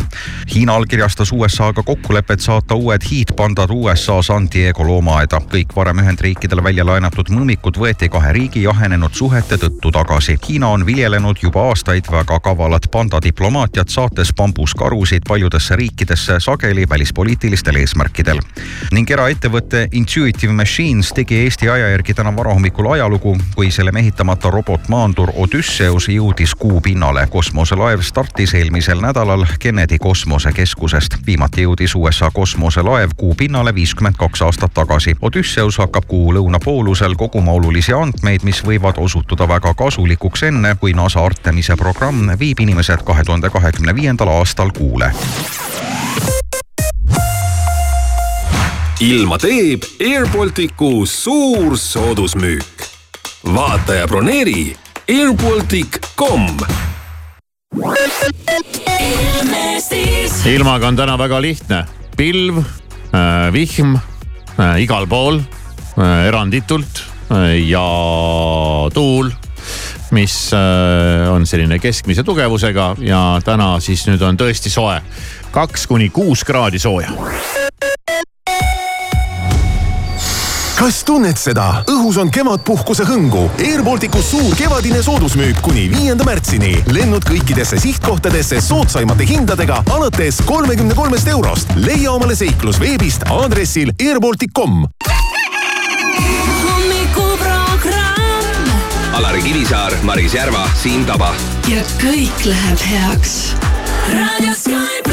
Hiina 0.56 0.76
allkirjastas 0.76 1.32
USA-ga 1.32 1.84
kokkulepet 1.84 2.40
saata 2.40 2.76
uued 2.76 3.02
hiidpandad 3.12 3.70
USA 3.70 4.22
San 4.22 4.48
Diego 4.54 4.84
loomaaeda. 4.88 5.42
kõik 5.54 5.76
varem 5.76 6.00
Ühendriikidele 6.00 6.64
välja 6.64 6.86
laenatud 6.86 7.30
mõmmikud 7.30 7.78
võeti 7.78 8.10
kahe 8.10 8.34
riigi 8.34 8.64
jahenenud 8.64 9.14
suhete 9.14 9.56
tõttu 9.58 9.92
tagasi. 9.92 10.38
Hiina 10.50 10.68
on 10.68 10.86
viljelenud 10.86 11.38
juba 11.42 11.62
aastaid 11.70 12.12
väga 12.12 12.40
kavalat 12.40 12.88
pandadiplomaatiat, 12.92 13.90
saates 13.90 14.34
bambuskarusid 14.34 15.24
paljudesse 15.28 15.76
riikidesse 15.76 16.40
sageli 16.40 16.90
välispoliitilistel 16.90 17.76
eesmärkidel. 17.76 18.40
ning 18.92 19.12
eraettevõte 19.12 19.88
Intuitive 19.92 20.54
Machines 20.54 21.14
tegi 21.14 21.36
Eesti 21.36 21.70
aja 21.70 21.90
järgi 21.90 22.14
täna 22.14 22.36
varahommikul 22.36 22.92
ajalugu, 22.94 23.38
kui 23.56 23.72
selle 23.72 23.92
mehitamata 23.92 24.50
robotmaandur 24.50 25.32
Odysseus 25.64 26.10
jõudis 26.12 26.52
kuu 26.60 26.82
pinnale. 26.82 27.28
kosmoselaev 27.32 28.02
startis 28.04 28.54
eelmisel 28.54 29.00
nädalal 29.02 29.46
Kennedy 29.60 29.98
kosmosekeskusest. 30.00 31.16
viimati 31.26 31.64
jõudis 31.64 31.96
USA 31.96 32.32
kosmoselaev 32.32 33.10
kuu 33.18 33.36
pinnale 33.36 33.76
viiskümmend 33.76 34.16
kaks 34.20 34.42
aastat 34.42 34.74
tagasi. 34.74 35.16
Odysseus 35.22 35.78
hakkab 35.78 36.04
kuu 36.08 36.34
lõunapoolusel 36.34 37.16
koguma 37.16 37.52
olulisi 37.52 37.94
andmeid, 37.94 38.44
mis 38.44 38.60
võivad 38.66 38.98
osutuda 38.98 39.48
väga 39.48 39.74
kasulikuks 39.74 40.44
enne, 40.44 40.76
kui 40.76 40.94
NASA 40.94 41.24
Artemise 41.26 41.76
programm 41.76 42.28
viib 42.40 42.60
inimesed 42.60 43.04
kahe 43.06 43.24
tuhande 43.24 43.50
kahekümne 43.50 43.96
viiendal 43.96 44.28
aastal 44.28 44.72
kuule. 44.78 45.12
ilma 49.00 49.38
teeb 49.38 49.84
Air 50.00 50.28
Balticu 50.28 51.06
suur 51.06 51.78
soodusmüük. 51.78 52.90
vaata 53.56 53.94
ja 53.94 54.08
broneeri 54.08 54.83
airbaltic.com 55.10 56.48
ilmaga 60.46 60.88
on 60.88 60.96
täna 60.96 61.18
väga 61.20 61.42
lihtne, 61.42 61.80
pilv 62.18 62.60
äh,, 63.12 63.50
vihm 63.54 63.98
äh, 63.98 64.80
igal 64.84 65.08
pool 65.08 65.42
äh, 65.98 66.28
eranditult 66.28 67.04
äh, 67.32 67.58
ja 67.68 67.84
tuul 68.94 69.32
mis 70.16 70.54
äh, 70.54 71.28
on 71.34 71.48
selline 71.48 71.80
keskmise 71.84 72.24
tugevusega 72.24 72.94
ja 73.04 73.24
täna 73.44 73.74
siis 73.84 74.06
nüüd 74.08 74.24
on 74.24 74.40
tõesti 74.40 74.72
soe. 74.72 75.02
kaks 75.52 75.88
kuni 75.88 76.10
kuus 76.10 76.44
kraadi 76.48 76.80
sooja. 76.80 77.12
Kas 80.78 81.02
tunned 81.08 81.38
seda? 81.40 81.66
õhus 81.92 82.18
on 82.22 82.32
kevadpuhkuse 82.34 83.06
hõngu. 83.08 83.46
Air 83.64 83.84
Balticus 83.86 84.30
suur 84.34 84.56
kevadine 84.58 85.02
soodusmüük 85.06 85.62
kuni 85.66 85.86
viienda 85.92 86.26
märtsini. 86.28 86.76
lennud 86.92 87.24
kõikidesse 87.28 87.80
sihtkohtadesse 87.82 88.62
soodsaimate 88.62 89.28
hindadega 89.30 89.84
alates 89.94 90.42
kolmekümne 90.46 90.94
kolmest 90.96 91.28
eurost. 91.28 91.70
leia 91.76 92.12
omale 92.12 92.36
seiklus 92.36 92.80
veebist 92.80 93.24
aadressil 93.30 93.92
airbaltic.com. 94.02 94.86
hommikuprogramm. 96.64 98.72
Alari 99.14 99.42
Kivisaar, 99.42 99.94
Maris 100.04 100.34
Järva, 100.34 100.68
Siim 100.82 101.06
Taba. 101.06 101.34
ja 101.68 101.82
kõik 102.02 102.46
läheb 102.46 102.80
heaks. 102.90 103.56
raadio 104.14 104.54
Sky 104.54 105.13